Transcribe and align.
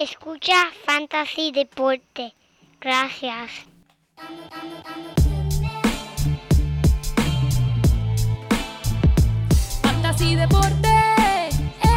Escucha 0.00 0.54
Fantasy 0.86 1.52
Deporte. 1.52 2.34
Gracias. 2.80 3.50
Fantasy 9.82 10.36
Deporte. 10.36 10.88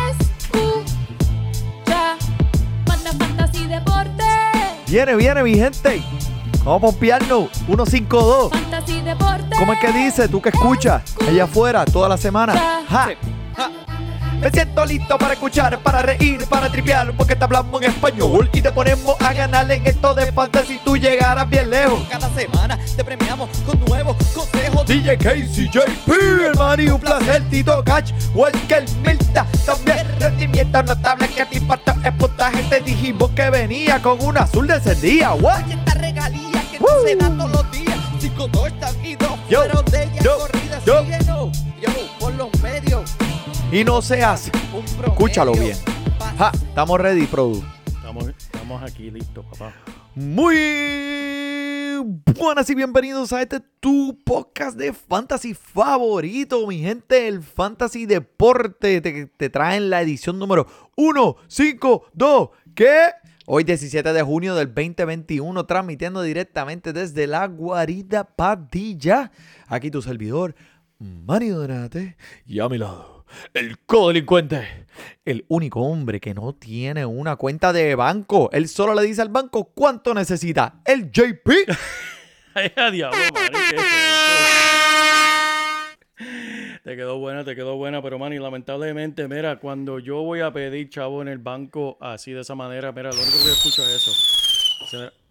Escucha. 0.09 0.97
Manda 2.89 3.13
Fantasy 3.13 3.67
Deporte. 3.67 4.23
Viene, 4.87 5.15
viene, 5.15 5.41
mi 5.43 5.55
gente. 5.55 6.03
Vamos 6.65 6.83
a 6.83 6.85
pompearnos. 6.87 7.51
152. 7.67 8.51
Fantasy 8.51 8.99
Deporte. 8.99 9.55
¿Cómo 9.57 9.71
es 9.71 9.79
que 9.79 9.93
dice? 9.93 10.27
¿Tú 10.27 10.41
que 10.41 10.49
escuchas? 10.49 11.15
Allá 11.25 11.45
afuera, 11.45 11.85
toda 11.85 12.09
la 12.09 12.17
semana. 12.17 12.53
Ja. 12.53 12.83
Ja. 12.89 13.32
Me 14.43 14.51
siento 14.51 14.83
listo 14.85 15.17
para 15.17 15.35
escuchar, 15.35 15.79
para 15.79 16.01
reír, 16.01 16.45
para 16.49 16.69
tripear, 16.69 17.13
porque 17.15 17.33
te 17.33 17.45
hablamos 17.45 17.81
en 17.81 17.89
español 17.91 18.49
y 18.51 18.61
te 18.61 18.73
ponemos 18.73 19.15
a 19.21 19.31
ganar 19.31 19.71
en 19.71 19.87
esto 19.87 20.13
de 20.13 20.33
fantasy. 20.33 20.81
Tú 20.83 20.97
llegarás 20.97 21.49
bien 21.49 21.69
lejos. 21.69 22.05
Cada 22.09 22.29
semana 22.35 22.77
te 22.93 23.05
premiamos 23.05 23.49
con 23.65 23.79
nuevos 23.85 24.17
consejos. 24.35 24.85
DJ 24.85 25.17
Casey, 25.17 25.69
JP, 25.69 26.11
hermano, 26.47 26.95
un 26.95 26.99
placer, 26.99 27.41
Tito 27.49 27.81
Catch, 27.85 28.11
Walker 28.35 28.83
Milta, 29.01 29.47
también 29.65 30.05
rendimiento 30.19 30.83
notable 30.83 31.29
que 31.29 31.45
te 31.45 31.57
impacta 31.59 31.95
el 32.03 32.13
puntaje. 32.15 32.63
Te 32.63 32.81
dijimos 32.81 33.31
que 33.31 33.49
venía 33.49 34.01
con 34.01 34.21
un 34.21 34.37
azul 34.37 34.67
de 34.67 34.75
ese 34.75 34.95
día, 34.95 35.31
what? 35.35 35.61
Esta 35.71 35.93
regalía 35.93 36.61
que 36.69 36.79
no 36.81 36.87
se 37.05 37.15
da 37.15 37.29
todos 37.29 37.49
los 37.49 37.71
días. 37.71 37.97
Cinco, 38.19 38.49
dos 38.49 38.69
y 39.05 39.15
dos 39.15 39.39
Yo, 39.49 39.59
fueron 39.59 39.85
de 39.85 40.03
ella 40.03 40.21
yo, 40.21 40.37
corrida. 40.37 40.81
yo. 40.85 40.99
Síguenos, 41.01 41.63
yo, 41.79 41.89
por 42.19 42.33
los 42.33 42.49
medios. 42.61 43.09
Y 43.73 43.83
no 43.83 44.03
seas, 44.03 44.51
escúchalo 45.03 45.53
bien. 45.53 45.75
Ja, 46.37 46.51
estamos 46.53 47.01
ready, 47.01 47.25
Produ. 47.25 47.63
Estamos, 47.87 48.27
estamos 48.27 48.83
aquí 48.83 49.09
listos, 49.09 49.43
papá. 49.45 49.73
Muy 50.13 51.97
buenas 52.37 52.69
y 52.69 52.75
bienvenidos 52.75 53.33
a 53.33 53.41
este 53.41 53.61
tu 53.79 54.15
podcast 54.23 54.77
de 54.77 54.93
fantasy 54.93 55.55
favorito, 55.55 56.67
mi 56.67 56.81
gente. 56.81 57.27
El 57.27 57.41
Fantasy 57.41 58.05
Deporte 58.05 59.01
te, 59.01 59.25
te 59.25 59.49
traen 59.49 59.89
la 59.89 60.03
edición 60.03 60.37
número 60.37 60.67
152. 60.95 62.49
¿Qué? 62.75 63.07
Hoy 63.47 63.63
17 63.63 64.13
de 64.13 64.21
junio 64.21 64.53
del 64.53 64.67
2021, 64.67 65.65
transmitiendo 65.65 66.21
directamente 66.21 66.93
desde 66.93 67.25
la 67.25 67.47
guarida 67.47 68.23
Padilla. 68.23 69.31
Aquí 69.65 69.89
tu 69.89 70.03
servidor, 70.03 70.53
Manny 70.99 71.49
Donate. 71.49 72.17
Y 72.45 72.59
a 72.59 72.69
mi 72.69 72.77
lado, 72.77 73.12
el 73.53 73.79
codelincuente. 73.79 74.85
El 75.25 75.45
único 75.47 75.81
hombre 75.81 76.19
que 76.19 76.33
no 76.33 76.53
tiene 76.53 77.05
una 77.05 77.35
cuenta 77.35 77.73
de 77.73 77.95
banco. 77.95 78.49
Él 78.51 78.67
solo 78.67 78.93
le 78.93 79.03
dice 79.03 79.21
al 79.21 79.29
banco 79.29 79.71
cuánto 79.73 80.13
necesita. 80.13 80.81
El 80.85 81.11
JP. 81.11 81.49
Diablo. 82.91 83.17
Te 86.83 86.95
quedó 86.97 87.17
buena, 87.17 87.43
te 87.43 87.55
quedó 87.55 87.77
buena, 87.77 88.01
pero 88.01 88.19
Manny, 88.19 88.39
lamentablemente, 88.39 89.27
mira, 89.27 89.57
cuando 89.59 89.99
yo 89.99 90.21
voy 90.21 90.41
a 90.41 90.51
pedir 90.51 90.89
chavo 90.89 91.21
en 91.21 91.29
el 91.29 91.37
banco 91.37 91.97
así 92.01 92.33
de 92.33 92.41
esa 92.41 92.55
manera, 92.55 92.91
mira, 92.91 93.09
lo 93.09 93.21
único 93.21 93.37
que 93.43 93.51
escucho 93.51 93.83
es 93.83 93.95
eso. 93.95 94.11
Se 94.87 95.23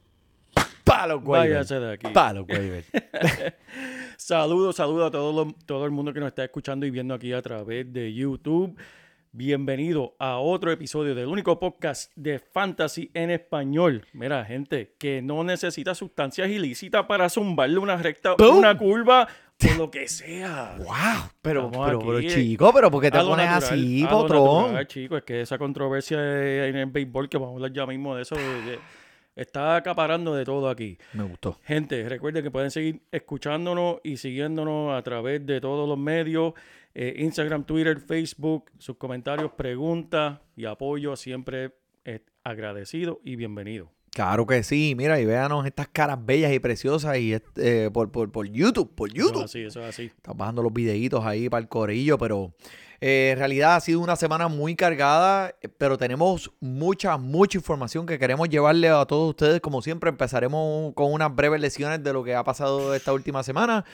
Palo. 0.84 1.20
Váyase 1.20 1.78
de 1.78 1.92
aquí. 1.94 2.08
Palo. 2.08 2.46
Saludos, 4.26 4.76
saludos 4.76 5.08
a 5.08 5.10
todo, 5.10 5.32
lo- 5.46 5.52
todo 5.66 5.84
el 5.84 5.90
mundo 5.90 6.12
que 6.12 6.20
nos 6.20 6.28
está 6.28 6.44
escuchando 6.44 6.86
y 6.86 6.92
viendo 6.92 7.12
aquí 7.12 7.32
a 7.32 7.42
través 7.42 7.92
de 7.92 8.14
YouTube. 8.14 8.78
Bienvenido 9.32 10.14
a 10.20 10.38
otro 10.38 10.70
episodio 10.70 11.12
del 11.16 11.26
único 11.26 11.58
podcast 11.58 12.12
de 12.14 12.38
fantasy 12.38 13.10
en 13.14 13.30
español. 13.32 14.06
Mira, 14.12 14.44
gente, 14.44 14.94
que 14.96 15.22
no 15.22 15.42
necesita 15.42 15.96
sustancias 15.96 16.48
ilícitas 16.50 17.04
para 17.06 17.28
zumbarle 17.28 17.78
una 17.78 17.96
recta, 17.96 18.36
¡Boom! 18.38 18.58
una 18.58 18.78
curva 18.78 19.26
o 19.68 19.74
lo 19.76 19.90
que 19.90 20.06
sea. 20.06 20.76
wow. 20.78 21.30
Pero, 21.42 21.68
pero, 21.72 22.20
chico, 22.22 22.70
pero 22.72 22.92
¿por 22.92 23.02
qué 23.02 23.10
te 23.10 23.18
A 23.18 23.22
pones 23.22 23.46
natural, 23.46 23.72
así, 23.74 24.06
potrón? 24.08 24.62
natural, 24.66 24.86
chico, 24.86 25.16
es 25.16 25.24
que 25.24 25.40
esa 25.40 25.58
controversia 25.58 26.18
en 26.68 26.76
el 26.76 26.86
béisbol, 26.86 27.28
que 27.28 27.38
vamos 27.38 27.54
a 27.54 27.56
hablar 27.56 27.72
ya 27.72 27.86
mismo 27.86 28.14
de 28.14 28.22
eso, 28.22 28.36
de- 28.36 28.62
de- 28.62 28.78
está 29.36 29.76
acaparando 29.76 30.34
de 30.34 30.44
todo 30.44 30.68
aquí. 30.68 30.98
Me 31.12 31.24
gustó. 31.24 31.58
Gente, 31.64 32.08
recuerden 32.08 32.42
que 32.42 32.50
pueden 32.50 32.70
seguir 32.70 33.02
escuchándonos 33.10 33.96
y 34.02 34.16
siguiéndonos 34.16 34.94
a 34.94 35.02
través 35.02 35.44
de 35.46 35.60
todos 35.60 35.88
los 35.88 35.98
medios, 35.98 36.54
eh, 36.94 37.14
Instagram, 37.18 37.64
Twitter, 37.64 38.00
Facebook, 38.00 38.70
sus 38.78 38.96
comentarios, 38.96 39.52
preguntas 39.52 40.40
y 40.56 40.66
apoyo 40.66 41.16
siempre 41.16 41.72
es 42.04 42.20
agradecido 42.44 43.20
y 43.24 43.36
bienvenido. 43.36 43.90
Claro 44.14 44.46
que 44.46 44.62
sí. 44.62 44.94
Mira, 44.96 45.18
y 45.20 45.24
véanos 45.24 45.64
estas 45.64 45.88
caras 45.88 46.18
bellas 46.24 46.52
y 46.52 46.58
preciosas 46.58 47.16
y 47.16 47.34
eh, 47.56 47.90
por, 47.92 48.12
por, 48.12 48.30
por 48.30 48.46
YouTube, 48.46 48.94
por 48.94 49.08
Eso 49.08 49.16
YouTube. 49.16 49.38
es 49.38 49.44
así, 49.44 49.60
eso 49.62 49.80
es 49.80 49.88
así. 49.88 50.02
Estás 50.04 50.36
bajando 50.36 50.62
los 50.62 50.72
videitos 50.72 51.24
ahí 51.24 51.48
para 51.48 51.62
el 51.62 51.68
corillo, 51.68 52.18
pero 52.18 52.52
eh, 53.00 53.30
en 53.32 53.38
realidad 53.38 53.74
ha 53.76 53.80
sido 53.80 54.00
una 54.00 54.14
semana 54.16 54.48
muy 54.48 54.76
cargada, 54.76 55.54
pero 55.78 55.96
tenemos 55.96 56.52
mucha, 56.60 57.16
mucha 57.16 57.56
información 57.56 58.04
que 58.04 58.18
queremos 58.18 58.50
llevarle 58.50 58.90
a 58.90 59.06
todos 59.06 59.30
ustedes. 59.30 59.62
Como 59.62 59.80
siempre, 59.80 60.10
empezaremos 60.10 60.92
con 60.94 61.10
unas 61.10 61.34
breves 61.34 61.60
lesiones 61.62 62.04
de 62.04 62.12
lo 62.12 62.22
que 62.22 62.34
ha 62.34 62.44
pasado 62.44 62.94
esta 62.94 63.14
última 63.14 63.42
semana. 63.42 63.84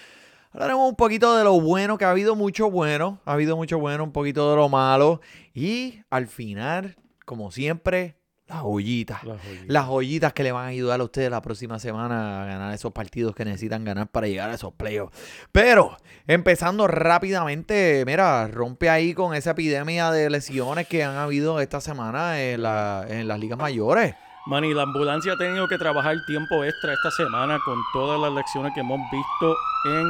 Hablaremos 0.50 0.88
un 0.88 0.96
poquito 0.96 1.36
de 1.36 1.44
lo 1.44 1.60
bueno, 1.60 1.96
que 1.96 2.04
ha 2.04 2.10
habido 2.10 2.34
mucho 2.34 2.70
bueno, 2.70 3.20
ha 3.24 3.34
habido 3.34 3.56
mucho 3.56 3.78
bueno, 3.78 4.02
un 4.02 4.12
poquito 4.12 4.50
de 4.50 4.56
lo 4.56 4.68
malo. 4.68 5.20
Y 5.54 6.00
al 6.10 6.26
final, 6.26 6.96
como 7.24 7.52
siempre, 7.52 8.17
las 8.48 8.62
joyitas. 8.62 9.24
Las 9.24 9.42
joyitas. 9.42 9.66
Las 9.68 9.86
joyitas 9.86 10.32
que 10.32 10.42
le 10.42 10.52
van 10.52 10.64
a 10.64 10.68
ayudar 10.68 11.00
a 11.00 11.04
ustedes 11.04 11.30
la 11.30 11.42
próxima 11.42 11.78
semana 11.78 12.42
a 12.42 12.46
ganar 12.46 12.74
esos 12.74 12.92
partidos 12.92 13.34
que 13.34 13.44
necesitan 13.44 13.84
ganar 13.84 14.06
para 14.08 14.26
llegar 14.26 14.50
a 14.50 14.54
esos 14.54 14.72
playoffs. 14.72 15.16
Pero, 15.52 15.96
empezando 16.26 16.86
rápidamente, 16.86 18.04
mira, 18.06 18.46
rompe 18.48 18.88
ahí 18.90 19.12
con 19.14 19.34
esa 19.34 19.50
epidemia 19.50 20.10
de 20.10 20.30
lesiones 20.30 20.88
que 20.88 21.04
han 21.04 21.16
habido 21.16 21.60
esta 21.60 21.80
semana 21.80 22.40
en, 22.40 22.62
la- 22.62 23.04
en 23.08 23.28
las 23.28 23.38
ligas 23.38 23.58
mayores. 23.58 24.14
Manny, 24.46 24.72
la 24.72 24.84
ambulancia 24.84 25.34
ha 25.34 25.36
tenido 25.36 25.68
que 25.68 25.76
trabajar 25.76 26.16
tiempo 26.26 26.64
extra 26.64 26.94
esta 26.94 27.10
semana 27.10 27.58
con 27.66 27.76
todas 27.92 28.18
las 28.18 28.32
lecciones 28.32 28.72
que 28.72 28.80
hemos 28.80 28.98
visto 29.12 29.54
en 29.84 30.04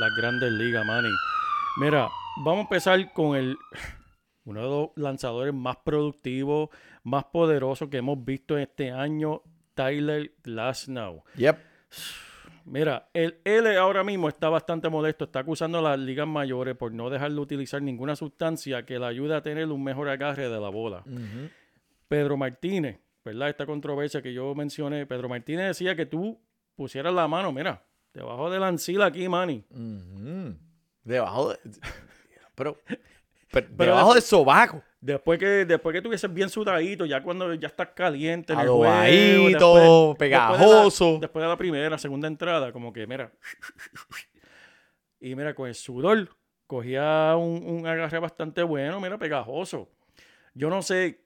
las 0.00 0.10
grandes 0.16 0.50
ligas, 0.50 0.84
Manny. 0.84 1.08
Mira, 1.78 2.08
vamos 2.38 2.58
a 2.58 2.62
empezar 2.62 3.12
con 3.12 3.36
el 3.36 3.56
uno 4.46 4.62
de 4.62 4.68
los 4.68 4.88
lanzadores 4.96 5.52
más 5.52 5.76
productivos, 5.76 6.70
más 7.02 7.24
poderosos 7.24 7.88
que 7.88 7.98
hemos 7.98 8.24
visto 8.24 8.56
este 8.56 8.90
año, 8.90 9.42
Tyler 9.74 10.32
Glasnow. 10.42 11.24
Yep. 11.36 11.58
Mira, 12.64 13.08
él, 13.12 13.38
él 13.44 13.76
ahora 13.76 14.02
mismo 14.02 14.28
está 14.28 14.48
bastante 14.48 14.88
molesto, 14.88 15.24
está 15.24 15.40
acusando 15.40 15.78
a 15.78 15.82
las 15.82 15.98
ligas 15.98 16.26
mayores 16.26 16.76
por 16.76 16.92
no 16.92 17.10
dejarle 17.10 17.40
utilizar 17.40 17.80
ninguna 17.82 18.16
sustancia 18.16 18.84
que 18.84 18.98
le 18.98 19.06
ayude 19.06 19.36
a 19.36 19.42
tener 19.42 19.70
un 19.70 19.84
mejor 19.84 20.08
agarre 20.08 20.48
de 20.48 20.60
la 20.60 20.68
bola. 20.68 21.04
Pedro 22.08 22.36
Martínez, 22.36 22.98
¿verdad? 23.24 23.50
Esta 23.50 23.66
controversia 23.66 24.22
que 24.22 24.32
yo 24.32 24.54
mencioné, 24.54 25.06
Pedro 25.06 25.28
Martínez 25.28 25.66
decía 25.66 25.94
que 25.94 26.06
tú 26.06 26.40
pusieras 26.74 27.14
la 27.14 27.28
mano, 27.28 27.52
mira, 27.52 27.84
debajo 28.12 28.50
de 28.50 28.58
la 28.58 28.68
ancila 28.68 29.06
aquí, 29.06 29.28
Manny. 29.28 29.64
Debajo 31.04 31.50
de... 31.50 31.58
Pero, 32.56 32.78
pero, 33.50 33.66
Pero 33.76 33.90
debajo 33.92 34.08
de- 34.10 34.14
del 34.14 34.22
sobaco. 34.22 34.82
Después 35.00 35.38
que, 35.38 35.64
después 35.64 35.92
que 35.92 35.98
estuvieses 35.98 36.32
bien 36.32 36.48
sudadito, 36.48 37.04
ya 37.06 37.22
cuando 37.22 37.54
ya 37.54 37.68
estás 37.68 37.88
caliente 37.94 38.52
en 38.52 38.58
el 38.60 38.66
juego, 38.68 39.48
después- 39.48 40.18
después 40.18 40.30
de 40.30 40.36
la- 40.36 40.48
pegajoso. 40.48 41.18
Después 41.20 41.42
de 41.42 41.48
la 41.48 41.56
primera, 41.56 41.98
segunda 41.98 42.26
entrada, 42.28 42.72
como 42.72 42.92
que, 42.92 43.06
mira. 43.06 43.32
Y 45.20 45.34
mira, 45.34 45.54
con 45.54 45.68
el 45.68 45.74
sudor, 45.74 46.28
cogía 46.66 47.34
un, 47.36 47.62
un 47.66 47.86
agarre 47.86 48.18
bastante 48.18 48.62
bueno, 48.62 49.00
mira, 49.00 49.18
pegajoso. 49.18 49.88
Yo 50.54 50.68
no 50.70 50.82
sé 50.82 51.20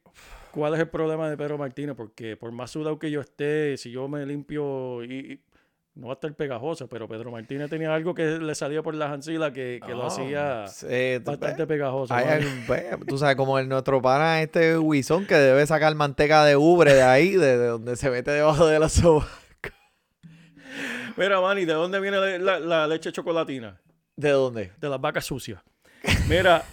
cuál 0.53 0.75
es 0.75 0.81
el 0.81 0.89
problema 0.89 1.29
de 1.31 1.37
Pedro 1.37 1.59
Martínez, 1.59 1.97
porque 1.97 2.37
por 2.37 2.53
más 2.53 2.71
sudado 2.71 2.99
que 2.99 3.11
yo 3.11 3.21
esté, 3.21 3.77
si 3.77 3.91
yo 3.91 4.09
me 4.09 4.25
limpio 4.27 5.03
y- 5.05 5.41
no 5.95 6.07
va 6.07 6.13
a 6.13 6.15
estar 6.15 6.33
pegajoso, 6.35 6.89
pero 6.89 7.07
Pedro 7.09 7.31
Martínez 7.31 7.69
tenía 7.69 7.93
algo 7.95 8.15
que 8.15 8.25
le 8.39 8.55
salía 8.55 8.83
por 8.83 8.95
las 8.95 9.11
ancilas 9.11 9.53
que, 9.53 9.81
que 9.85 9.93
lo 9.93 10.05
Ah, 10.05 10.07
hacía 10.07 10.65
eh, 10.89 11.21
bastante 11.23 11.67
pegajoso. 11.67 12.15
Ve, 12.69 12.97
tú 13.07 13.19
sabes, 13.19 13.37
como 13.37 13.59
el 13.59 13.69
nuestro 13.69 14.01
pana 14.01 14.41
este 14.41 14.79
Wison 14.79 15.27
que 15.27 15.35
debe 15.35 15.67
sacar 15.67 15.95
manteca 15.95 16.45
de 16.45 16.57
ubre 16.57 16.95
de 16.95 17.03
ahí, 17.03 17.33
de, 17.33 17.59
de 17.59 17.67
donde 17.67 17.97
se 17.97 18.09
mete 18.11 18.31
debajo 18.31 18.67
de 18.67 18.79
la 18.79 18.89
soba. 18.89 19.27
Mira, 21.17 21.41
Manny, 21.41 21.65
¿de 21.65 21.73
dónde 21.75 22.01
viene 22.01 22.19
la, 22.19 22.39
la- 22.39 22.61
la 22.61 22.87
leche 22.87 23.13
chocolatina? 23.13 23.79
¿De 24.17 24.31
dónde? 24.31 24.73
De 24.79 24.89
las 24.89 25.01
vacas 25.01 25.25
sucias. 25.25 25.61
Mira, 26.29 26.65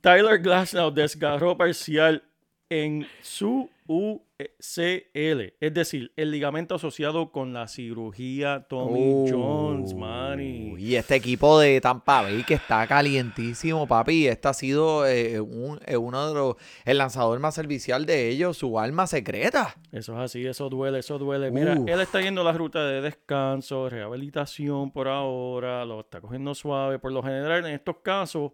Tyler 0.00 0.38
Glasnow 0.38 0.90
desgarró 0.90 1.56
parcial 1.56 2.22
en 2.68 3.06
su 3.22 3.68
UCL, 3.86 5.54
es 5.60 5.74
decir, 5.74 6.12
el 6.16 6.30
ligamento 6.30 6.74
asociado 6.74 7.30
con 7.30 7.52
la 7.52 7.68
cirugía 7.68 8.66
Tommy 8.68 9.30
Jones, 9.30 9.94
Manny. 9.94 10.74
Y 10.78 10.96
este 10.96 11.16
equipo 11.16 11.58
de 11.60 11.80
Tampa 11.80 12.22
Bay 12.22 12.42
que 12.44 12.54
está 12.54 12.86
calientísimo, 12.86 13.86
papi. 13.86 14.26
Este 14.26 14.48
ha 14.48 14.54
sido 14.54 15.06
eh, 15.06 15.40
un- 15.40 15.80
eh, 15.86 15.96
uno 15.96 16.28
de 16.28 16.34
los. 16.34 16.56
El 16.84 16.98
lanzador 16.98 17.38
más 17.40 17.54
servicial 17.54 18.06
de 18.06 18.28
ellos, 18.30 18.56
su 18.56 18.78
alma 18.78 19.06
secreta. 19.06 19.74
Eso 19.92 20.14
es 20.14 20.18
así, 20.20 20.46
eso 20.46 20.68
duele, 20.68 21.00
eso 21.00 21.18
duele. 21.18 21.50
Mira, 21.50 21.74
Uf. 21.78 21.88
él 21.88 22.00
está 22.00 22.20
yendo 22.20 22.42
la 22.42 22.52
ruta 22.52 22.86
de 22.86 23.00
descanso, 23.00 23.88
rehabilitación 23.88 24.90
por 24.92 25.08
ahora, 25.08 25.84
lo 25.84 26.00
está 26.00 26.20
cogiendo 26.20 26.54
suave. 26.54 26.98
Por 26.98 27.12
lo 27.12 27.22
general, 27.22 27.66
en 27.66 27.74
estos 27.74 27.96
casos, 28.02 28.52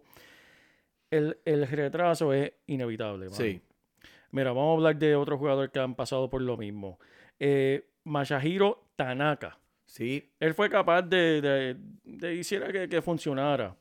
el, 1.09 1.37
el 1.45 1.67
retraso 1.67 2.33
es 2.33 2.53
inevitable. 2.67 3.25
mano. 3.25 3.35
Sí. 3.37 3.61
Mira, 4.31 4.51
vamos 4.53 4.69
a 4.71 4.73
hablar 4.77 4.95
de 4.97 5.15
otros 5.15 5.39
jugadores 5.39 5.71
que 5.71 5.79
han 5.79 5.95
pasado 5.95 6.29
por 6.29 6.41
lo 6.41 6.57
mismo. 6.57 6.99
Eh, 7.39 7.85
Masahiro 8.03 8.85
Tanaka. 8.95 9.57
Sí. 9.85 10.31
Él 10.39 10.53
fue 10.53 10.69
capaz 10.69 11.01
de, 11.01 11.41
de, 11.41 11.77
de 12.05 12.35
hiciera 12.35 12.71
que, 12.71 12.87
que 12.87 13.01
funcionara. 13.01 13.75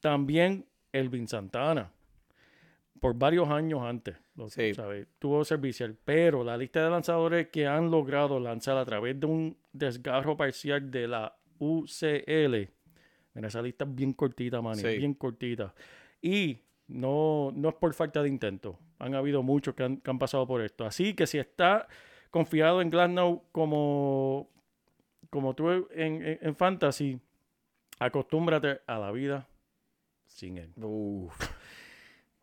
También 0.00 0.64
Elvin 0.92 1.26
Santana. 1.26 1.90
Por 3.00 3.14
varios 3.14 3.48
años 3.50 3.82
antes. 3.82 4.16
lo- 4.36 4.48
Sí. 4.48 4.72
¿sabes? 4.74 5.06
Tuvo 5.18 5.44
servicial. 5.44 5.96
Pero 6.04 6.44
la 6.44 6.56
lista 6.56 6.82
de 6.84 6.90
lanzadores 6.90 7.48
que 7.48 7.66
han 7.66 7.90
logrado 7.90 8.38
lanzar 8.40 8.76
a 8.78 8.84
través 8.84 9.18
de 9.18 9.26
un 9.26 9.56
desgarro 9.72 10.36
parcial 10.36 10.90
de 10.90 11.08
la 11.08 11.36
UCL. 11.58 12.70
Mira, 13.34 13.48
esa 13.48 13.60
lista 13.60 13.84
es 13.84 13.94
bien 13.94 14.12
cortita, 14.14 14.62
man. 14.62 14.76
Sí. 14.76 14.86
Bien 14.98 15.14
cortita. 15.14 15.74
Y 16.22 16.60
no, 16.88 17.52
no 17.54 17.68
es 17.70 17.74
por 17.74 17.92
falta 17.94 18.22
de 18.22 18.28
intento. 18.28 18.78
Han 18.98 19.14
habido 19.14 19.42
muchos 19.42 19.74
que 19.74 19.82
han, 19.84 19.96
que 19.98 20.10
han 20.10 20.18
pasado 20.18 20.46
por 20.46 20.60
esto. 20.62 20.84
Así 20.86 21.14
que 21.14 21.26
si 21.26 21.38
está 21.38 21.86
confiado 22.30 22.80
en 22.80 22.90
Glasnow 22.90 23.42
como, 23.52 24.48
como 25.30 25.54
tú 25.54 25.70
en, 25.70 25.86
en- 25.94 26.38
en 26.40 26.56
Fantasy, 26.56 27.20
acostúmbrate 27.98 28.80
a 28.86 28.98
la 28.98 29.10
vida 29.12 29.46
sin 30.26 30.58
él. 30.58 30.72
Uf. 30.82 31.32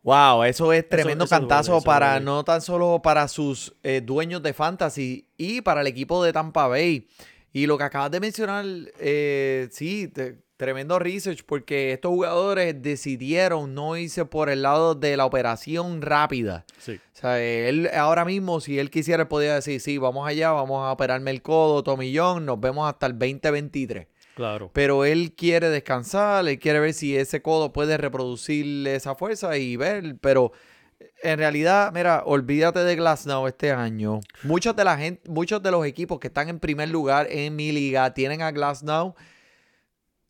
Wow, 0.02 0.42
eso 0.44 0.70
es 0.72 0.86
tremendo 0.86 1.24
eso 1.24 1.34
cantazo 1.38 1.80
para 1.80 2.10
duele. 2.12 2.24
no 2.26 2.44
tan 2.44 2.60
solo 2.60 3.00
para 3.00 3.26
sus 3.26 3.74
eh, 3.82 4.02
dueños 4.04 4.42
de 4.42 4.52
fantasy 4.52 5.26
y 5.38 5.62
para 5.62 5.80
el 5.80 5.86
equipo 5.86 6.22
de 6.22 6.32
Tampa 6.32 6.66
Bay. 6.68 7.08
Y 7.54 7.66
lo 7.66 7.78
que 7.78 7.84
acabas 7.84 8.10
de 8.10 8.20
mencionar, 8.20 8.64
eh, 8.98 9.68
sí, 9.70 10.08
te- 10.08 10.43
tremendo 10.56 10.98
research 10.98 11.44
porque 11.44 11.92
estos 11.92 12.10
jugadores 12.10 12.80
decidieron 12.80 13.74
no 13.74 13.96
irse 13.96 14.24
por 14.24 14.48
el 14.50 14.62
lado 14.62 14.94
de 14.94 15.16
la 15.16 15.24
operación 15.26 16.00
rápida. 16.02 16.64
Sí. 16.78 16.92
O 16.92 17.16
sea, 17.16 17.40
él 17.42 17.90
ahora 17.94 18.24
mismo, 18.24 18.60
si 18.60 18.78
él 18.78 18.90
quisiera, 18.90 19.22
él 19.24 19.28
podría 19.28 19.54
decir, 19.54 19.80
sí, 19.80 19.98
vamos 19.98 20.26
allá, 20.28 20.52
vamos 20.52 20.84
a 20.84 20.92
operarme 20.92 21.30
el 21.30 21.42
codo, 21.42 21.82
tomillón, 21.82 22.46
nos 22.46 22.60
vemos 22.60 22.88
hasta 22.88 23.06
el 23.06 23.12
2023 23.18 24.06
Claro. 24.34 24.68
pero 24.72 25.04
él 25.04 25.32
quiere 25.36 25.68
descansar, 25.68 26.48
él 26.48 26.58
quiere 26.58 26.80
ver 26.80 26.92
si 26.92 27.16
ese 27.16 27.40
codo 27.40 27.72
puede 27.72 27.96
reproducir 27.96 28.86
esa 28.88 29.14
fuerza 29.14 29.56
y 29.58 29.76
ver, 29.76 30.16
pero 30.20 30.50
en 31.22 31.38
realidad, 31.38 31.92
mira, 31.94 32.22
olvídate 32.26 32.80
de 32.80 32.96
Glasnow 32.96 33.46
este 33.46 33.70
año. 33.70 34.20
Muchos 34.42 34.74
de 34.74 34.84
la 34.84 34.96
gente, 34.98 35.28
muchos 35.30 35.62
de 35.62 35.70
los 35.70 35.86
equipos 35.86 36.18
que 36.18 36.26
están 36.28 36.48
en 36.48 36.58
primer 36.58 36.88
lugar 36.88 37.28
en 37.30 37.54
mi 37.54 37.72
liga 37.72 38.12
tienen 38.12 38.42
a 38.42 38.50
Glasnow 38.50 39.14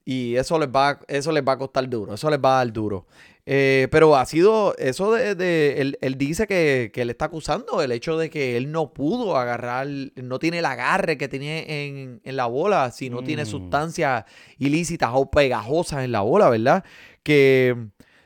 y 0.04 0.36
eso 0.36 0.58
les 0.58 0.68
va, 0.68 1.00
eso 1.08 1.32
les 1.32 1.42
va 1.42 1.52
a 1.52 1.58
costar 1.58 1.88
duro, 1.88 2.14
eso 2.14 2.28
les 2.30 2.38
va 2.38 2.56
a 2.60 2.64
dar 2.64 2.72
duro. 2.72 3.06
Eh, 3.46 3.88
pero 3.90 4.16
ha 4.16 4.24
sido 4.24 4.74
eso 4.78 5.12
de, 5.12 5.34
de- 5.34 5.80
él, 5.82 5.98
él 6.00 6.16
dice 6.16 6.46
que, 6.46 6.90
que 6.94 7.02
él 7.02 7.10
está 7.10 7.26
acusando 7.26 7.82
el 7.82 7.92
hecho 7.92 8.16
de 8.16 8.30
que 8.30 8.56
él 8.56 8.72
no 8.72 8.94
pudo 8.94 9.36
agarrar, 9.36 9.86
no 9.86 10.38
tiene 10.38 10.60
el 10.60 10.64
agarre 10.64 11.18
que 11.18 11.28
tenía 11.28 11.58
en, 11.58 12.20
en 12.24 12.36
la 12.36 12.46
bola, 12.46 12.90
si 12.90 13.10
no 13.10 13.22
tiene 13.22 13.42
Mm. 13.42 13.46
sustancias 13.46 14.24
ilícitas 14.58 15.10
o 15.12 15.30
pegajosas 15.30 16.04
en 16.04 16.12
la 16.12 16.22
bola, 16.22 16.48
¿verdad? 16.48 16.84
Que 17.22 17.76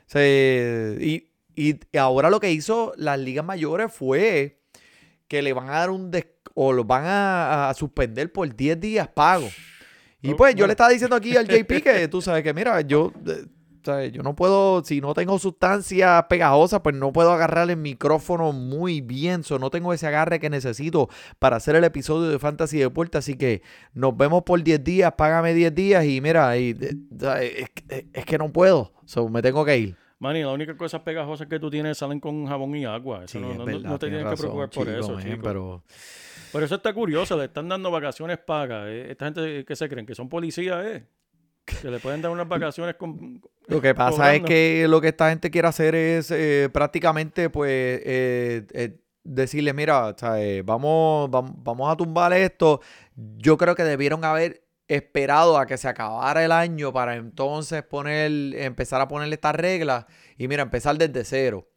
se, 0.05 0.97
y, 1.01 1.27
y 1.55 1.97
ahora 1.97 2.29
lo 2.29 2.39
que 2.39 2.51
hizo 2.51 2.93
las 2.97 3.19
ligas 3.19 3.43
mayores 3.45 3.91
fue 3.91 4.59
que 5.27 5.41
le 5.41 5.53
van 5.53 5.67
a 5.69 5.79
dar 5.79 5.89
un 5.89 6.11
des- 6.11 6.27
o 6.55 6.71
los 6.73 6.87
van 6.87 7.03
a, 7.05 7.69
a 7.69 7.73
suspender 7.73 8.31
por 8.31 8.53
10 8.55 8.79
días 8.79 9.07
pago. 9.09 9.47
Y 10.21 10.33
pues 10.33 10.55
yo 10.55 10.65
le 10.67 10.73
estaba 10.73 10.89
diciendo 10.89 11.15
aquí 11.15 11.35
al 11.37 11.47
JP 11.47 11.81
que 11.81 12.07
tú 12.07 12.21
sabes 12.21 12.43
que 12.43 12.53
mira, 12.53 12.81
yo, 12.81 13.13
eh, 13.25 13.45
sabes, 13.85 14.11
yo 14.11 14.21
no 14.21 14.35
puedo, 14.35 14.83
si 14.83 14.99
no 14.99 15.13
tengo 15.13 15.39
sustancia 15.39 16.25
pegajosa, 16.29 16.83
pues 16.83 16.93
no 16.95 17.13
puedo 17.13 17.31
agarrar 17.31 17.69
el 17.69 17.77
micrófono 17.77 18.51
muy 18.51 18.99
bien. 18.99 19.43
So, 19.43 19.57
no 19.59 19.69
tengo 19.69 19.93
ese 19.93 20.07
agarre 20.07 20.39
que 20.39 20.49
necesito 20.49 21.07
para 21.39 21.55
hacer 21.55 21.75
el 21.77 21.85
episodio 21.85 22.29
de 22.29 22.37
Fantasy 22.37 22.79
Deporte. 22.79 23.17
Así 23.17 23.35
que 23.35 23.61
nos 23.93 24.15
vemos 24.17 24.43
por 24.43 24.61
10 24.61 24.83
días, 24.83 25.13
págame 25.17 25.53
10 25.53 25.73
días 25.73 26.03
y 26.05 26.19
mira, 26.19 26.57
y, 26.57 26.71
eh, 26.71 27.53
es, 27.57 27.69
que- 27.69 28.07
es 28.11 28.25
que 28.25 28.37
no 28.37 28.51
puedo. 28.51 28.91
So, 29.05 29.29
me 29.29 29.41
tengo 29.41 29.63
que 29.63 29.77
ir. 29.77 29.95
Manny, 30.19 30.41
la 30.41 30.51
única 30.51 30.75
cosa 30.75 31.03
pegajosas 31.03 31.47
que 31.47 31.59
tú 31.59 31.69
tienes 31.69 31.97
salen 31.97 32.19
con 32.19 32.45
jabón 32.45 32.75
y 32.75 32.85
agua. 32.85 33.23
Eso 33.23 33.39
no, 33.39 33.53
no- 33.53 33.65
no- 33.65 33.79
no 33.79 33.99
te 33.99 34.07
tienes 34.09 34.27
que 34.27 34.35
preocupar 34.35 34.69
por 34.69 34.89
eso, 34.89 35.19
chico. 35.21 35.41
Pero 35.43 35.83
Pero 36.51 36.65
eso 36.65 36.75
está 36.75 36.93
curioso, 36.93 37.37
le 37.37 37.45
están 37.45 37.69
dando 37.69 37.89
vacaciones 37.89 38.37
pagas. 38.37 38.87
eh. 38.89 39.11
Esta 39.11 39.25
gente 39.25 39.63
que 39.65 39.75
se 39.75 39.87
creen 39.87 40.05
que 40.05 40.15
son 40.15 40.27
policías, 40.27 40.85
¿eh? 40.85 41.05
Que 41.81 41.89
le 41.91 41.99
pueden 41.99 42.21
dar 42.21 42.31
unas 42.31 42.47
vacaciones 42.47 42.95
con... 42.95 43.39
Lo 43.67 43.79
que 43.79 43.93
pasa 43.93 44.11
cobrando. 44.11 44.47
es 44.47 44.49
que 44.49 44.87
lo 44.89 44.99
que 44.99 45.09
esta 45.09 45.29
gente 45.29 45.51
quiere 45.51 45.67
hacer 45.67 45.93
es 45.93 46.31
eh, 46.31 46.67
prácticamente, 46.73 47.49
pues, 47.51 48.01
eh, 48.03 48.65
eh, 48.73 48.99
decirle, 49.23 49.71
mira, 49.73 50.07
o 50.07 50.17
sea, 50.17 50.41
eh, 50.41 50.63
vamos, 50.63 51.29
vam- 51.29 51.53
vamos 51.57 51.91
a 51.91 51.95
tumbar 51.95 52.33
esto. 52.33 52.81
Yo 53.15 53.55
creo 53.57 53.75
que 53.75 53.83
debieron 53.83 54.25
haber 54.25 54.63
esperado 54.89 55.57
a 55.57 55.65
que 55.65 55.77
se 55.77 55.87
acabara 55.87 56.43
el 56.43 56.51
año 56.51 56.91
para 56.91 57.15
entonces 57.15 57.83
poner, 57.83 58.31
empezar 58.55 58.99
a 58.99 59.07
ponerle 59.07 59.35
estas 59.35 59.55
reglas 59.55 60.05
y 60.37 60.47
mira, 60.49 60.63
empezar 60.63 60.97
desde 60.97 61.23
cero. 61.23 61.69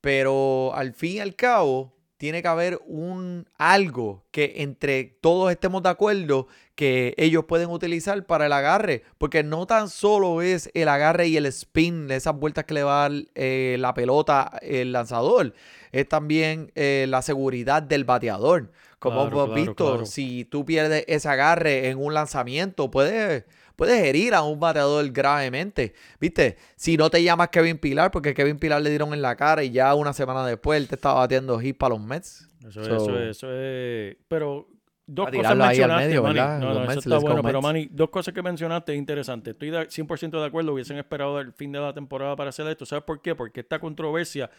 Pero 0.00 0.74
al 0.74 0.94
fin 0.94 1.12
y 1.12 1.20
al 1.20 1.36
cabo, 1.36 1.94
tiene 2.16 2.40
que 2.42 2.48
haber 2.48 2.80
un 2.86 3.46
algo 3.58 4.24
que 4.30 4.54
entre 4.56 5.04
todos 5.04 5.50
estemos 5.50 5.82
de 5.82 5.90
acuerdo 5.90 6.46
que 6.74 7.12
ellos 7.18 7.44
pueden 7.44 7.68
utilizar 7.68 8.24
para 8.24 8.46
el 8.46 8.52
agarre. 8.52 9.02
Porque 9.18 9.42
no 9.42 9.66
tan 9.66 9.90
solo 9.90 10.40
es 10.40 10.70
el 10.74 10.88
agarre 10.88 11.26
y 11.28 11.36
el 11.36 11.46
spin, 11.46 12.10
esas 12.10 12.34
vueltas 12.34 12.64
que 12.64 12.74
le 12.74 12.82
va 12.82 13.06
a 13.06 13.10
eh, 13.34 13.76
la 13.78 13.92
pelota 13.94 14.58
el 14.62 14.92
lanzador. 14.92 15.54
Es 15.92 16.08
también 16.08 16.72
eh, 16.76 17.04
la 17.08 17.20
seguridad 17.20 17.82
del 17.82 18.04
bateador. 18.04 18.72
Como 19.04 19.20
Claro, 19.22 19.36
hemos 19.36 19.44
claro, 19.54 19.60
visto, 19.66 19.86
claro. 19.90 20.06
si 20.06 20.44
tú 20.46 20.64
pierdes 20.64 21.04
ese 21.06 21.28
agarre 21.28 21.88
en 21.90 21.98
un 21.98 22.12
lanzamiento, 22.14 22.90
puedes, 22.90 23.44
puedes 23.76 24.02
herir 24.02 24.34
a 24.34 24.42
un 24.42 24.58
bateador 24.58 25.08
gravemente. 25.12 25.94
¿Viste? 26.18 26.56
Si 26.76 26.96
no 26.96 27.08
te 27.10 27.22
llamas 27.22 27.48
Kevin 27.50 27.78
Pilar, 27.78 28.10
porque 28.10 28.34
Kevin 28.34 28.58
Pilar 28.58 28.82
le 28.82 28.90
dieron 28.90 29.12
en 29.14 29.22
la 29.22 29.36
cara 29.36 29.62
y 29.62 29.70
ya 29.70 29.94
una 29.94 30.12
semana 30.12 30.46
después 30.46 30.80
él 30.80 30.88
te 30.88 30.96
estaba 30.96 31.20
batiendo 31.20 31.58
hit 31.60 31.78
para 31.78 31.94
los 31.94 32.02
Mets. 32.04 32.48
Eso, 32.66 32.80
es, 32.80 32.86
So- 32.88 32.96
eso, 32.96 33.18
es, 33.20 33.36
eso 33.36 33.52
es... 33.52 34.16
Pero 34.28 34.68
dos 35.06 35.26
A 35.26 35.30
cosas 35.30 35.42
tirarlo 35.42 35.64
ahí 35.64 35.80
al 35.82 35.88
mencionaste, 35.90 36.08
medio, 36.08 36.22
Manny. 36.22 36.34
¿verdad? 36.34 36.58
No, 36.60 36.66
no, 36.66 36.72
eso 36.72 36.80
Mets, 36.88 36.96
está 36.98 37.10
let's 37.10 37.20
go 37.22 37.26
bueno. 37.28 37.42
Pero. 37.42 37.60
Manny, 37.62 37.88
dos 37.92 38.08
cosas 38.10 38.32
que 38.32 38.42
mencionaste 38.42 38.94
interesantes. 38.94 39.52
Estoy 39.52 39.68
de 39.70 39.80
100% 39.90 40.30
de 40.40 40.46
acuerdo. 40.46 40.72
Hubiesen 40.72 40.96
esperado 40.96 41.38
el 41.40 41.52
fin 41.52 41.72
de 41.72 41.78
la 41.80 41.92
temporada 41.92 42.34
para 42.36 42.48
hacer 42.48 42.66
esto. 42.68 42.86
¿Sabes 42.86 43.04
por 43.04 43.20
qué? 43.20 43.34
Porque 43.34 43.60
esta 43.60 43.78
controversia 43.78 44.50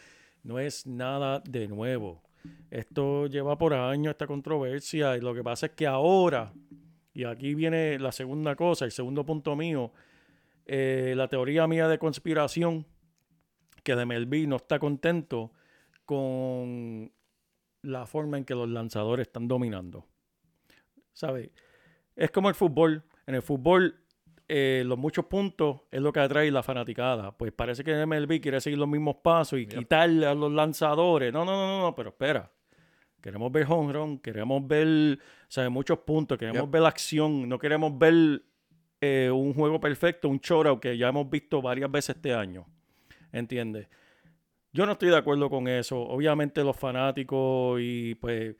no 0.44 0.60
es 0.60 0.86
nada 0.86 1.40
de 1.44 1.66
nuevo. 1.66 2.22
Esto 2.70 3.26
lleva 3.26 3.56
por 3.58 3.74
años, 3.74 4.12
esta 4.12 4.26
controversia. 4.26 5.16
Y 5.16 5.20
lo 5.20 5.34
que 5.34 5.42
pasa 5.42 5.66
es 5.66 5.72
que 5.72 5.86
ahora, 5.86 6.52
y 7.14 7.24
aquí 7.24 7.54
viene 7.54 7.98
la 7.98 8.12
segunda 8.12 8.56
cosa, 8.56 8.84
el 8.84 8.92
segundo 8.92 9.24
punto 9.24 9.56
mío, 9.56 9.92
eh, 10.66 11.14
la 11.16 11.28
teoría 11.28 11.66
mía 11.66 11.88
de 11.88 11.98
conspiración, 11.98 12.86
que 13.82 13.94
de 13.94 14.04
Melví 14.04 14.46
no 14.46 14.56
está 14.56 14.78
contento 14.78 15.52
con 16.04 17.12
la 17.82 18.06
forma 18.06 18.36
en 18.38 18.44
que 18.44 18.54
los 18.54 18.68
lanzadores 18.68 19.28
están 19.28 19.48
dominando. 19.48 20.06
¿Sabes? 21.12 21.50
Es 22.16 22.30
como 22.30 22.48
el 22.48 22.54
fútbol. 22.54 23.04
En 23.26 23.34
el 23.34 23.42
fútbol, 23.42 24.05
eh, 24.48 24.82
los 24.86 24.96
muchos 24.98 25.24
puntos 25.26 25.82
es 25.90 26.00
lo 26.00 26.12
que 26.12 26.20
atrae 26.20 26.50
la 26.50 26.62
fanaticada. 26.62 27.36
Pues 27.36 27.52
parece 27.52 27.82
que 27.82 28.06
MLB 28.06 28.40
quiere 28.40 28.60
seguir 28.60 28.78
los 28.78 28.88
mismos 28.88 29.16
pasos 29.16 29.58
y 29.58 29.66
quitarle 29.66 30.26
a 30.26 30.34
los 30.34 30.52
lanzadores. 30.52 31.32
No, 31.32 31.44
no, 31.44 31.52
no, 31.52 31.66
no, 31.66 31.80
no, 31.82 31.94
pero 31.94 32.10
espera. 32.10 32.50
Queremos 33.20 33.50
ver 33.50 33.66
home 33.68 33.92
run, 33.92 34.18
queremos 34.18 34.66
ver 34.66 35.18
¿sabes? 35.48 35.70
muchos 35.70 35.98
puntos, 35.98 36.38
queremos 36.38 36.62
Yep. 36.62 36.70
ver 36.70 36.82
la 36.82 36.88
acción, 36.88 37.48
no 37.48 37.58
queremos 37.58 37.98
ver 37.98 38.42
eh, 39.00 39.30
un 39.32 39.52
juego 39.52 39.80
perfecto, 39.80 40.28
un 40.28 40.38
shootout 40.38 40.80
que 40.80 40.96
ya 40.96 41.08
hemos 41.08 41.28
visto 41.28 41.60
varias 41.60 41.90
veces 41.90 42.14
este 42.16 42.32
año. 42.32 42.66
¿Entiendes? 43.32 43.88
Yo 44.72 44.86
no 44.86 44.92
estoy 44.92 45.08
de 45.08 45.16
acuerdo 45.16 45.50
con 45.50 45.66
eso. 45.68 46.00
Obviamente 46.00 46.62
los 46.62 46.76
fanáticos 46.76 47.80
y 47.82 48.14
pues 48.14 48.54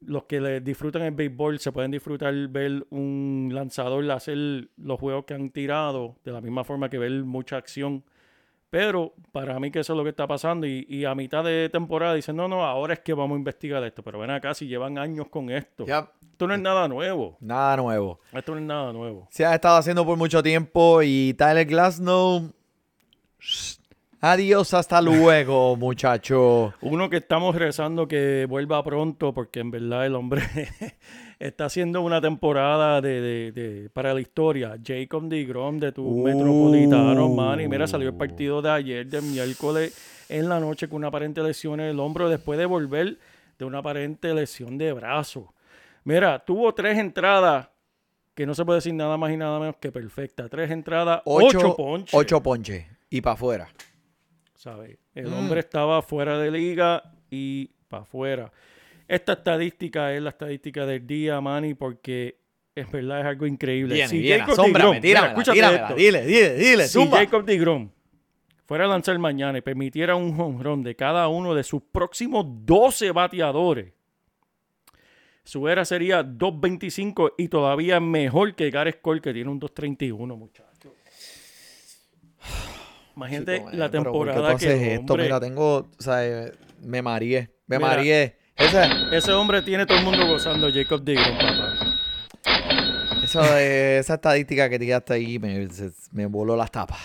los 0.00 0.24
que 0.24 0.40
le 0.40 0.60
disfrutan 0.60 1.02
el 1.02 1.12
béisbol 1.12 1.58
se 1.58 1.72
pueden 1.72 1.90
disfrutar 1.90 2.34
ver 2.48 2.86
un 2.90 3.50
lanzador 3.52 4.10
hacer 4.10 4.68
los 4.76 4.98
juegos 5.00 5.24
que 5.24 5.34
han 5.34 5.50
tirado 5.50 6.16
de 6.24 6.32
la 6.32 6.40
misma 6.40 6.64
forma 6.64 6.88
que 6.88 6.98
ver 6.98 7.24
mucha 7.24 7.56
acción 7.56 8.04
Pero 8.68 9.14
para 9.32 9.58
mí 9.60 9.70
que 9.70 9.78
eso 9.80 9.92
es 9.92 9.96
lo 9.96 10.02
que 10.02 10.10
está 10.10 10.26
pasando 10.26 10.66
y, 10.66 10.84
y 10.88 11.04
a 11.04 11.14
mitad 11.14 11.44
de 11.44 11.68
temporada 11.70 12.14
dicen, 12.14 12.36
no, 12.36 12.46
no, 12.48 12.64
ahora 12.64 12.94
es 12.94 13.00
que 13.00 13.14
vamos 13.14 13.36
a 13.36 13.38
investigar 13.38 13.82
esto. 13.84 14.02
Pero 14.02 14.18
ven 14.18 14.30
acá, 14.30 14.52
si 14.54 14.66
llevan 14.66 14.98
años 14.98 15.28
con 15.28 15.50
esto. 15.50 15.86
Ya, 15.86 16.10
Esto 16.32 16.46
no 16.46 16.54
es 16.54 16.60
nada 16.60 16.86
nuevo. 16.88 17.36
nada 17.40 17.76
nuevo. 17.76 18.20
Esto 18.32 18.52
no 18.52 18.58
es 18.58 18.64
nada 18.66 18.92
nuevo. 18.92 19.28
Se 19.30 19.46
ha 19.46 19.54
estado 19.54 19.76
haciendo 19.78 20.04
por 20.04 20.18
mucho 20.18 20.42
tiempo 20.42 21.00
y 21.02 21.32
Tyler 21.34 21.64
Glasnow. 21.64 22.52
Adiós, 24.28 24.74
hasta 24.74 25.00
luego, 25.00 25.76
muchacho. 25.78 26.74
Uno 26.80 27.08
que 27.08 27.18
estamos 27.18 27.54
rezando 27.54 28.08
que 28.08 28.44
vuelva 28.48 28.82
pronto 28.82 29.32
porque 29.32 29.60
en 29.60 29.70
verdad 29.70 30.04
el 30.04 30.16
hombre 30.16 30.42
está 31.38 31.66
haciendo 31.66 32.00
una 32.02 32.20
temporada 32.20 33.00
de, 33.00 33.20
de- 33.20 33.52
de- 33.52 33.90
para 33.90 34.12
la 34.14 34.20
historia. 34.20 34.76
Jacob 34.84 35.28
DeGrom 35.28 35.78
de 35.78 35.92
tu 35.92 36.04
Uh. 36.08 36.24
Metropolitano, 36.24 37.28
man. 37.28 37.60
Y 37.60 37.68
mira, 37.68 37.86
salió 37.86 38.08
el 38.08 38.16
partido 38.16 38.60
de 38.60 38.70
ayer, 38.70 39.06
de 39.06 39.20
miércoles 39.22 39.96
en 40.28 40.48
la 40.48 40.58
noche 40.58 40.88
con 40.88 40.96
una 40.96 41.06
aparente 41.08 41.40
lesión 41.40 41.78
en 41.78 41.86
el 41.86 42.00
hombro 42.00 42.28
después 42.28 42.58
de 42.58 42.66
volver 42.66 43.18
de 43.58 43.64
una 43.64 43.78
aparente 43.78 44.34
lesión 44.34 44.76
de 44.76 44.92
brazo. 44.92 45.54
Mira, 46.02 46.40
tuvo 46.44 46.74
tres 46.74 46.98
entradas 46.98 47.68
que 48.34 48.44
no 48.44 48.54
se 48.56 48.64
puede 48.64 48.78
decir 48.78 48.92
nada 48.94 49.16
más 49.16 49.30
y 49.30 49.36
nada 49.36 49.60
menos 49.60 49.76
que 49.80 49.92
perfecta. 49.92 50.48
Tres 50.48 50.72
entradas, 50.72 51.22
ocho, 51.24 51.58
Ocho, 51.58 51.76
ponches. 51.76 52.14
ocho 52.14 52.42
ponches. 52.42 52.86
Y 53.08 53.20
para 53.20 53.34
afuera. 53.34 53.68
¿Sabes? 54.66 54.98
El 55.14 55.28
Mm. 55.28 55.32
hombre 55.34 55.60
estaba 55.60 56.02
fuera 56.02 56.36
de 56.40 56.50
liga 56.50 57.00
y 57.30 57.70
para 57.86 58.02
afuera. 58.02 58.50
Esta 59.06 59.34
estadística 59.34 60.12
es 60.12 60.20
la 60.20 60.30
estadística 60.30 60.84
del 60.84 61.06
día, 61.06 61.40
Manny, 61.40 61.74
porque 61.74 62.38
es 62.74 62.90
verdad, 62.90 63.20
es 63.20 63.26
algo 63.26 63.46
increíble. 63.46 64.08
Si 64.08 64.28
Jacob 64.28 64.54
asómbrame, 64.54 64.96
DeGrom- 64.96 65.00
tíramela, 65.00 65.20
mira, 65.22 65.28
escúchate 65.28 65.54
tíramela, 65.54 65.82
esto. 65.84 65.94
dile, 65.94 66.26
dile, 66.26 66.54
dile, 66.56 66.84
Si 66.88 66.98
zumba. 66.98 67.18
Jacob 67.18 67.46
fuera 68.64 68.84
a 68.86 68.88
lanzar 68.88 69.16
mañana 69.20 69.56
y 69.58 69.60
permitiera 69.60 70.16
un 70.16 70.34
home 70.38 70.60
run 70.64 70.82
de 70.82 70.96
cada 70.96 71.28
uno 71.28 71.54
de 71.54 71.62
sus 71.62 71.82
próximos 71.82 72.44
12 72.66 73.12
bateadores, 73.12 73.92
su 75.44 75.68
era 75.68 75.84
sería 75.84 76.24
2.25 76.24 77.34
y 77.38 77.46
todavía 77.46 78.00
mejor 78.00 78.56
que 78.56 78.68
Gareth 78.70 79.00
Cole, 79.00 79.20
que 79.20 79.32
tiene 79.32 79.48
un 79.48 79.60
2.31, 79.60 80.36
muchachos. 80.36 80.65
Imagínate 83.16 83.58
Chico, 83.58 83.70
la 83.72 83.90
pero 83.90 84.12
¿por 84.12 84.26
qué 84.26 84.32
temporada 84.32 84.52
tú 84.52 84.58
que 84.58 84.66
haces 84.66 84.82
esto? 85.00 85.12
hombre- 85.14 85.24
Mira, 85.26 85.40
tengo, 85.40 85.76
o 85.76 85.88
sea, 85.98 86.24
eh, 86.26 86.52
me 86.82 87.00
mareé, 87.02 87.50
me 87.66 87.78
Mira. 87.78 87.88
mareé. 87.88 88.36
Esa, 88.56 89.10
Ese 89.14 89.32
hombre 89.32 89.62
tiene 89.62 89.84
todo 89.86 89.98
el 89.98 90.04
mundo 90.04 90.26
gozando, 90.26 90.68
Jacob 90.72 91.02
DeGrom, 91.02 91.36
papá. 91.38 91.74
eso 93.24 93.42
de- 93.42 93.98
esa 93.98 94.14
estadística 94.14 94.68
que 94.70 94.78
tiraste 94.78 95.14
ahí 95.14 95.38
me, 95.38 95.68
se- 95.70 95.90
me 96.12 96.26
voló 96.26 96.56
las 96.56 96.70
tapas. 96.70 96.98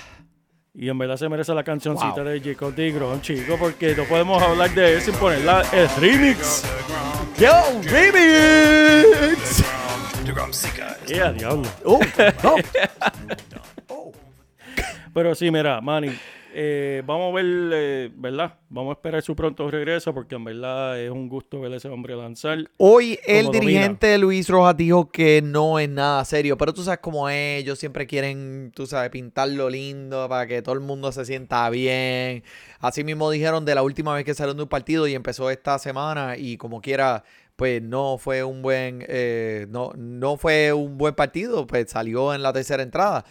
Y 0.73 0.87
en 0.87 0.97
verdad 0.97 1.17
se 1.17 1.27
merece 1.27 1.53
la 1.53 1.63
cancioncita 1.65 2.15
Wow. 2.15 2.23
de 2.25 2.39
Jacob 2.41 2.73
DeGrom, 2.75 3.19
chico, 3.21 3.57
porque 3.59 3.93
no 3.95 4.03
podemos 4.05 4.41
hablar 4.41 4.73
de 4.73 4.93
él 4.93 5.01
sin 5.01 5.13
ponerla 5.15 5.63
el 5.73 5.89
remix. 5.99 6.63
¡Yo, 7.37 7.51
remix! 7.83 9.63
¡Eh, 11.09 11.33
diablo! 11.37 11.63
Oh, 11.83 11.99
no. 12.43 12.55
Pero 15.13 15.35
sí, 15.35 15.51
mira, 15.51 15.81
Manny, 15.81 16.09
eh, 16.53 17.03
vamos 17.05 17.31
a 17.31 17.35
ver, 17.35 17.45
eh, 17.73 18.11
¿verdad? 18.15 18.55
Vamos 18.69 18.91
a 18.91 18.93
esperar 18.93 19.21
su 19.21 19.35
pronto 19.35 19.69
regreso 19.69 20.13
porque 20.13 20.35
en 20.35 20.43
verdad 20.43 20.99
es 20.99 21.09
un 21.09 21.27
gusto 21.27 21.59
ver 21.59 21.73
a 21.73 21.77
ese 21.77 21.89
hombre 21.89 22.15
lanzar. 22.15 22.59
Hoy 22.77 23.19
el 23.25 23.51
dirigente 23.51 24.17
Luis 24.17 24.47
Rojas 24.47 24.75
dijo 24.77 25.11
que 25.11 25.41
no 25.41 25.79
es 25.79 25.89
nada 25.89 26.23
serio, 26.23 26.57
pero 26.57 26.73
tú 26.73 26.83
sabes 26.83 26.99
cómo 26.99 27.29
es, 27.29 27.61
ellos 27.61 27.79
siempre 27.79 28.07
quieren, 28.07 28.71
tú 28.73 28.85
sabes, 28.85 29.09
pintarlo 29.09 29.69
lindo 29.69 30.27
para 30.29 30.47
que 30.47 30.61
todo 30.61 30.75
el 30.75 30.81
mundo 30.81 31.11
se 31.11 31.25
sienta 31.25 31.69
bien. 31.69 32.43
Así 32.79 33.03
mismo 33.03 33.29
dijeron 33.31 33.65
de 33.65 33.75
la 33.75 33.83
última 33.83 34.13
vez 34.13 34.23
que 34.23 34.33
salieron 34.33 34.57
de 34.57 34.63
un 34.63 34.69
partido 34.69 35.07
y 35.07 35.13
empezó 35.13 35.49
esta 35.49 35.77
semana 35.77 36.37
y 36.37 36.57
como 36.57 36.81
quiera, 36.81 37.23
pues 37.55 37.81
no 37.81 38.17
fue 38.17 38.43
un 38.43 38.61
buen, 38.61 39.05
eh, 39.07 39.67
no, 39.69 39.91
no 39.97 40.37
fue 40.37 40.73
un 40.73 40.97
buen 40.97 41.15
partido, 41.15 41.67
pues 41.67 41.91
salió 41.91 42.33
en 42.33 42.43
la 42.43 42.53
tercera 42.53 42.81
entrada. 42.81 43.25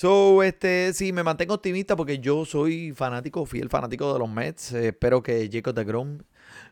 So, 0.00 0.44
este, 0.44 0.92
sí, 0.92 1.12
me 1.12 1.24
mantengo 1.24 1.54
optimista 1.54 1.96
porque 1.96 2.20
yo 2.20 2.44
soy 2.44 2.92
fanático, 2.92 3.44
fiel 3.44 3.68
fanático 3.68 4.12
de 4.12 4.20
los 4.20 4.28
Mets. 4.30 4.72
Eh, 4.72 4.88
espero 4.90 5.20
que 5.24 5.50
Jacob 5.52 5.74
DeGrom, 5.74 6.18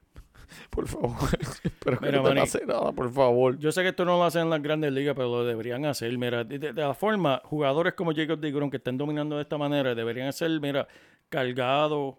por 0.71 0.87
favor, 0.87 1.17
espero 1.65 1.99
que 1.99 2.07
Mira, 2.07 2.19
no 2.19 2.23
te 2.23 2.29
Manny, 2.29 2.41
pase 2.43 2.65
nada, 2.65 2.93
por 2.93 3.11
favor. 3.13 3.59
Yo 3.59 3.73
sé 3.73 3.83
que 3.83 3.89
esto 3.89 4.05
no 4.05 4.17
lo 4.17 4.23
hacen 4.23 4.43
en 4.43 4.51
las 4.51 4.63
grandes 4.63 4.93
ligas, 4.93 5.17
pero 5.17 5.29
lo 5.29 5.45
deberían 5.45 5.85
hacer. 5.87 6.17
Mira, 6.17 6.45
de, 6.45 6.61
de- 6.61 6.73
de 6.73 6.81
la 6.83 6.95
forma, 6.95 7.43
jugadores 7.45 7.95
como 7.95 8.15
Jacob 8.15 8.39
DeGrom 8.39 8.71
que 8.71 8.77
estén 8.77 8.97
dominando 8.97 9.35
de 9.35 9.43
esta 9.43 9.59
manera 9.59 9.93
deberían 9.97 10.33
ser, 10.33 10.61
mira, 10.61 10.87
cargados, 11.29 12.15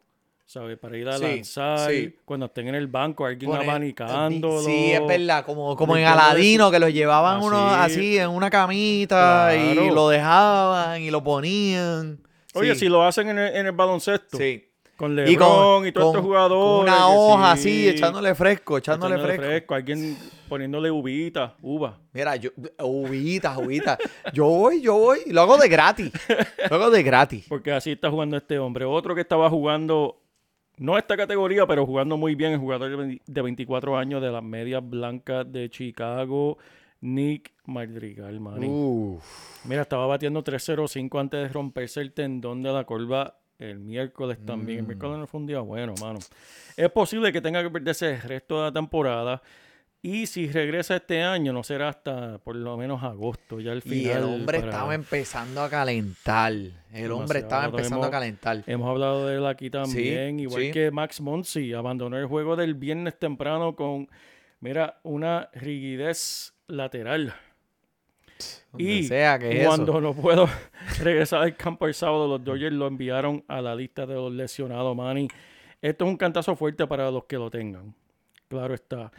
¿sabes? 0.48 0.78
Para 0.80 0.98
ir 0.98 1.08
a 1.10 1.18
Sí, 1.18 1.24
lanzar, 1.26 1.92
sí. 1.92 2.16
cuando 2.26 2.46
estén 2.48 2.70
en 2.70 2.76
el 2.76 2.88
banco, 2.88 3.26
alguien 3.26 3.52
Poner- 3.52 3.64
abanicándolo. 3.70 4.62
Sí, 4.64 4.92
es 4.94 5.06
verdad, 5.06 5.46
como, 5.46 5.76
como 5.76 5.96
en 5.98 6.06
Aladino, 6.06 6.72
que 6.72 6.80
los 6.80 6.92
llevaban 6.94 7.38
Así. 7.40 7.46
uno 7.48 7.68
así 7.68 8.18
en 8.18 8.30
una 8.30 8.50
camita 8.50 9.54
y 9.56 9.76
lo 9.92 10.08
dejaban 10.10 11.02
y 11.02 11.12
lo 11.12 11.22
ponían. 11.24 12.20
Oye, 12.54 12.74
Sí, 12.74 12.80
si 12.82 12.90
lo 12.90 13.04
hacen 13.04 13.28
en 13.30 13.38
el, 13.38 13.56
en 13.56 13.66
el 13.68 13.72
baloncesto, 13.74 14.38
sí. 14.38 14.64
con 14.96 15.12
Y 15.12 15.16
LeBron 15.16 15.86
y, 15.86 15.92
con, 15.92 16.02
todos 16.02 16.06
con- 16.14 16.16
estos 16.16 16.22
jugadores. 16.26 16.92
una 16.94 17.08
hoja 17.10 17.56
sí, 17.58 17.70
así, 17.70 17.90
echándole 17.90 18.34
fresco, 18.34 18.78
echándole, 18.78 19.16
echándole 19.16 19.38
fresco. 19.38 19.76
alguien 19.76 20.18
poniéndole 20.50 20.90
uvita, 20.90 21.56
uva. 21.62 22.00
Mira, 22.14 22.36
yo, 22.38 22.50
uvitas, 22.82 23.58
uvitas. 23.58 23.98
Yo 24.34 24.46
voy, 24.46 24.82
yo 24.82 24.96
voy, 24.98 25.20
y 25.26 25.34
lo 25.34 25.42
hago 25.42 25.58
de 25.58 25.68
gratis. 25.68 26.10
Lo 26.70 26.78
hago 26.78 26.90
de 26.90 27.04
gratis. 27.04 27.46
Porque 27.50 27.72
así 27.74 27.92
está 27.92 28.10
jugando 28.10 28.38
este 28.38 28.58
hombre. 28.58 28.86
Otro 28.86 29.14
que 29.14 29.22
estaba 29.22 29.50
jugando, 29.52 30.20
no 30.78 30.98
esta 30.98 31.18
categoría, 31.18 31.66
pero 31.66 31.86
jugando 31.86 32.18
muy 32.18 32.36
bien, 32.36 32.54
el 32.54 32.60
jugador 32.60 32.90
de 32.90 32.96
20 32.96 33.24
de 33.26 33.42
24 33.42 33.98
años 33.98 34.22
de 34.22 34.32
las 34.32 34.44
medias 34.44 34.88
blancas 34.88 35.52
de 35.52 35.70
Chicago, 35.70 36.58
Nick 37.02 37.52
Madrigal, 37.66 38.40
manny. 38.40 38.68
Uf. 38.68 39.66
Mira, 39.66 39.82
estaba 39.84 40.08
batiendo 40.08 40.44
3.05 40.44 41.20
antes 41.20 41.42
de 41.42 41.48
romperse 41.50 42.02
el 42.02 42.12
tendón 42.14 42.64
de 42.64 42.72
la 42.72 42.84
curva 42.86 43.38
el 43.60 43.80
miércoles 43.80 44.38
también. 44.46 44.80
El 44.80 44.84
Mm. 44.84 44.88
miércoles 44.88 45.18
no 45.18 45.28
fue 45.28 45.40
un 45.40 45.48
día 45.48 45.60
bueno, 45.62 45.94
mano. 46.00 46.20
Es 46.76 46.92
posible 46.92 47.32
que 47.34 47.42
tenga 47.42 47.64
que 47.64 47.70
perderse 47.72 48.12
el 48.16 48.22
resto 48.22 48.58
de 48.58 48.64
la 48.66 48.72
temporada. 48.72 49.42
Y 50.02 50.28
si 50.28 50.48
regresa 50.50 50.96
este 50.98 51.22
año, 51.24 51.52
no 51.52 51.64
será 51.64 51.90
hasta 51.90 52.38
por 52.38 52.56
lo 52.56 52.78
menos 52.78 53.04
agosto, 53.04 53.60
ya 53.60 53.72
al 53.72 53.82
final. 53.82 53.98
Y 53.98 54.10
el 54.10 54.24
hombre 54.24 54.60
para- 54.60 54.72
estaba 54.72 54.96
empezando 54.96 55.62
a 55.62 55.70
calentar. 55.70 56.54
El 56.94 57.12
hombre 57.12 57.40
estaba 57.40 57.66
empezando 57.66 58.06
a 58.06 58.12
calentar. 58.12 58.64
Hemos 58.68 58.88
hablado 58.90 59.28
de 59.28 59.38
él 59.38 59.46
aquí 59.48 59.70
también, 59.70 60.40
igual 60.40 60.62
sí. 60.64 60.72
que 60.72 60.92
Max 60.92 61.20
Monsi 61.20 61.74
abandonó 61.74 62.18
el 62.18 62.26
juego 62.28 62.56
del 62.56 62.76
viernes 62.76 63.18
temprano 63.20 63.76
con, 63.76 64.08
mira, 64.60 65.00
una 65.04 65.50
rigidez 65.54 66.54
lateral. 66.68 67.34
Donde 68.72 68.84
Y 68.84 69.04
sea 69.04 69.40
que 69.40 69.62
es 69.62 69.68
cuando 69.68 69.94
eso. 69.94 70.02
no 70.02 70.14
puedo 70.14 70.48
regresar 71.02 71.42
al 71.42 71.56
campo 71.58 71.88
el 71.88 71.96
sábado, 71.96 72.28
los 72.28 72.44
Dodgers 72.44 72.74
lo 72.76 72.86
enviaron 72.88 73.44
a 73.48 73.62
la 73.62 73.76
lista 73.76 74.06
de 74.06 74.14
los 74.14 74.32
lesionados, 74.32 74.96
Manny. 74.96 75.28
Esto 75.82 76.06
es 76.06 76.12
un 76.12 76.18
cantazo 76.18 76.56
fuerte 76.56 76.86
para 76.86 77.10
los 77.10 77.26
que 77.26 77.36
lo 77.38 77.50
tengan. 77.50 77.96
Claro 78.48 78.74
está. 78.74 79.12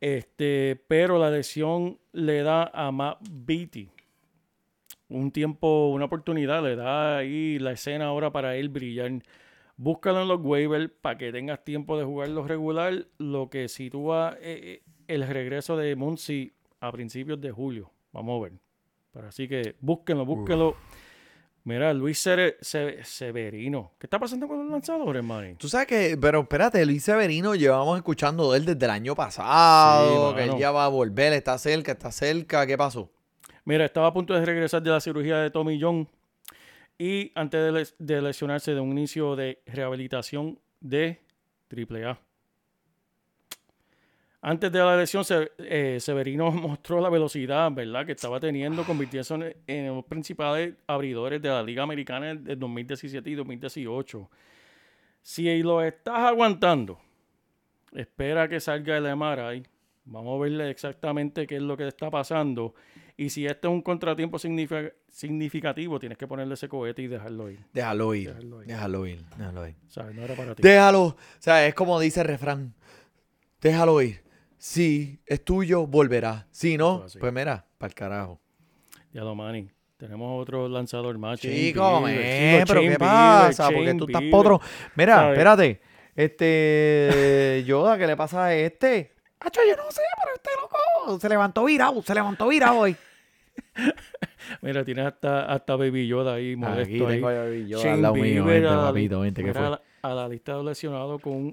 Este, 0.00 0.80
pero 0.86 1.18
la 1.18 1.30
lesión 1.30 1.98
le 2.12 2.42
da 2.42 2.70
a 2.72 2.90
Matt 2.92 3.18
Beatty 3.28 3.90
un 5.10 5.32
tiempo, 5.32 5.88
una 5.88 6.06
oportunidad, 6.06 6.62
le 6.62 6.76
da 6.76 7.18
ahí 7.18 7.58
la 7.58 7.72
escena 7.72 8.06
ahora 8.06 8.30
para 8.30 8.56
él 8.56 8.68
brillar. 8.68 9.10
Búscalo 9.76 10.22
en 10.22 10.28
los 10.28 10.40
waivers 10.40 10.90
para 11.00 11.18
que 11.18 11.32
tengas 11.32 11.64
tiempo 11.64 11.98
de 11.98 12.04
jugarlo 12.04 12.46
regular, 12.46 13.06
lo 13.18 13.50
que 13.50 13.68
sitúa 13.68 14.36
eh, 14.40 14.82
eh, 14.82 14.82
el 15.08 15.26
regreso 15.26 15.76
de 15.76 15.96
Muncy 15.96 16.52
a 16.80 16.92
principios 16.92 17.40
de 17.40 17.50
julio. 17.50 17.90
Vamos 18.12 18.38
a 18.38 18.44
ver. 18.44 18.52
Pero 19.12 19.28
así 19.28 19.48
que 19.48 19.74
búsquenlo, 19.80 20.24
búsquenlo. 20.24 20.76
Mira, 21.70 21.94
Luis 21.94 22.18
Se- 22.18 22.56
Severino. 23.04 23.92
¿Qué 23.96 24.06
está 24.06 24.18
pasando 24.18 24.48
con 24.48 24.58
los 24.58 24.72
lanzadores, 24.72 25.22
Manny? 25.22 25.54
Tú 25.54 25.68
sabes 25.68 25.86
que, 25.86 26.18
pero 26.20 26.40
espérate, 26.40 26.84
Luis 26.84 27.04
Severino 27.04 27.54
llevamos 27.54 27.96
escuchando 27.96 28.50
de 28.50 28.58
él 28.58 28.64
desde 28.64 28.84
el 28.86 28.90
año 28.90 29.14
pasado, 29.14 30.30
Sí, 30.30 30.36
que 30.36 30.44
él 30.44 30.58
ya 30.58 30.72
va 30.72 30.86
a 30.86 30.88
volver, 30.88 31.32
está 31.32 31.56
cerca, 31.58 31.92
está 31.92 32.10
cerca, 32.10 32.66
¿qué 32.66 32.76
pasó? 32.76 33.08
Mira, 33.64 33.84
estaba 33.84 34.08
a 34.08 34.12
punto 34.12 34.34
de 34.34 34.44
regresar 34.44 34.82
de 34.82 34.90
la 34.90 35.00
cirugía 35.00 35.36
de 35.38 35.50
Tommy 35.52 35.78
John 35.80 36.08
y 36.98 37.30
antes 37.36 37.62
de, 37.62 37.70
les- 37.70 37.94
de 38.00 38.20
lesionarse 38.20 38.74
de 38.74 38.80
un 38.80 38.90
inicio 38.90 39.36
de 39.36 39.62
rehabilitación 39.66 40.58
de 40.80 41.20
AAA. 41.70 42.18
Antes 44.42 44.72
de 44.72 44.78
la 44.78 44.96
lesión, 44.96 45.22
eh, 45.58 45.98
Severino 46.00 46.50
mostró 46.50 47.00
la 47.00 47.10
velocidad, 47.10 47.70
¿verdad?, 47.72 48.06
que 48.06 48.12
estaba 48.12 48.40
teniendo, 48.40 48.84
convirtiéndose 48.84 49.58
en 49.66 49.86
los 49.88 50.04
principales 50.04 50.74
abridores 50.86 51.42
de 51.42 51.48
la 51.50 51.62
Liga 51.62 51.82
Americana 51.82 52.34
de 52.34 52.56
2017 52.56 53.28
y 53.28 53.34
2018. 53.34 54.30
Si 55.22 55.62
lo 55.62 55.82
estás 55.82 56.18
aguantando, 56.20 56.98
espera 57.92 58.48
que 58.48 58.60
salga 58.60 58.96
el 58.96 59.14
MRI, 59.16 59.62
Vamos 60.06 60.40
a 60.40 60.42
ver 60.42 60.60
exactamente 60.62 61.46
qué 61.46 61.56
es 61.56 61.62
lo 61.62 61.76
que 61.76 61.86
está 61.86 62.10
pasando. 62.10 62.74
Y 63.16 63.28
si 63.30 63.46
este 63.46 63.68
es 63.68 63.72
un 63.72 63.82
contratiempo 63.82 64.38
significa- 64.40 64.90
significativo, 65.08 66.00
tienes 66.00 66.16
que 66.18 66.26
ponerle 66.26 66.54
ese 66.54 66.68
cohete 66.68 67.02
y 67.02 67.06
dejarlo 67.06 67.48
ir. 67.50 67.60
Déjalo 67.72 68.14
ir. 68.14 68.34
Déjalo 68.34 68.62
ir. 68.62 68.66
Déjalo 68.66 69.06
ir. 69.06 69.24
Déjalo 69.36 69.68
ir. 69.68 69.74
¿Sabes? 69.88 70.16
No 70.16 70.22
era 70.22 70.34
para 70.34 70.54
ti. 70.54 70.62
Déjalo. 70.62 71.02
O 71.04 71.16
sea, 71.38 71.64
es 71.66 71.74
como 71.74 72.00
dice 72.00 72.22
el 72.22 72.26
refrán. 72.26 72.74
Déjalo 73.60 74.00
ir. 74.02 74.20
Si 74.60 75.18
es 75.24 75.42
tuyo, 75.42 75.86
volverá. 75.86 76.46
Si 76.50 76.76
no, 76.76 77.04
así. 77.06 77.18
pues 77.18 77.32
mira, 77.32 77.64
para 77.78 77.88
el 77.88 77.94
carajo. 77.94 78.40
Ya 79.10 79.24
lo, 79.24 79.34
Manny. 79.34 79.70
Tenemos 79.96 80.38
otro 80.38 80.68
lanzador 80.68 81.16
más. 81.16 81.40
Shane 81.40 81.56
Chico, 81.56 82.02
pero 82.04 82.80
¿qué 82.82 82.96
pasa? 82.98 83.70
Porque 83.70 83.94
tú 83.94 84.04
estás 84.04 84.22
potro. 84.30 84.60
Mira, 84.96 85.16
¿Sabes? 85.16 85.32
espérate. 85.32 85.80
Este, 86.14 87.64
Yoda, 87.66 87.96
¿qué 87.96 88.06
le 88.06 88.16
pasa 88.18 88.44
a 88.44 88.54
este? 88.54 89.14
Hacho, 89.40 89.62
yo 89.66 89.76
no 89.76 89.90
sé, 89.90 90.02
pero 90.22 90.34
este 90.34 90.50
loco 90.60 91.18
se 91.18 91.28
levantó 91.30 91.64
virado, 91.64 92.02
se 92.02 92.14
levantó 92.14 92.48
virado 92.48 92.80
hoy. 92.80 92.94
Mira, 94.60 94.84
tienes 94.84 95.06
hasta, 95.06 95.50
hasta 95.50 95.76
Baby 95.76 96.06
Yoda 96.06 96.34
ahí 96.34 96.54
molesto 96.54 96.82
Aquí 96.82 97.02
ahí. 97.02 97.08
tengo 97.08 97.28
a 97.28 97.44
Baby 97.44 97.66
Yoda 97.66 97.92
al 97.94 98.02
lado 98.02 98.14
mío. 98.14 98.44
Vente, 98.44 98.68
papito, 98.68 99.20
vente, 99.20 99.42
¿qué 99.42 99.54
fue? 99.54 99.78
A 100.02 100.14
la- 100.14 100.28
lista 100.28 100.56
de 100.56 100.64
lesionados 100.64 101.20
con, 101.20 101.52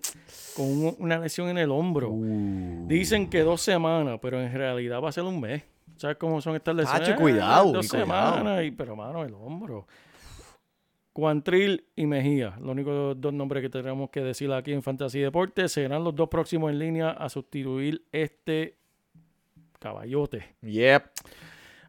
con 0.55 0.65
un- 0.65 0.95
una 0.99 1.19
lesión 1.19 1.49
en 1.49 1.57
el 1.57 1.71
hombro. 1.71 2.09
Uh. 2.11 2.85
Dicen 2.87 3.29
que 3.29 3.41
dos 3.41 3.61
semanas, 3.61 4.19
pero 4.21 4.41
en 4.41 4.51
realidad 4.53 5.01
va 5.01 5.09
a 5.09 5.11
ser 5.11 5.23
un 5.23 5.39
mes. 5.39 5.63
¿Sabes 5.97 6.17
cómo 6.17 6.39
son 6.41 6.55
estas 6.55 6.75
lesiones? 6.75 7.07
Tacho, 7.09 7.19
cuidado, 7.19 7.71
Dos 7.73 7.85
y 7.85 7.89
cuidado. 7.89 8.05
semanas, 8.35 8.63
y, 8.65 8.71
pero 8.71 8.95
mano, 8.95 9.23
el 9.23 9.33
hombro. 9.33 9.87
Cuantril 11.13 11.83
y 11.95 12.05
Mejía, 12.05 12.53
los 12.59 12.69
únicos 12.69 13.19
dos 13.19 13.33
nombres 13.33 13.63
que 13.63 13.69
tenemos 13.69 14.11
que 14.11 14.21
decir 14.21 14.51
aquí 14.51 14.71
en 14.73 14.83
Fantasy 14.83 15.19
Deportes, 15.19 15.71
serán 15.71 16.03
los 16.03 16.15
dos 16.15 16.29
próximos 16.29 16.71
en 16.71 16.77
línea 16.77 17.09
a 17.09 17.27
sustituir 17.29 18.05
este 18.11 18.77
caballote. 19.79 20.55
Yep. 20.61 21.03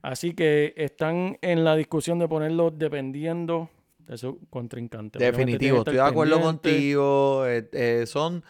Así 0.01 0.33
que 0.33 0.73
están 0.79 1.37
en 1.43 1.63
la 1.65 1.77
discusión 1.77 2.19
de 2.19 2.27
ponerlo 2.29 2.71
dependiendo 2.71 3.69
de 4.09 4.19
su 4.19 4.41
contrincante. 4.51 5.19
Definitivo, 5.19 5.79
estoy 5.79 5.95
de 5.95 6.01
acuerdo 6.01 6.41
contigo. 6.41 7.47
eh, 7.47 7.69
eh, 7.73 8.05
son, 8.07 8.43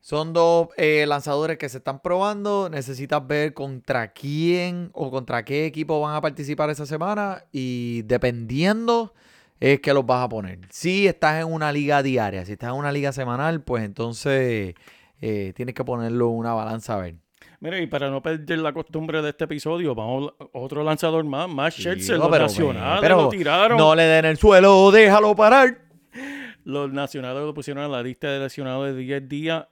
son 0.00 0.32
dos 0.32 0.68
eh, 0.76 1.06
lanzadores 1.06 1.58
que 1.58 1.68
se 1.68 1.78
están 1.78 2.00
probando. 2.00 2.68
Necesitas 2.70 3.26
ver 3.26 3.54
contra 3.54 4.12
quién 4.12 4.90
o 4.92 5.10
contra 5.10 5.44
qué 5.44 5.66
equipo 5.66 6.00
van 6.00 6.14
a 6.14 6.20
participar 6.20 6.70
esa 6.70 6.86
semana. 6.86 7.44
Y 7.52 8.02
dependiendo, 8.02 9.14
es 9.60 9.80
que 9.80 9.94
los 9.94 10.04
vas 10.04 10.24
a 10.24 10.28
poner. 10.28 10.60
Si 10.70 11.06
estás 11.06 11.40
en 11.40 11.52
una 11.52 11.72
liga 11.72 12.02
diaria, 12.02 12.44
si 12.44 12.52
estás 12.52 12.70
en 12.70 12.76
una 12.76 12.92
liga 12.92 13.12
semanal, 13.12 13.62
pues 13.62 13.84
entonces 13.84 14.74
tienes 15.20 15.74
que 15.74 15.84
ponerlo 15.84 16.28
en 16.30 16.36
una 16.36 16.52
balanza 16.52 16.96
a 16.96 17.00
ver. 17.00 17.21
Mira, 17.62 17.78
y 17.78 17.86
para 17.86 18.10
no 18.10 18.20
perder 18.20 18.58
la 18.58 18.72
costumbre 18.72 19.22
de 19.22 19.28
este 19.28 19.44
episodio, 19.44 19.94
vamos 19.94 20.32
a 20.36 20.58
otro 20.58 20.82
lanzador 20.82 21.24
más, 21.24 21.48
más 21.48 21.72
Scherzer, 21.72 22.18
los 22.18 22.28
pero, 22.28 22.42
nacionales 22.42 23.00
pero 23.00 23.22
lo 23.22 23.28
tiraron. 23.28 23.78
No 23.78 23.94
le 23.94 24.02
den 24.02 24.24
el 24.24 24.36
suelo, 24.36 24.90
déjalo 24.90 25.32
parar. 25.36 25.78
Los 26.64 26.92
nacionales 26.92 27.40
lo 27.44 27.54
pusieron 27.54 27.84
en 27.84 27.92
la 27.92 28.02
lista 28.02 28.28
de 28.32 28.40
lesionados 28.40 28.86
de 28.86 28.96
10 28.96 29.28
días 29.28 29.66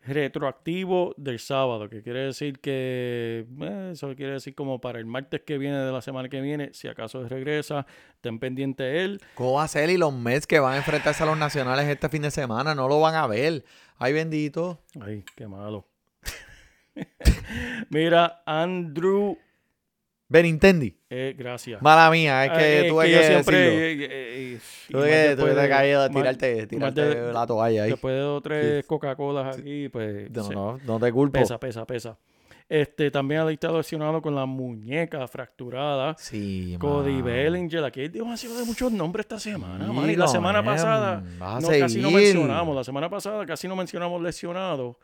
retroactivo 0.00 1.12
del 1.16 1.40
sábado, 1.40 1.88
que 1.88 2.04
quiere 2.04 2.20
decir 2.20 2.60
que 2.60 3.44
eh, 3.62 3.90
eso 3.92 4.14
quiere 4.14 4.34
decir 4.34 4.54
como 4.54 4.80
para 4.80 5.00
el 5.00 5.06
martes 5.06 5.42
que 5.44 5.58
viene 5.58 5.76
de 5.76 5.90
la 5.90 6.02
semana 6.02 6.28
que 6.28 6.40
viene, 6.40 6.70
si 6.72 6.86
acaso 6.86 7.28
regresa, 7.28 7.84
estén 8.14 8.38
pendiente 8.38 9.02
él. 9.02 9.20
¿Cómo 9.34 9.54
va 9.54 9.64
a 9.64 9.68
ser? 9.68 9.90
Y 9.90 9.96
los 9.96 10.14
Mets 10.14 10.46
que 10.46 10.60
van 10.60 10.74
a 10.74 10.76
enfrentarse 10.76 11.24
a 11.24 11.26
los 11.26 11.36
nacionales 11.36 11.88
este 11.88 12.08
fin 12.08 12.22
de 12.22 12.30
semana 12.30 12.76
no 12.76 12.86
lo 12.86 13.00
van 13.00 13.16
a 13.16 13.26
ver. 13.26 13.64
Ay, 13.96 14.12
bendito. 14.12 14.78
Ay, 15.00 15.24
qué 15.34 15.48
malo. 15.48 15.84
Mira, 17.90 18.42
Andrew, 18.46 19.36
Benintendi. 20.28 20.94
eh, 21.08 21.34
gracias. 21.38 21.80
Mala 21.80 22.10
mía, 22.10 22.44
es 22.44 22.52
que 22.52 22.80
Eh, 22.86 22.88
tuve 22.90 23.06
que, 23.06 23.12
yo 23.12 23.22
siempre, 23.22 23.58
eh, 23.68 23.92
eh, 23.92 24.08
eh, 24.10 24.58
Tuve 24.90 25.08
que, 25.08 25.36
tuve 25.36 25.54
que 25.54 25.60
de- 25.60 25.68
caer 25.68 25.96
a 25.96 26.08
tirarte, 26.10 26.66
tirarte 26.66 27.00
de- 27.02 27.32
la 27.32 27.46
toalla 27.46 27.84
ahí. 27.84 27.90
Después 27.90 28.14
de 28.14 28.20
dos 28.20 28.42
tres 28.42 28.84
Coca-Colas 28.86 29.56
aquí, 29.58 29.88
pues 29.88 30.30
No, 30.30 30.50
no, 30.50 30.80
no 30.84 31.00
te 31.00 31.10
culpo. 31.12 31.38
pesa, 31.38 31.58
pesa, 31.58 31.86
pesa. 31.86 32.18
Este, 32.70 33.10
también 33.10 33.40
ha 33.40 33.50
estado 33.50 33.78
lesionado 33.78 34.20
con 34.20 34.34
la 34.34 34.44
muñeca 34.44 35.26
fracturada. 35.26 36.14
Sí, 36.18 36.76
Cody 36.78 37.12
mano. 37.12 37.24
Bellinger, 37.24 37.84
aquí 37.84 38.08
demasiado 38.08 38.58
de 38.58 38.66
muchos 38.66 38.92
nombres 38.92 39.24
esta 39.24 39.40
semana, 39.40 39.86
Sí, 39.86 39.90
man, 39.94 40.10
y 40.10 40.16
la 40.16 40.28
semana 40.28 40.58
em, 40.58 40.64
pasada 40.66 41.22
no, 41.38 41.68
casi 41.68 41.98
no 42.02 42.10
mencionamos, 42.10 42.76
la 42.76 42.84
semana 42.84 43.08
pasada 43.08 43.46
casi 43.46 43.66
no 43.66 43.74
mencionamos 43.74 44.20
lesionados 44.20 44.96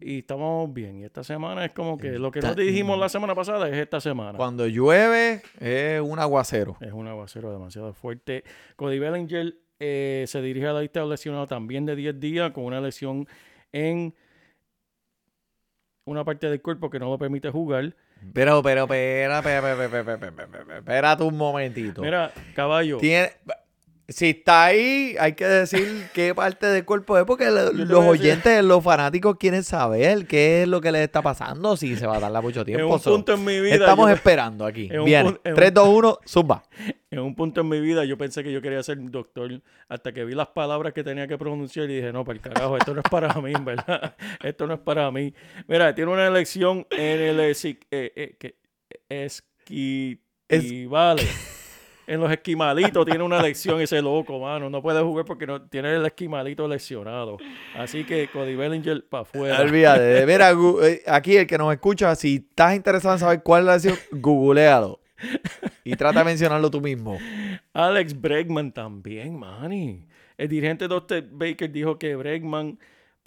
y 0.00 0.18
estábamos 0.20 0.72
bien. 0.72 0.98
Y 1.00 1.04
esta 1.04 1.22
semana 1.24 1.64
es 1.64 1.72
como 1.72 1.96
que 1.98 2.12
lo 2.18 2.30
que 2.30 2.40
no 2.40 2.48
Esta- 2.50 2.60
dijimos 2.60 2.98
la 2.98 3.08
semana 3.08 3.34
pasada 3.34 3.68
es 3.68 3.76
esta 3.76 4.00
semana. 4.00 4.36
Cuando 4.36 4.66
llueve 4.66 5.42
es 5.58 6.00
un 6.00 6.18
aguacero. 6.18 6.76
Es 6.80 6.92
un 6.92 7.06
aguacero 7.08 7.52
demasiado 7.52 7.92
fuerte. 7.94 8.44
Cody 8.76 8.98
Bellinger 8.98 9.54
eh, 9.78 10.24
se 10.26 10.42
dirige 10.42 10.66
a 10.66 10.72
la 10.72 10.80
lista 10.80 11.00
de 11.00 11.06
lesionados 11.06 11.48
también 11.48 11.86
de 11.86 11.96
10 11.96 12.20
días 12.20 12.50
con 12.52 12.64
una 12.64 12.80
lesión 12.80 13.26
en 13.72 14.14
una 16.04 16.24
parte 16.24 16.48
del 16.48 16.60
cuerpo 16.60 16.90
que 16.90 16.98
no 16.98 17.08
lo 17.10 17.18
permite 17.18 17.50
jugar. 17.50 17.94
Pero, 18.34 18.62
pero, 18.62 18.82
espera, 18.82 19.38
espera, 19.38 19.72
espera, 19.72 19.84
espera, 19.84 20.00
espera, 20.14 20.28
espera, 20.28 20.60
espera, 20.60 20.78
espérate 20.78 21.22
un 21.22 21.36
momentito. 21.36 22.02
Mira, 22.02 22.32
caballo. 22.54 22.98
Tiene, 22.98 23.30
si 24.10 24.30
está 24.30 24.66
ahí, 24.66 25.16
hay 25.18 25.32
que 25.34 25.46
decir 25.46 26.06
qué 26.14 26.34
parte 26.34 26.66
del 26.66 26.84
cuerpo 26.84 27.16
es, 27.18 27.24
porque 27.24 27.50
los 27.50 28.04
oyentes, 28.04 28.62
los 28.62 28.82
fanáticos 28.84 29.36
quieren 29.38 29.62
saber 29.64 30.26
qué 30.26 30.62
es 30.62 30.68
lo 30.68 30.80
que 30.80 30.92
les 30.92 31.02
está 31.02 31.22
pasando, 31.22 31.76
si 31.76 31.96
se 31.96 32.06
va 32.06 32.16
a 32.16 32.20
dar 32.20 32.42
mucho 32.42 32.60
En 32.66 32.66
tiempo. 32.66 32.94
un 32.94 33.00
So, 33.00 33.10
punto 33.12 33.34
en 33.34 33.44
mi 33.44 33.60
vida. 33.60 33.74
Estamos 33.76 34.08
yo- 34.08 34.14
esperando 34.14 34.66
aquí. 34.66 34.88
en 34.92 35.00
un 35.00 35.08
en 35.08 35.26
un- 35.26 35.40
3, 35.54 35.72
2, 35.74 35.88
1, 35.88 36.18
zumba. 36.26 36.62
En 37.10 37.18
un 37.20 37.34
punto 37.34 37.62
en 37.62 37.68
mi 37.68 37.80
vida 37.80 38.04
yo 38.04 38.16
pensé 38.16 38.44
que 38.44 38.52
yo 38.52 38.62
quería 38.62 38.82
ser 38.82 38.98
doctor 39.10 39.60
hasta 39.88 40.12
que 40.12 40.24
vi 40.24 40.34
las 40.34 40.48
palabras 40.48 40.92
que 40.92 41.02
tenía 41.02 41.26
que 41.26 41.36
pronunciar 41.38 41.90
y 41.90 41.96
dije, 41.96 42.12
no, 42.12 42.24
para 42.24 42.36
el 42.36 42.40
carajo, 42.42 42.76
esto 42.76 42.94
no 42.94 43.00
es 43.00 43.10
para 43.10 43.32
mí, 43.40 43.52
en 43.52 43.64
verdad. 43.64 44.14
Esto 44.42 44.66
no 44.66 44.74
es 44.74 44.80
para 44.80 45.10
mí. 45.10 45.34
Mira, 45.66 45.94
tiene 45.94 46.12
una 46.12 46.26
elección 46.26 46.86
en 46.90 47.20
el 47.20 47.40
eh, 47.40 47.54
eh, 47.90 48.36
que-. 48.38 48.54
En 52.10 52.18
los 52.18 52.28
esquimalitos 52.32 53.06
tiene 53.06 53.22
una 53.22 53.38
elección 53.38 53.80
ese 53.80 54.02
loco, 54.02 54.40
mano. 54.40 54.68
No 54.68 54.82
puede 54.82 55.00
jugar 55.00 55.24
porque 55.24 55.46
no 55.46 55.62
tiene 55.62 55.94
el 55.94 56.04
esquimalito 56.04 56.66
lesionado. 56.66 57.38
Así 57.76 58.02
que 58.02 58.28
Cody 58.32 58.56
Bellinger 58.56 59.04
para 59.08 59.22
afuera. 59.22 59.60
Olvídate. 59.60 60.26
Mira, 60.26 60.50
eh, 60.82 61.02
aquí 61.06 61.36
el 61.36 61.46
que 61.46 61.56
nos 61.56 61.72
escucha, 61.72 62.12
si 62.16 62.44
estás 62.48 62.74
interesado 62.74 63.14
en 63.14 63.20
saber 63.20 63.42
cuál 63.44 63.60
es 63.60 63.66
la 63.66 63.72
decisión, 63.74 63.98
googlealo. 64.10 64.98
Y 65.84 65.94
trata 65.94 66.18
de 66.18 66.24
mencionarlo 66.24 66.68
tú 66.68 66.80
mismo. 66.80 67.16
Alex 67.72 68.20
Bregman 68.20 68.72
también, 68.72 69.38
Manny. 69.38 70.04
El 70.36 70.48
dirigente 70.48 70.88
Dr. 70.88 71.28
Baker 71.30 71.70
dijo 71.70 71.96
que 71.96 72.16
Bregman 72.16 72.76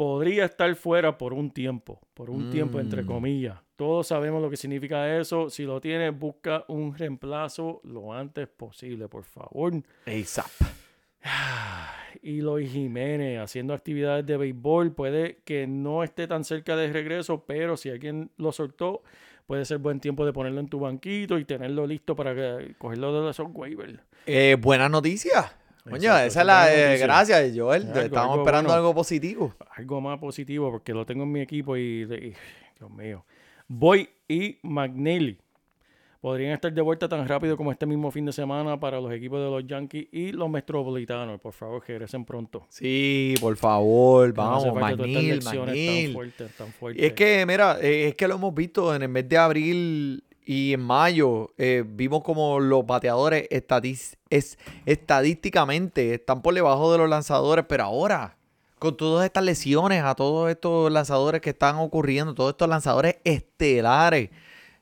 podría 0.03 0.43
estar 0.45 0.75
fuera 0.75 1.17
por 1.17 1.33
un 1.33 1.49
tiempo, 1.49 2.01
por 2.13 2.29
un 2.29 2.49
tiempo 2.51 2.79
entre 2.81 3.03
Mm. 3.03 3.05
comillas. 3.05 3.57
Todos 3.77 4.07
sabemos 4.07 4.41
lo 4.41 4.49
que 4.49 4.57
significa 4.57 5.17
eso. 5.17 5.49
Si 5.49 5.63
lo 5.63 5.79
tienes, 5.79 6.17
busca 6.17 6.65
un 6.67 6.93
reemplazo 6.93 7.79
lo 7.85 8.11
antes 8.13 8.49
posible, 8.49 9.07
por 9.07 9.23
favor. 9.23 9.71
ASAP. 10.05 10.51
Y 12.21 12.41
Lois 12.41 12.69
Jiménez 12.71 13.39
haciendo 13.39 13.73
actividades 13.73 14.25
de 14.25 14.35
béisbol 14.37 14.93
puede 14.93 15.37
que 15.45 15.67
no 15.67 16.03
esté 16.03 16.27
tan 16.27 16.43
cerca 16.43 16.75
de 16.75 16.91
regreso, 16.91 17.45
pero 17.45 17.77
si 17.77 17.89
alguien 17.89 18.29
lo 18.37 18.51
soltó, 18.51 19.03
puede 19.47 19.63
ser 19.65 19.77
buen 19.77 19.99
tiempo 20.01 20.25
de 20.25 20.33
ponerlo 20.33 20.59
en 20.59 20.67
tu 20.67 20.79
banquito 20.79 21.37
y 21.39 21.45
tenerlo 21.45 21.87
listo 21.87 22.15
para 22.15 22.35
que- 22.35 22.75
cogerlo 22.77 23.23
de 23.25 23.31
esos 23.31 23.47
waivers. 23.53 23.99
Eh, 24.25 24.57
buenas 24.59 24.91
noticias. 24.91 25.55
Coño, 25.89 26.17
esa 26.17 26.41
es 26.41 26.45
la. 26.45 26.73
eh, 26.73 26.97
gracias, 26.97 27.51
Joel. 27.55 27.87
Algo, 27.87 27.99
Estamos 27.99 28.31
algo 28.31 28.43
esperando 28.43 28.67
bueno. 28.69 28.79
algo 28.79 28.95
positivo. 28.95 29.53
algo 29.71 30.01
más 30.01 30.19
positivo 30.19 30.71
porque 30.71 30.93
lo 30.93 31.05
tengo 31.05 31.23
en 31.23 31.31
mi 31.31 31.41
equipo 31.41 31.75
y, 31.75 32.05
Dios 32.05 32.91
mío. 32.95 33.25
Boy 33.67 34.09
y 34.27 34.59
McNeely 34.63 35.39
podrían 36.21 36.53
estar 36.53 36.71
de 36.71 36.81
vuelta 36.81 37.09
tan 37.09 37.27
rápido 37.27 37.57
como 37.57 37.69
este 37.69 37.85
mismo 37.85 38.09
fin 38.09 38.25
de 38.25 38.31
semana 38.31 38.79
para 38.79 39.01
los 39.01 39.11
equipos 39.11 39.39
de 39.39 39.49
los 39.49 39.67
Yankees 39.67 40.07
y 40.09 40.31
los 40.31 40.49
Metropolitanos. 40.49 41.41
Por 41.41 41.51
favor, 41.51 41.83
que 41.83 41.91
regresen 41.93 42.23
pronto. 42.23 42.65
Sí, 42.69 43.35
por 43.41 43.57
favor, 43.57 44.29
no 44.29 44.33
vamos, 44.33 44.99
lecciones 44.99 45.43
Magnil. 45.43 46.33
Tan 46.37 46.49
tan 46.49 46.67
fuertes. 46.71 47.03
Y 47.03 47.07
es 47.07 47.11
que, 47.13 47.45
mira, 47.45 47.77
eh, 47.81 48.07
es 48.07 48.15
que 48.15 48.25
lo 48.29 48.35
hemos 48.35 48.55
visto 48.55 48.95
en 48.95 49.01
el 49.01 49.09
mes 49.09 49.27
de 49.27 49.37
abril 49.37 50.23
y 50.45 50.73
en 50.73 50.81
mayo, 50.81 51.51
eh, 51.57 51.83
vimos 51.85 52.23
como 52.23 52.59
los 52.59 52.85
bateadores 52.85 53.47
es, 54.29 54.57
estadísticamente 54.85 56.13
están 56.13 56.41
por 56.41 56.53
debajo 56.53 56.91
de 56.91 56.97
los 56.97 57.09
lanzadores, 57.09 57.65
pero 57.67 57.83
ahora, 57.83 58.37
con 58.79 58.97
todas 58.97 59.25
estas 59.25 59.43
lesiones, 59.43 60.03
a 60.03 60.15
todos 60.15 60.49
estos 60.49 60.91
lanzadores 60.91 61.41
que 61.41 61.51
están 61.51 61.77
ocurriendo, 61.77 62.33
todos 62.33 62.51
estos 62.51 62.69
lanzadores 62.69 63.17
estelares, 63.23 64.29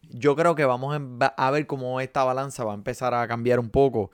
yo 0.10 0.36
creo 0.36 0.56
que 0.56 0.66
vamos 0.66 1.00
a 1.22 1.26
a 1.38 1.52
ver 1.52 1.68
cómo 1.68 2.02
esta 2.02 2.24
balanza 2.24 2.64
va 2.64 2.72
a 2.72 2.76
empezar 2.76 3.14
a 3.14 3.28
cambiar 3.28 3.60
un 3.60 3.70
poco. 3.70 4.12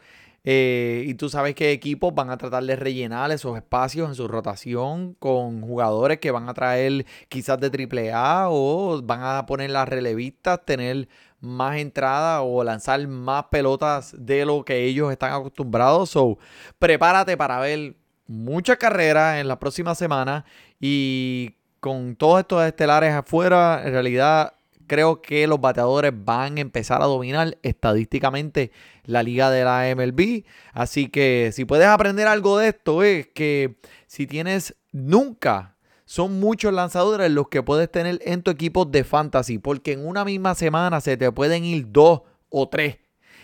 Eh, 0.50 1.04
y 1.06 1.16
tú 1.16 1.28
sabes 1.28 1.56
que 1.56 1.74
equipos 1.74 2.16
van 2.16 2.30
a 2.30 2.38
tratar 2.38 2.64
de 2.64 2.78
rellenar 2.78 3.32
esos 3.32 3.58
espacios 3.58 4.08
en 4.08 4.16
su 4.16 4.30
rotación 4.30 5.14
con 5.20 5.62
jugadores 5.62 6.20
que 6.20 6.32
van 6.32 6.48
a 6.48 6.54
traer 6.54 7.06
quizás 7.28 7.60
de 7.60 7.68
AAA 7.68 8.48
o 8.50 9.02
van 9.04 9.24
a 9.24 9.46
poner 9.46 9.72
las 9.72 9.90
relevistas, 9.90 10.64
tener 10.64 11.10
más 11.40 11.78
entrada 11.78 12.42
o 12.42 12.64
lanzar 12.64 13.06
más 13.08 13.46
pelotas 13.46 14.16
de 14.18 14.46
lo 14.46 14.64
que 14.66 14.86
ellos 14.86 15.12
están 15.12 15.34
acostumbrados. 15.34 16.10
So, 16.10 16.38
prepárate 16.80 17.38
para 17.38 17.60
ver 17.60 17.96
muchas 18.28 18.78
carreras 18.78 19.40
en 19.40 19.48
la 19.48 19.60
próxima 19.60 19.96
semana 19.96 20.46
y 20.80 21.56
con 21.80 22.16
todos 22.16 22.40
estos 22.40 22.66
estelares 22.66 23.14
afuera, 23.14 23.82
en 23.86 23.94
realidad 23.94 24.54
creo 24.88 25.22
que 25.22 25.48
los 25.48 25.62
bateadores 25.62 26.14
van 26.16 26.58
a 26.58 26.62
empezar 26.62 27.02
a 27.02 27.06
dominar 27.06 27.58
estadísticamente 27.62 28.72
la 29.04 29.22
liga 29.22 29.52
de 29.52 29.64
la 29.64 29.94
MLB. 29.96 30.44
Así 30.74 31.10
que 31.10 31.52
si 31.54 31.66
puedes 31.66 31.88
aprender 31.88 32.28
algo 32.28 32.58
de 32.58 32.70
esto 32.70 33.04
es 33.04 33.28
que 33.28 33.76
si 34.08 34.26
tienes 34.28 34.76
nunca 34.92 35.76
son 36.08 36.40
muchos 36.40 36.74
lanzadores 36.74 37.30
los 37.30 37.50
que 37.50 37.62
puedes 37.62 37.92
tener 37.92 38.20
en 38.24 38.42
tu 38.42 38.50
equipo 38.50 38.86
de 38.86 39.04
fantasy, 39.04 39.58
porque 39.58 39.92
en 39.92 40.08
una 40.08 40.24
misma 40.24 40.56
semana 40.56 41.02
se 41.02 41.18
te 41.18 41.30
pueden 41.34 41.66
ir 41.66 41.92
dos 41.92 42.22
o 42.50 42.70
tres 42.70 42.98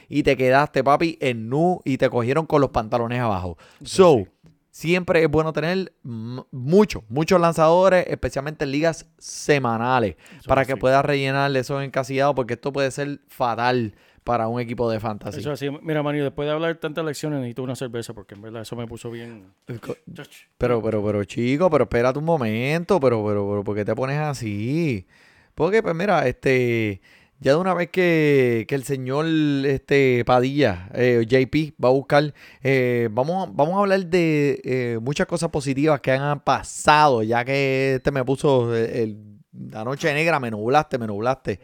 y 0.08 0.23
te 0.23 0.38
quedaste, 0.38 0.82
papi, 0.82 1.17
en 1.19 1.49
nu 1.49 1.82
y 1.84 1.97
te 1.97 2.10
cogieron 2.10 2.45
con 2.45 2.62
los 2.62 2.69
pantalones 2.69 3.19
abajo. 3.19 3.58
So, 3.84 4.28
siempre 4.71 5.21
es 5.21 5.30
bueno 5.30 5.52
tener 5.52 5.91
muchos, 6.04 7.04
muchos 7.10 7.41
lanzadores, 7.41 8.06
especialmente 8.08 8.63
en 8.63 8.71
ligas 8.71 9.08
semanales, 9.17 10.15
Eso 10.38 10.47
para 10.47 10.63
que 10.63 10.78
puedas 10.78 11.04
rellenar 11.04 11.54
esos 11.58 11.84
encasillados, 11.84 12.34
porque 12.34 12.54
esto 12.54 12.71
puede 12.71 12.91
ser 12.91 13.19
fatal 13.28 13.93
para 14.23 14.47
un 14.47 14.59
equipo 14.62 14.89
de 14.89 14.99
fantasy. 14.99 15.39
Eso 15.39 15.51
así. 15.51 15.69
Mira, 15.81 16.01
Manny, 16.03 16.19
después 16.19 16.47
de 16.47 16.53
hablar 16.53 16.75
tantas 16.77 17.03
lecciones 17.05 17.39
necesito 17.39 17.63
una 17.63 17.75
cerveza 17.75 18.13
porque 18.13 18.36
en 18.36 18.41
verdad 18.41 18.62
eso 18.62 18.75
me 18.75 18.88
puso 18.88 19.12
bien... 19.12 19.53
Pero, 20.57 20.81
pero, 20.81 21.03
pero, 21.03 21.23
chico, 21.25 21.69
pero 21.69 21.83
espérate 21.83 22.19
un 22.19 22.25
momento, 22.25 22.99
pero, 22.99 23.23
pero, 23.25 23.47
pero, 23.49 23.63
¿por 23.63 23.75
qué 23.75 23.86
te 23.86 23.95
pones 23.95 24.17
así? 24.19 25.05
Porque, 25.55 25.83
pues 25.83 25.93
mira, 25.95 26.27
este, 26.27 27.01
ya 27.39 27.51
de 27.51 27.57
una 27.57 27.73
vez 27.73 27.89
que, 27.89 28.65
que 28.67 28.75
el 28.75 28.83
señor 28.83 29.25
este, 29.65 30.23
Padilla, 30.25 30.89
eh, 30.93 31.25
JP, 31.27 31.73
va 31.83 31.89
a 31.89 31.91
buscar, 31.91 32.33
eh, 32.62 33.09
vamos, 33.12 33.49
vamos 33.53 33.75
a 33.75 33.79
hablar 33.79 34.05
de 34.05 34.62
eh, 34.63 34.99
muchas 35.01 35.27
cosas 35.27 35.49
positivas 35.49 35.99
que 36.01 36.12
han 36.12 36.39
pasado, 36.39 37.21
ya 37.23 37.43
que 37.45 37.95
este 37.95 38.12
me 38.12 38.23
puso 38.23 38.75
el- 38.75 38.89
el- 38.89 39.17
la 39.71 39.83
noche 39.83 40.12
negra, 40.13 40.39
me 40.39 40.49
nublaste, 40.49 40.97
me 40.97 41.05
nublaste. 41.05 41.59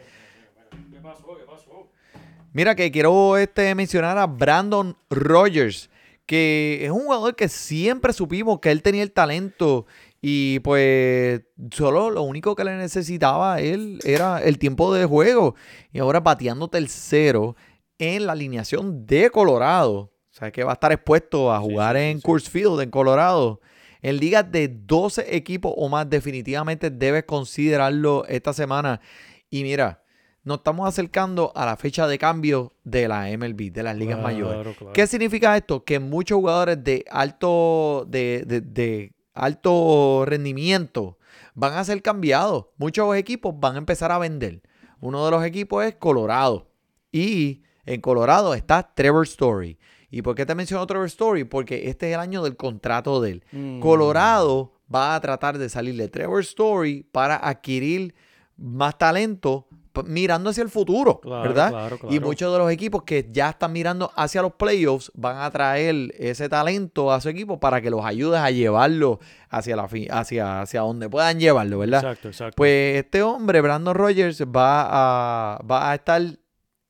Mira 2.51 2.75
que 2.75 2.91
quiero 2.91 3.37
este, 3.37 3.75
mencionar 3.75 4.17
a 4.17 4.25
Brandon 4.25 4.97
Rogers, 5.09 5.89
que 6.25 6.79
es 6.83 6.91
un 6.91 7.05
jugador 7.05 7.35
que 7.35 7.47
siempre 7.47 8.13
supimos 8.13 8.59
que 8.59 8.71
él 8.71 8.81
tenía 8.81 9.03
el 9.03 9.11
talento 9.11 9.85
y 10.21 10.59
pues 10.59 11.41
solo 11.71 12.09
lo 12.09 12.23
único 12.23 12.55
que 12.55 12.63
le 12.63 12.75
necesitaba 12.75 13.55
a 13.55 13.61
él 13.61 13.99
era 14.03 14.41
el 14.43 14.57
tiempo 14.57 14.93
de 14.93 15.05
juego. 15.05 15.55
Y 15.93 15.99
ahora 15.99 16.19
bateando 16.19 16.67
tercero 16.67 17.55
en 17.97 18.25
la 18.25 18.33
alineación 18.33 19.05
de 19.05 19.29
Colorado. 19.29 20.11
O 20.31 20.33
sea 20.39 20.51
que 20.51 20.63
va 20.63 20.71
a 20.71 20.73
estar 20.73 20.91
expuesto 20.91 21.53
a 21.53 21.59
jugar 21.59 21.95
sí, 21.95 22.01
sí, 22.01 22.07
en 22.09 22.17
sí. 22.17 22.23
Coors 22.23 22.49
Field, 22.49 22.81
en 22.81 22.89
Colorado. 22.89 23.61
En 24.01 24.17
ligas 24.17 24.49
de 24.51 24.69
12 24.69 25.35
equipos 25.35 25.73
o 25.75 25.89
más, 25.89 26.09
definitivamente 26.09 26.89
debes 26.89 27.23
considerarlo 27.25 28.25
esta 28.27 28.53
semana. 28.53 29.01
Y 29.49 29.63
mira, 29.63 30.03
nos 30.49 30.57
estamos 30.57 30.87
acercando 30.87 31.51
a 31.55 31.65
la 31.65 31.77
fecha 31.77 32.07
de 32.07 32.17
cambio 32.17 32.73
de 32.83 33.07
la 33.07 33.27
MLB, 33.37 33.71
de 33.71 33.83
las 33.83 33.95
ligas 33.95 34.19
mayores. 34.21 34.75
Claro. 34.75 34.93
¿Qué 34.93 35.05
significa 35.07 35.55
esto? 35.55 35.83
Que 35.85 35.99
muchos 35.99 36.37
jugadores 36.37 36.83
de 36.83 37.05
alto, 37.09 38.05
de, 38.09 38.43
de- 38.45 38.61
de 38.61 39.13
alto 39.33 40.23
rendimiento 40.25 41.17
van 41.53 41.73
a 41.73 41.83
ser 41.83 42.01
cambiados. 42.01 42.65
Muchos 42.77 43.15
equipos 43.15 43.53
van 43.59 43.75
a 43.75 43.77
empezar 43.77 44.11
a 44.11 44.17
vender. 44.17 44.61
Uno 44.99 45.23
de 45.23 45.31
los 45.31 45.43
equipos 45.45 45.85
es 45.85 45.95
Colorado. 45.95 46.67
Y 47.11 47.63
en 47.85 48.01
Colorado 48.01 48.53
está 48.53 48.93
Trevor 48.93 49.25
Story. 49.25 49.77
¿Y 50.11 50.21
por 50.23 50.33
qué 50.35 50.45
te 50.45 50.55
menciono 50.55 50.85
Trevor 50.87 51.05
Story? 51.07 51.43
Porque 51.43 51.87
este 51.89 52.09
es 52.09 52.15
el 52.15 52.19
año 52.19 52.41
del 52.43 52.55
contrato 52.57 53.21
de 53.21 53.31
él. 53.31 53.43
Mm. 53.51 53.79
Colorado 53.79 54.73
va 54.93 55.13
a 55.15 55.21
tratar 55.21 55.57
de 55.59 55.69
salir 55.69 55.95
de 55.95 56.07
Trevor 56.09 56.41
Story 56.41 57.03
para 57.11 57.35
adquirir 57.37 58.15
más 58.57 58.97
talento 58.97 59.67
mirando 60.05 60.49
hacia 60.49 60.63
el 60.63 60.69
futuro, 60.69 61.19
Claro, 61.19 61.41
¿verdad? 61.43 61.69
claro, 61.69 61.95
Y 61.95 61.99
claro. 61.99 62.21
muchos 62.21 62.51
de 62.53 62.59
los 62.59 62.71
equipos 62.71 63.03
que 63.03 63.27
ya 63.31 63.49
están 63.49 63.71
mirando 63.73 64.11
hacia 64.15 64.41
los 64.41 64.53
playoffs 64.53 65.11
van 65.15 65.37
a 65.37 65.49
traer 65.51 66.13
ese 66.17 66.47
talento 66.49 67.11
a 67.11 67.19
su 67.21 67.29
equipo 67.29 67.59
para 67.59 67.81
que 67.81 67.89
los 67.89 68.05
ayudes 68.05 68.39
a 68.39 68.51
llevarlo 68.51 69.19
hacia 69.49 69.75
la 69.75 69.89
hacia, 70.11 70.61
hacia 70.61 70.81
donde 70.81 71.09
puedan 71.09 71.39
llevarlo, 71.39 71.79
¿verdad? 71.79 72.01
Exacto, 72.03 72.27
exacto. 72.29 72.55
Pues 72.55 72.97
este 72.97 73.21
hombre, 73.23 73.61
Brandon 73.61 73.95
Rogers, 73.95 74.41
va 74.43 75.55
a, 75.55 75.61
va 75.63 75.91
a 75.91 75.95
estar 75.95 76.21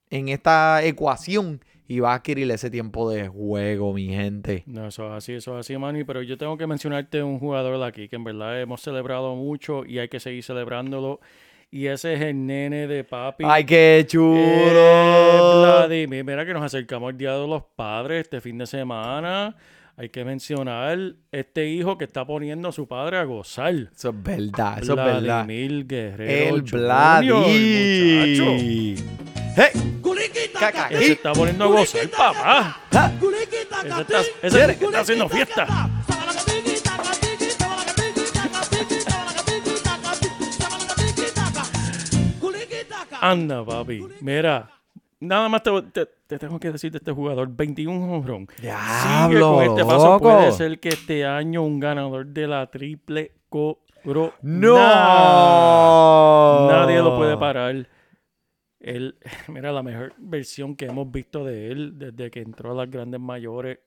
en 0.09 0.29
esta 0.29 0.83
ecuación 0.83 1.63
y 1.87 2.01
va 2.01 2.11
a 2.11 2.15
adquirir 2.17 2.49
ese 2.51 2.69
tiempo 2.69 3.09
de 3.09 3.27
juego, 3.27 3.93
mi 3.93 4.09
gente. 4.09 4.63
No, 4.67 4.87
eso 4.87 5.07
es 5.07 5.13
así, 5.17 5.33
eso 5.33 5.53
es 5.57 5.65
así, 5.65 5.75
Manny. 5.77 6.03
Pero 6.03 6.21
yo 6.21 6.37
tengo 6.37 6.55
que 6.57 6.67
mencionarte 6.67 7.23
un 7.23 7.39
jugador 7.39 7.79
de 7.79 7.85
aquí 7.85 8.07
que 8.09 8.15
en 8.15 8.23
verdad 8.23 8.61
hemos 8.61 8.81
celebrado 8.81 9.35
mucho 9.35 9.83
y 9.85 9.97
hay 9.97 10.07
que 10.07 10.19
seguir 10.19 10.43
celebrándolo. 10.43 11.19
Y 11.71 11.85
ese 11.85 12.13
es 12.15 12.21
el 12.21 12.47
nene 12.47 12.87
de 12.87 13.03
papi. 13.03 13.43
¡Ay, 13.47 13.63
qué 13.63 13.99
Eh, 13.99 14.07
chulo! 14.07 15.61
Vladimir, 15.61 16.23
mira 16.23 16.43
que 16.45 16.53
nos 16.53 16.63
acercamos 16.63 17.09
al 17.11 17.17
Día 17.17 17.33
de 17.33 17.47
los 17.47 17.63
Padres 17.75 18.21
este 18.21 18.41
fin 18.41 18.57
de 18.57 18.65
semana. 18.65 19.55
Hay 19.95 20.09
que 20.09 20.25
mencionar 20.25 20.97
este 21.31 21.67
hijo 21.67 21.97
que 21.97 22.05
está 22.05 22.25
poniendo 22.25 22.69
a 22.69 22.71
su 22.71 22.87
padre 22.87 23.17
a 23.17 23.23
gozar. 23.25 23.75
Eso 23.93 24.09
es 24.09 24.23
verdad, 24.23 24.79
eso 24.81 24.93
es 24.93 24.97
verdad. 24.97 25.45
Vladimir 25.45 25.85
Guerrero. 25.85 26.55
El 26.55 26.61
Jr., 26.61 26.79
muchacho. 27.25 28.45
Vladi. 28.45 28.95
¡Hey! 29.55 29.71
Ese 30.89 31.03
se 31.05 31.11
está 31.11 31.33
poniendo 31.33 31.65
a 31.65 31.67
gozar, 31.67 32.07
papá. 32.09 32.81
Ese 32.89 34.01
está, 34.01 34.21
ese 34.41 34.71
está 34.71 34.99
haciendo 35.01 35.29
fiesta. 35.29 35.67
Anda, 43.21 43.65
papi. 43.65 44.05
Mira, 44.21 44.69
nada 45.19 45.49
más 45.49 45.63
te, 45.63 45.71
te- 45.91 46.05
te 46.27 46.37
tengo 46.39 46.59
que 46.59 46.71
decir 46.71 46.91
de 46.91 46.99
este 46.99 47.11
jugador: 47.11 47.49
21 47.51 48.13
honrón. 48.13 48.47
Sigue 48.55 48.67
Diablo, 48.69 49.53
con 49.55 49.63
este 49.63 49.85
paso. 49.85 50.05
loco. 50.05 50.19
Puede 50.19 50.51
ser 50.51 50.79
que 50.79 50.89
este 50.89 51.25
año 51.25 51.63
un 51.63 51.79
ganador 51.79 52.25
de 52.27 52.47
la 52.47 52.69
triple 52.69 53.31
corona. 53.49 54.31
¡No! 54.41 54.77
Nadie 56.69 56.99
lo 56.99 57.17
puede 57.17 57.37
parar. 57.37 57.87
Él, 58.79 59.17
mira, 59.47 59.71
la 59.71 59.83
mejor 59.83 60.13
versión 60.17 60.75
que 60.75 60.85
hemos 60.85 61.11
visto 61.11 61.43
de 61.43 61.71
él 61.71 61.93
desde 61.97 62.31
que 62.31 62.41
entró 62.41 62.71
a 62.71 62.75
las 62.75 62.89
grandes 62.89 63.19
mayores. 63.19 63.79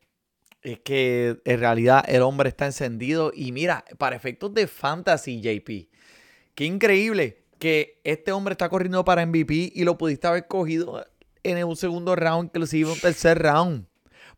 Es 0.60 0.78
que 0.80 1.40
en 1.44 1.58
realidad 1.58 2.04
el 2.06 2.22
hombre 2.22 2.48
está 2.48 2.66
encendido. 2.66 3.32
Y 3.34 3.50
mira, 3.52 3.84
para 3.98 4.14
efectos 4.14 4.54
de 4.54 4.66
fantasy, 4.68 5.40
JP, 5.40 5.88
qué 6.54 6.64
increíble 6.64 7.41
que 7.62 8.00
este 8.02 8.32
hombre 8.32 8.54
está 8.54 8.68
corriendo 8.68 9.04
para 9.04 9.24
MVP 9.24 9.70
y 9.72 9.84
lo 9.84 9.96
pudiste 9.96 10.26
haber 10.26 10.48
cogido 10.48 11.06
en 11.44 11.62
un 11.64 11.76
segundo 11.76 12.16
round, 12.16 12.46
inclusive 12.46 12.90
un 12.90 12.98
tercer 12.98 13.40
round. 13.40 13.86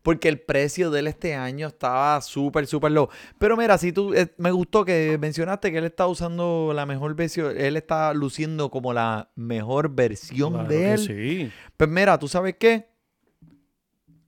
Porque 0.03 0.27
el 0.29 0.39
precio 0.39 0.91
de 0.91 0.99
él 0.99 1.07
este 1.07 1.33
año 1.33 1.65
estaba 1.65 2.21
súper, 2.21 2.67
súper 2.67 2.91
low. 2.91 3.09
Pero 3.39 3.57
mira, 3.57 3.79
si 3.79 3.91
tú, 3.91 4.13
eh, 4.13 4.31
me 4.37 4.51
gustó 4.51 4.85
que 4.85 5.17
mencionaste 5.19 5.71
que 5.71 5.79
él 5.79 5.85
está 5.85 6.05
usando 6.05 6.71
la 6.75 6.85
mejor 6.85 7.15
versión, 7.15 7.57
él 7.57 7.77
está 7.77 8.13
luciendo 8.13 8.69
como 8.69 8.93
la 8.93 9.31
mejor 9.33 9.89
versión 9.95 10.53
Claro 10.53 10.69
de 10.69 10.91
él. 10.93 10.99
sí. 10.99 11.51
Pues 11.77 11.89
mira, 11.89 12.19
¿tú 12.19 12.27
sabes 12.27 12.57
qué? 12.59 12.89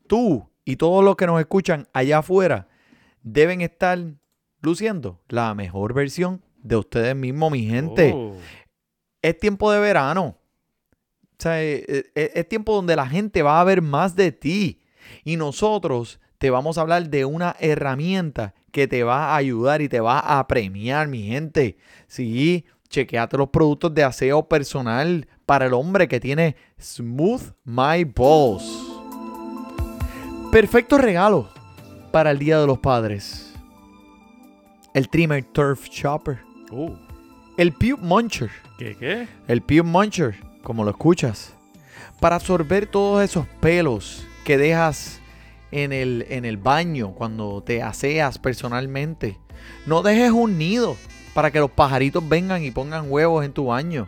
Tú 0.07 0.49
y 0.65 0.77
todos 0.77 1.03
los 1.03 1.15
que 1.15 1.27
nos 1.27 1.39
escuchan 1.39 1.87
allá 1.93 2.17
afuera 2.17 2.67
deben 3.21 3.61
estar 3.61 3.99
luciendo 4.61 5.21
la 5.27 5.53
mejor 5.53 5.93
versión 5.93 6.41
de 6.63 6.77
ustedes 6.77 7.15
mismos, 7.15 7.51
mi 7.51 7.67
gente. 7.67 8.13
Oh, 8.15 8.35
Es 9.27 9.37
tiempo 9.37 9.69
de 9.73 9.79
verano. 9.81 10.37
O 11.31 11.35
sea, 11.37 11.61
eh, 11.61 11.83
eh, 12.15 12.31
es 12.33 12.47
tiempo 12.47 12.73
donde 12.73 12.95
la 12.95 13.05
gente 13.07 13.43
va 13.43 13.59
a 13.59 13.63
ver 13.65 13.81
más 13.81 14.15
de 14.15 14.31
ti. 14.31 14.81
Y 15.25 15.35
nosotros 15.35 16.21
te 16.37 16.49
vamos 16.49 16.77
a 16.77 16.81
hablar 16.81 17.09
de 17.09 17.25
una 17.25 17.53
herramienta 17.59 18.53
que 18.71 18.87
te 18.87 19.03
va 19.03 19.33
a 19.33 19.35
ayudar 19.35 19.81
y 19.81 19.89
te 19.89 19.99
va 19.99 20.19
a 20.19 20.47
premiar, 20.47 21.09
mi 21.09 21.27
gente. 21.27 21.77
Sí, 22.07 22.63
chequeate 22.87 23.37
los 23.37 23.49
productos 23.49 23.93
de 23.93 24.05
aseo 24.05 24.47
personal 24.47 25.27
para 25.45 25.65
el 25.65 25.73
hombre 25.73 26.07
que 26.07 26.21
tiene 26.21 26.55
Smooth 26.79 27.51
My 27.65 28.05
Balls. 28.05 28.63
Perfecto 30.53 30.97
regalo 30.97 31.49
para 32.13 32.31
el 32.31 32.39
Día 32.39 32.61
de 32.61 32.67
los 32.67 32.79
Padres. 32.79 33.53
El 34.93 35.09
Trimmer 35.09 35.43
Turf 35.43 35.89
Chopper. 35.89 36.39
oh, 36.71 37.06
El 37.57 37.73
Pube 37.73 37.97
Muncher. 37.99 38.51
¿Qué 38.77 38.95
qué? 38.95 39.27
El 39.47 39.63
Pube 39.63 39.81
Muncher, 39.81 40.35
como 40.61 40.83
lo 40.83 40.91
escuchas, 40.91 41.55
para 42.19 42.35
absorber 42.35 42.85
todos 42.85 43.23
esos 43.23 43.47
pelos 43.59 44.27
que 44.43 44.59
dejas 44.59 45.19
en 45.71 45.91
el, 45.91 46.27
en 46.29 46.45
el 46.45 46.57
baño, 46.57 47.15
cuando 47.15 47.63
te 47.63 47.81
aseas 47.81 48.37
personalmente. 48.37 49.39
No 49.87 50.03
dejes 50.03 50.29
un 50.29 50.59
nido 50.59 50.97
para 51.33 51.49
que 51.49 51.59
los 51.59 51.71
pajaritos 51.71 52.29
vengan 52.29 52.63
y 52.63 52.69
pongan 52.69 53.11
huevos 53.11 53.43
en 53.43 53.53
tu 53.53 53.65
baño. 53.65 54.07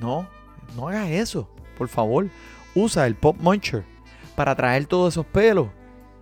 No, 0.00 0.26
no 0.74 0.88
hagas 0.88 1.10
eso, 1.10 1.50
por 1.76 1.88
favor. 1.88 2.30
Usa 2.74 3.06
el 3.06 3.16
Pop 3.16 3.36
Muncher 3.38 3.84
para 4.34 4.56
traer 4.56 4.86
todos 4.86 5.12
esos 5.12 5.26
pelos 5.26 5.68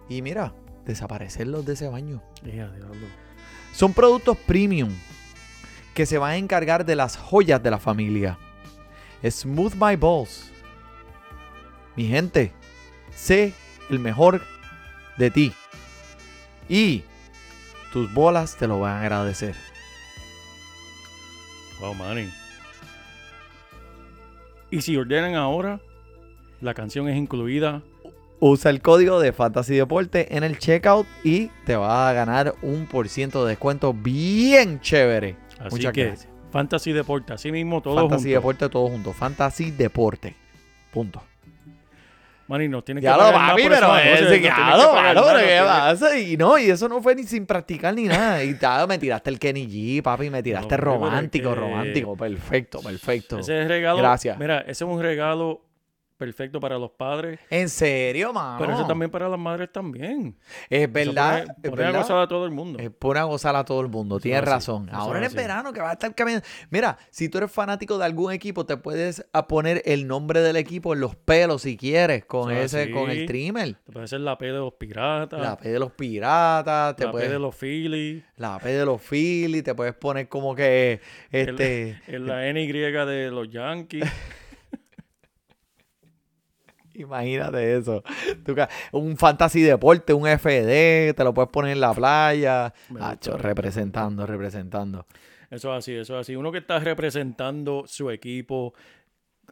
y 0.08 0.20
mira, 0.20 0.52
desaparecerlos 0.84 1.64
de 1.64 1.74
ese 1.74 1.86
baño. 1.86 2.22
Son 3.72 3.92
productos 3.92 4.36
premium 4.36 4.90
que 5.94 6.06
se 6.06 6.18
van 6.18 6.32
a 6.32 6.36
encargar 6.36 6.84
de 6.84 6.96
las 6.96 7.16
joyas 7.16 7.62
de 7.62 7.70
la 7.70 7.78
familia. 7.78 8.38
Smooth 9.24 9.74
My 9.74 9.96
Balls. 9.96 10.50
Mi 11.96 12.08
gente, 12.08 12.52
sé 13.14 13.54
el 13.88 13.98
mejor 13.98 14.42
de 15.16 15.30
ti. 15.30 15.52
Y 16.68 17.04
tus 17.92 18.12
bolas 18.12 18.56
te 18.56 18.66
lo 18.66 18.80
van 18.80 18.94
a 18.94 19.00
agradecer. 19.02 19.54
Wow, 21.80 21.94
Manny. 21.94 22.28
Y 24.70 24.82
si 24.82 24.96
ordenan 24.96 25.34
ahora, 25.34 25.80
la 26.60 26.74
canción 26.74 27.08
es 27.08 27.16
incluida. 27.16 27.82
Usa 28.40 28.70
el 28.70 28.82
código 28.82 29.20
de 29.20 29.32
Fantasy 29.32 29.76
Deporte 29.76 30.36
en 30.36 30.42
el 30.42 30.58
checkout 30.58 31.06
y 31.22 31.48
te 31.64 31.76
va 31.76 32.08
a 32.08 32.12
ganar 32.12 32.54
un 32.62 32.86
por 32.86 33.08
ciento 33.08 33.44
de 33.44 33.50
descuento 33.50 33.94
bien 33.94 34.80
chévere. 34.80 35.43
Así 35.64 35.76
Muchas 35.76 35.92
que, 35.92 36.04
gracias. 36.06 36.32
Fantasy 36.50 36.92
Deporte, 36.92 37.32
así 37.32 37.50
mismo 37.50 37.80
todo 37.80 37.96
Fantasy 37.96 38.24
junto. 38.24 38.34
Deporte 38.38 38.68
todo 38.68 38.88
junto. 38.88 39.12
Fantasy 39.12 39.70
Deporte. 39.72 40.34
Punto. 40.92 41.22
Manny, 42.46 42.68
nos 42.68 42.84
tiene 42.84 43.00
que 43.00 43.06
Ya 43.06 43.16
lo 43.16 43.22
pagar 43.22 43.50
papi, 43.52 43.62
pero 43.68 43.94
que 43.94 44.42
¿qué 44.42 45.60
pasa? 45.64 46.18
Y 46.18 46.36
no, 46.36 46.58
y 46.58 46.68
eso 46.70 46.88
no 46.90 47.00
fue 47.00 47.14
ni 47.14 47.24
sin 47.24 47.46
practicar 47.46 47.94
ni 47.94 48.04
nada. 48.04 48.44
Y 48.44 48.54
tal, 48.54 48.86
me 48.86 48.98
tiraste 48.98 49.30
el 49.30 49.38
Kenny 49.38 49.66
G, 49.66 50.02
papi, 50.02 50.28
me 50.28 50.42
tiraste 50.42 50.76
No, 50.76 50.84
romántico, 50.84 51.54
que- 51.54 51.60
romántico. 51.60 52.16
Perfecto, 52.16 52.80
perfecto. 52.82 53.38
Ese 53.38 53.62
es 53.62 53.68
regalo. 53.68 53.96
Gracias. 53.98 54.38
Mira, 54.38 54.60
ese 54.60 54.72
es 54.72 54.82
un 54.82 55.00
regalo 55.00 55.62
perfecto 56.16 56.60
para 56.60 56.78
los 56.78 56.90
padres, 56.92 57.40
En 57.50 57.68
serio, 57.68 58.32
mano. 58.32 58.56
pero 58.60 58.72
ese 58.74 58.84
también 58.84 59.10
para 59.10 59.28
las 59.28 59.38
madres 59.38 59.70
también. 59.72 60.36
Es 60.70 60.82
Eso 60.82 60.92
verdad. 60.92 61.42
pone- 61.46 61.54
es 61.62 61.70
pone 61.70 61.84
a 61.84 61.90
gozar 61.90 62.18
a 62.18 62.28
todo 62.28 62.44
el 62.46 62.50
mundo. 62.52 62.78
Es 62.78 62.90
pura 62.90 63.22
gozar 63.24 63.56
a 63.56 63.64
todo 63.64 63.80
el 63.80 63.88
mundo, 63.88 64.20
tienes 64.20 64.44
razón. 64.44 64.88
eso 64.88 64.96
Ahora 64.96 65.18
en 65.18 65.24
el 65.24 65.34
verano 65.34 65.72
que 65.72 65.80
va 65.80 65.90
a 65.90 65.92
estar 65.94 66.14
caminando. 66.14 66.46
Mira, 66.70 66.96
si 67.10 67.28
tú 67.28 67.38
eres 67.38 67.50
fanático 67.50 67.98
de 67.98 68.04
algún 68.04 68.32
equipo, 68.32 68.64
te 68.64 68.76
puedes 68.76 69.26
a 69.32 69.46
poner 69.48 69.82
el 69.84 70.06
nombre 70.06 70.40
del 70.40 70.56
equipo 70.56 70.94
en 70.94 71.00
los 71.00 71.16
pelos 71.16 71.62
si 71.62 71.76
quieres, 71.76 72.24
con 72.24 72.50
Eso 72.52 72.60
es 72.78 72.84
ese, 72.86 72.90
con 72.92 73.10
el 73.10 73.26
trimmer. 73.26 73.74
Te 73.84 73.92
puede 73.92 74.06
ser 74.06 74.20
la 74.20 74.38
P 74.38 74.46
de 74.46 74.52
los 74.58 74.72
piratas, 74.74 75.40
La 75.40 75.56
P 75.56 75.68
de 75.68 75.78
los 75.78 75.92
piratas, 75.92 76.96
te 76.96 77.04
la 77.06 77.10
puedes, 77.10 77.28
P 77.28 77.32
de 77.32 77.38
los 77.40 77.54
Phillies, 77.56 78.22
la 78.36 78.58
P 78.58 78.68
de 78.72 78.84
los 78.86 79.02
Phillies, 79.02 79.64
te 79.64 79.74
puedes 79.74 79.94
poner 79.94 80.28
como 80.28 80.54
que 80.54 81.00
este. 81.30 82.00
el- 82.06 82.26
la 82.26 82.46
NY 82.52 82.66
de 82.72 83.30
los 83.30 83.48
Yankees. 83.50 84.04
Imagínate 86.94 87.76
eso. 87.76 88.02
Tú 88.44 88.54
un 88.92 89.16
fantasy 89.16 89.62
deporte, 89.62 90.12
un 90.12 90.26
FD, 90.26 91.14
te 91.14 91.24
lo 91.24 91.34
puedes 91.34 91.50
poner 91.50 91.72
en 91.72 91.80
la 91.80 91.92
playa. 91.92 92.72
Hacho, 93.00 93.32
gusta. 93.32 93.48
representando, 93.48 94.26
representando. 94.26 95.06
Eso 95.50 95.72
es 95.72 95.78
así, 95.78 95.92
eso 95.94 96.14
es 96.14 96.22
así. 96.22 96.36
Uno 96.36 96.50
que 96.52 96.58
está 96.58 96.78
representando 96.78 97.84
su 97.86 98.10
equipo, 98.10 98.74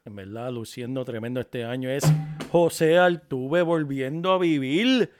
en 0.04 0.16
verdad, 0.16 0.50
luciendo 0.50 1.04
tremendo 1.04 1.40
este 1.40 1.64
año, 1.64 1.90
es 1.90 2.04
José 2.50 2.98
Altuve 2.98 3.62
volviendo 3.62 4.32
a 4.32 4.38
vivir, 4.38 5.10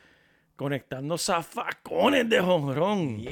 conectando 0.63 1.19
zafacones 1.19 2.29
de 2.29 2.41
jonrón. 2.41 3.23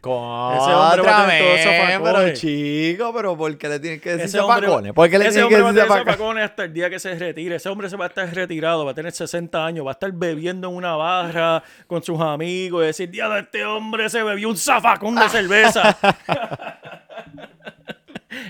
Contra 0.00 0.74
va 0.74 0.92
a 0.92 0.96
tener 0.96 1.42
todos 1.42 1.58
esos 1.58 1.72
men, 1.72 2.02
pero 2.02 2.04
zafacones. 2.04 2.40
chico, 2.40 3.12
pero 3.14 3.36
¿por 3.36 3.58
qué 3.58 3.68
le 3.68 3.80
tienes 3.80 4.00
que 4.00 4.10
decir 4.10 4.24
Ese 4.26 4.40
hombre, 4.40 4.66
zafacones? 4.66 4.92
¿Por 4.92 5.10
qué 5.10 5.18
le 5.18 5.24
ese 5.26 5.32
tienes 5.40 5.48
que 5.48 5.54
hombre 5.56 5.62
va 5.62 5.68
a 5.68 5.72
decir 5.72 5.88
tener 5.88 5.88
zafacones? 5.88 6.14
zafacones 6.16 6.44
hasta 6.44 6.64
el 6.64 6.72
día 6.72 6.90
que 6.90 6.98
se 6.98 7.14
retire. 7.14 7.56
Ese 7.56 7.68
hombre 7.68 7.90
se 7.90 7.96
va 7.96 8.04
a 8.04 8.08
estar 8.08 8.34
retirado, 8.34 8.84
va 8.84 8.92
a 8.92 8.94
tener 8.94 9.12
60 9.12 9.64
años, 9.66 9.84
va 9.86 9.90
a 9.90 9.92
estar 9.92 10.12
bebiendo 10.12 10.68
en 10.68 10.74
una 10.76 10.96
barra 10.96 11.62
con 11.86 12.02
sus 12.02 12.20
amigos 12.20 12.84
y 12.84 12.86
decir, 12.86 13.10
diablo, 13.10 13.38
este 13.38 13.64
hombre 13.64 14.08
se 14.08 14.22
bebió 14.22 14.48
un 14.48 14.56
zafacón 14.56 15.14
de 15.16 15.28
cerveza. 15.28 15.96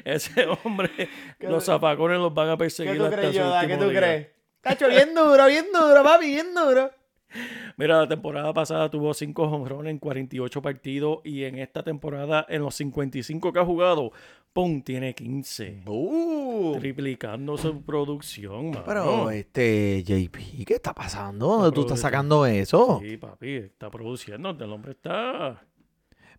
Ese 0.05 0.47
hombre, 0.47 1.09
los 1.41 1.65
zafacones 1.65 2.19
los 2.19 2.33
van 2.33 2.51
a 2.51 2.57
perseguir 2.57 2.93
¿Qué 2.93 2.99
tú 2.99 3.05
hasta 3.05 3.17
crees, 3.17 3.35
Yoda? 3.35 3.67
¿Qué 3.67 3.77
tú 3.77 3.89
día. 3.89 4.01
crees? 4.01 4.29
Cacho, 4.61 4.89
bien 4.89 5.13
duro, 5.15 5.47
bien 5.47 5.67
duro, 5.73 6.03
papi, 6.05 6.27
bien 6.27 6.55
duro. 6.55 6.91
Mira, 7.77 7.99
la 8.01 8.09
temporada 8.09 8.53
pasada 8.53 8.91
tuvo 8.91 9.15
5 9.15 9.49
jonrones 9.49 9.91
en 9.91 9.99
48 9.99 10.63
partidos 10.63 11.19
y 11.25 11.45
en 11.45 11.59
esta 11.59 11.83
temporada, 11.83 12.47
en 12.49 12.63
los 12.63 12.75
55 12.75 13.53
que 13.53 13.59
ha 13.59 13.65
jugado, 13.65 14.13
¡pum! 14.53 14.83
Tiene 14.83 15.15
15. 15.15 15.83
Uh, 15.87 16.77
Triplicando 16.79 17.57
su 17.57 17.83
producción, 17.83 18.71
mano. 18.71 18.85
pero 18.87 19.31
este, 19.31 20.03
JP, 20.05 20.65
¿qué 20.67 20.75
está 20.75 20.93
pasando? 20.95 21.47
¿Dónde 21.47 21.73
tú 21.73 21.83
estás 21.83 22.01
sacando 22.01 22.47
eso? 22.47 23.01
Sí, 23.03 23.17
papi, 23.17 23.57
está 23.57 23.91
produciendo. 23.91 24.51
El 24.51 24.73
hombre 24.73 24.93
está. 24.93 25.63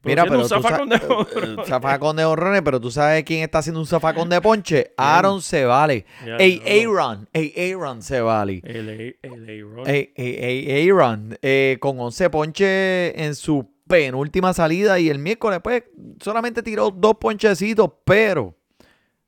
Mira, 0.04 0.24
pero 0.24 0.38
tú 0.38 0.42
un 0.44 0.50
zafacón 0.50 0.90
de 0.90 0.96
eh, 0.98 1.56
zafacón 1.66 2.16
de 2.18 2.26
honrones, 2.26 2.62
pero 2.62 2.80
tú 2.80 2.92
sabes 2.92 3.24
quién 3.24 3.42
está 3.42 3.60
haciendo 3.60 3.80
un 3.80 3.88
zafacón 3.88 4.30
de 4.30 4.42
ponche. 4.42 4.94
Aaron 4.98 5.42
Cevale. 5.42 6.06
Ey. 6.40 6.62
Aaron. 6.86 7.30
Ey, 7.32 7.74
Aaron 7.74 8.02
Cevale. 8.02 8.62
El, 8.66 9.18
Aaron. 9.24 9.84
Ey, 9.88 10.90
Aaron. 10.90 11.38
eh, 11.42 11.78
con 11.80 12.00
11 12.00 12.30
ponches 12.30 13.14
en 13.16 13.36
su 13.36 13.72
penúltima 13.88 14.54
salida 14.54 15.00
y 15.00 15.10
el 15.10 15.20
miércoles, 15.20 15.60
pues, 15.64 15.84
solamente 16.22 16.64
tiró 16.64 16.90
dos 16.92 17.16
ponchecitos, 17.16 17.90
pero 18.04 18.56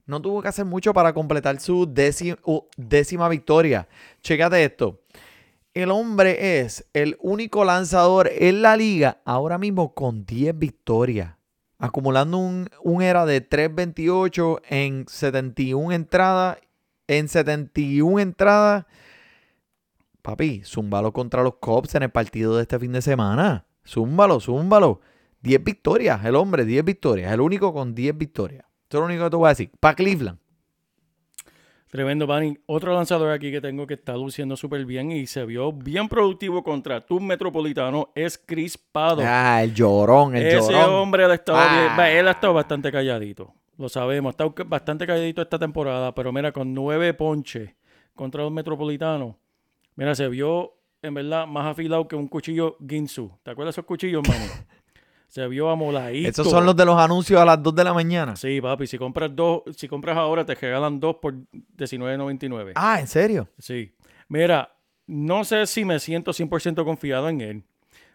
no 0.05 0.21
tuvo 0.21 0.41
que 0.41 0.47
hacer 0.47 0.65
mucho 0.65 0.93
para 0.93 1.13
completar 1.13 1.59
su 1.59 1.85
décima, 1.91 2.37
décima 2.77 3.29
victoria. 3.29 3.87
Chécate 4.21 4.63
esto. 4.63 5.01
El 5.75 5.91
hombre 5.91 6.61
es 6.61 6.87
el 6.93 7.17
único 7.19 7.65
lanzador 7.65 8.29
en 8.31 8.61
la 8.61 8.77
liga 8.77 9.19
ahora 9.25 9.57
mismo 9.57 9.93
con 9.93 10.25
10 10.25 10.57
victorias, 10.57 11.35
acumulando 11.77 12.37
un, 12.37 12.69
un 12.81 13.01
era 13.01 13.25
de 13.25 13.47
3.28 13.47 14.61
en 14.69 15.05
71 15.05 15.91
entradas. 15.91 16.59
En 17.07 17.27
71 17.27 18.19
entradas, 18.19 18.85
papi, 20.21 20.63
zúmbalo 20.63 21.11
contra 21.11 21.43
los 21.43 21.55
Cubs 21.55 21.93
en 21.93 22.03
el 22.03 22.09
partido 22.09 22.55
de 22.55 22.61
este 22.61 22.79
fin 22.79 22.93
de 22.93 23.01
semana. 23.01 23.65
Zúmbalo, 23.85 24.39
zúmbalo. 24.39 25.01
10 25.41 25.61
victorias, 25.61 26.23
el 26.23 26.37
hombre, 26.37 26.63
10 26.63 26.85
victorias. 26.85 27.33
El 27.33 27.41
único 27.41 27.73
con 27.73 27.93
10 27.93 28.17
victorias. 28.17 28.65
Eso 28.89 28.97
es 28.97 28.99
lo 29.01 29.05
único 29.05 29.25
que 29.25 29.29
te 29.29 29.35
voy 29.35 29.47
a 29.47 29.49
decir. 29.49 29.71
Para 29.77 29.93
Cleveland. 29.93 30.39
Tremendo, 31.95 32.27
Manny. 32.27 32.57
Otro 32.65 32.93
lanzador 32.93 33.31
aquí 33.31 33.51
que 33.51 33.61
tengo 33.61 33.87
que 33.87 33.93
está 33.93 34.17
luciendo 34.17 34.57
súper 34.57 34.85
bien 34.85 35.11
y 35.13 35.27
se 35.27 35.45
vio 35.45 35.71
bien 35.71 36.09
productivo 36.09 36.61
contra 36.61 37.05
tu 37.05 37.21
metropolitano 37.21 38.09
es 38.15 38.37
Chris 38.37 38.77
Pado. 38.77 39.21
Ah, 39.25 39.61
el 39.63 39.73
llorón, 39.73 40.35
el 40.35 40.45
Ese 40.45 40.73
llorón. 40.73 40.89
hombre 40.93 41.23
ha 41.23 41.33
estado 41.33 41.57
Ah. 41.57 41.95
bien. 41.97 42.17
Él 42.17 42.27
ha 42.27 42.31
estado 42.31 42.53
bastante 42.53 42.91
calladito. 42.91 43.53
Lo 43.77 43.87
sabemos. 43.87 44.31
Ha 44.31 44.31
estado 44.31 44.53
bastante 44.67 45.07
calladito 45.07 45.41
esta 45.41 45.57
temporada. 45.57 46.13
Pero 46.13 46.33
mira, 46.33 46.51
con 46.51 46.73
nueve 46.73 47.13
ponches 47.13 47.73
contra 48.13 48.43
los 48.43 48.51
metropolitanos. 48.51 49.35
Mira, 49.95 50.15
se 50.15 50.27
vio 50.27 50.73
en 51.01 51.13
verdad 51.13 51.47
más 51.47 51.65
afilado 51.65 52.07
que 52.09 52.17
un 52.17 52.27
cuchillo 52.27 52.75
Ginsu. 52.85 53.31
¿Te 53.43 53.51
acuerdas 53.51 53.75
esos 53.75 53.85
cuchillos, 53.85 54.21
Manny? 54.27 54.45
se 55.27 55.47
vio 55.47 55.69
amoladito. 55.69 56.29
Esos 56.29 56.49
son 56.49 56.65
los 56.65 56.75
de 56.75 56.85
los 56.85 56.97
anuncios 56.97 57.39
a 57.41 57.45
las 57.45 57.61
2 57.61 57.75
de 57.75 57.83
la 57.83 57.93
mañana. 57.93 58.35
Sí, 58.35 58.61
papi. 58.61 58.87
Si 58.87 58.97
compras 58.97 59.35
dos, 59.35 59.63
si 59.75 59.87
compras 59.87 60.17
ahora, 60.17 60.45
te 60.45 60.55
regalan 60.55 60.99
dos 60.99 61.17
por 61.21 61.33
$19.99. 61.77 62.73
Ah, 62.75 62.99
¿en 62.99 63.07
serio? 63.07 63.49
Sí. 63.57 63.91
Mira, 64.27 64.75
no 65.07 65.43
sé 65.43 65.65
si 65.67 65.85
me 65.85 65.99
siento 65.99 66.31
100% 66.31 66.83
confiado 66.83 67.29
en 67.29 67.41
él. 67.41 67.63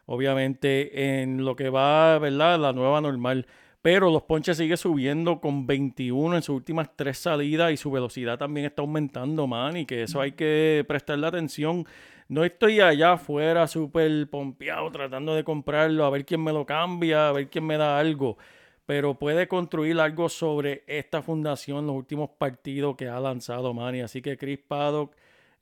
Obviamente 0.06 1.22
en 1.22 1.44
lo 1.44 1.54
que 1.56 1.68
va, 1.68 2.18
¿verdad? 2.18 2.58
La 2.58 2.72
nueva 2.72 3.00
normal. 3.00 3.46
Pero 3.82 4.10
los 4.10 4.24
ponches 4.24 4.58
sigue 4.58 4.76
subiendo 4.76 5.40
con 5.40 5.66
21 5.66 6.36
en 6.36 6.42
sus 6.42 6.56
últimas 6.56 6.90
tres 6.96 7.16
salidas 7.18 7.72
y 7.72 7.76
su 7.76 7.90
velocidad 7.90 8.38
también 8.38 8.66
está 8.66 8.82
aumentando, 8.82 9.46
man. 9.46 9.76
Y 9.76 9.86
que 9.86 10.02
eso 10.02 10.20
hay 10.20 10.32
que 10.32 10.84
prestarle 10.86 11.26
atención. 11.26 11.86
No 12.30 12.44
estoy 12.44 12.78
allá 12.78 13.14
afuera 13.14 13.66
súper 13.66 14.30
pompeado 14.30 14.88
tratando 14.92 15.34
de 15.34 15.42
comprarlo, 15.42 16.04
a 16.04 16.10
ver 16.10 16.24
quién 16.24 16.40
me 16.44 16.52
lo 16.52 16.64
cambia, 16.64 17.28
a 17.28 17.32
ver 17.32 17.50
quién 17.50 17.66
me 17.66 17.76
da 17.76 17.98
algo. 17.98 18.38
Pero 18.86 19.18
puede 19.18 19.48
construir 19.48 19.98
algo 19.98 20.28
sobre 20.28 20.84
esta 20.86 21.22
fundación, 21.22 21.88
los 21.88 21.96
últimos 21.96 22.30
partidos 22.38 22.94
que 22.94 23.08
ha 23.08 23.18
lanzado 23.18 23.74
Manny. 23.74 24.02
Así 24.02 24.22
que 24.22 24.36
Chris 24.36 24.60
Paddock 24.60 25.12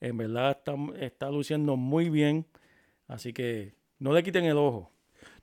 en 0.03 0.19
verdad 0.19 0.59
está, 0.59 0.75
está 1.01 1.31
luciendo 1.31 1.77
muy 1.79 2.11
bien. 2.11 2.45
Así 3.07 3.33
que 3.33 3.73
no 3.99 4.13
le 4.13 4.23
quiten 4.23 4.45
el 4.45 4.59
ojo. 4.59 4.93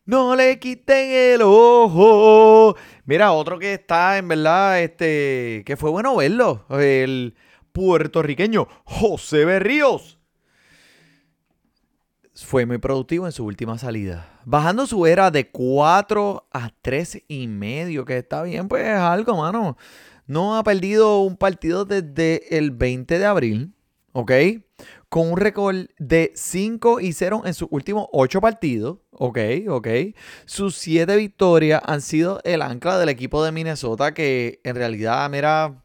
No 0.05 0.35
le 0.35 0.59
quiten 0.59 1.09
el 1.09 1.41
ojo. 1.41 2.75
Mira, 3.05 3.31
otro 3.31 3.57
que 3.57 3.73
está, 3.73 4.19
en 4.19 4.27
verdad, 4.27 4.79
este, 4.79 5.63
que 5.65 5.75
fue 5.75 5.89
bueno 5.89 6.17
verlo. 6.17 6.67
El 6.69 7.33
puertorriqueño 7.71 8.67
José 8.83 9.43
Berríos. 9.43 10.19
Fue 12.43 12.65
muy 12.65 12.77
productivo 12.77 13.25
en 13.25 13.31
su 13.31 13.45
última 13.45 13.77
salida. 13.77 14.27
Bajando 14.45 14.85
su 14.85 15.05
era 15.05 15.31
de 15.31 15.49
4 15.49 16.47
a 16.51 16.71
3 16.81 17.23
y 17.27 17.47
medio, 17.47 18.05
que 18.05 18.17
está 18.17 18.43
bien, 18.43 18.67
pues 18.67 18.85
es 18.85 18.97
algo, 18.97 19.37
mano. 19.37 19.77
No 20.27 20.57
ha 20.57 20.63
perdido 20.63 21.21
un 21.21 21.37
partido 21.37 21.85
desde 21.85 22.57
el 22.57 22.71
20 22.71 23.19
de 23.19 23.25
abril, 23.25 23.73
¿ok? 24.11 24.31
Con 25.07 25.31
un 25.31 25.37
récord 25.37 25.85
de 25.97 26.33
5 26.35 26.99
y 26.99 27.13
0 27.13 27.43
en 27.45 27.53
sus 27.53 27.69
últimos 27.71 28.07
8 28.11 28.41
partidos, 28.41 28.97
¿ok? 29.11 29.39
¿Ok? 29.69 29.87
Sus 30.45 30.75
7 30.75 31.15
victorias 31.15 31.81
han 31.85 32.01
sido 32.01 32.41
el 32.43 32.61
ancla 32.61 32.97
del 32.97 33.09
equipo 33.09 33.43
de 33.43 33.51
Minnesota, 33.51 34.13
que 34.13 34.59
en 34.63 34.75
realidad, 34.75 35.29
mira, 35.29 35.84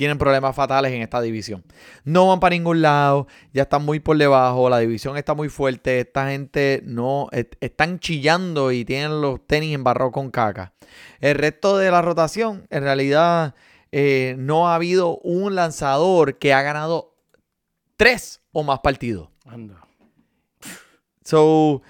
tienen 0.00 0.16
problemas 0.16 0.56
fatales 0.56 0.92
en 0.92 1.02
esta 1.02 1.20
división. 1.20 1.62
No 2.04 2.28
van 2.28 2.40
para 2.40 2.54
ningún 2.54 2.80
lado, 2.80 3.26
ya 3.52 3.64
están 3.64 3.84
muy 3.84 4.00
por 4.00 4.16
debajo, 4.16 4.70
la 4.70 4.78
división 4.78 5.18
está 5.18 5.34
muy 5.34 5.50
fuerte, 5.50 6.00
esta 6.00 6.30
gente 6.30 6.80
no 6.86 7.28
est- 7.32 7.52
están 7.60 7.98
chillando 7.98 8.72
y 8.72 8.86
tienen 8.86 9.20
los 9.20 9.46
tenis 9.46 9.74
embarrados 9.74 10.14
con 10.14 10.30
caca. 10.30 10.72
El 11.20 11.34
resto 11.34 11.76
de 11.76 11.90
la 11.90 12.00
rotación, 12.00 12.66
en 12.70 12.82
realidad, 12.82 13.54
eh, 13.92 14.36
no 14.38 14.68
ha 14.68 14.74
habido 14.76 15.18
un 15.18 15.54
lanzador 15.54 16.38
que 16.38 16.54
ha 16.54 16.62
ganado 16.62 17.14
tres 17.98 18.40
o 18.52 18.62
más 18.62 18.80
partidos. 18.80 19.28
Anda. 19.44 19.86
So, 21.24 21.82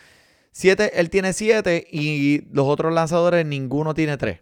siete, 0.51 0.99
él 0.99 1.11
tiene 1.11 1.33
siete 1.33 1.87
y 1.89 2.43
los 2.53 2.67
otros 2.67 2.93
lanzadores 2.93 3.47
ninguno 3.47 3.95
tiene 3.95 4.17
tres. 4.17 4.41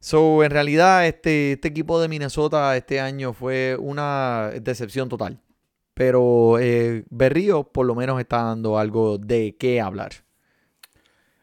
So, 0.00 0.42
en 0.42 0.50
realidad, 0.50 1.06
este, 1.06 1.52
este 1.52 1.68
equipo 1.68 2.00
de 2.00 2.08
Minnesota 2.08 2.74
este 2.76 3.00
año 3.00 3.32
fue 3.34 3.76
una 3.78 4.50
decepción 4.60 5.08
total. 5.08 5.38
Pero 5.92 6.58
eh, 6.58 7.04
Berrío 7.10 7.64
por 7.64 7.84
lo 7.84 7.94
menos 7.94 8.18
está 8.18 8.42
dando 8.44 8.78
algo 8.78 9.18
de 9.18 9.56
qué 9.58 9.80
hablar. 9.80 10.12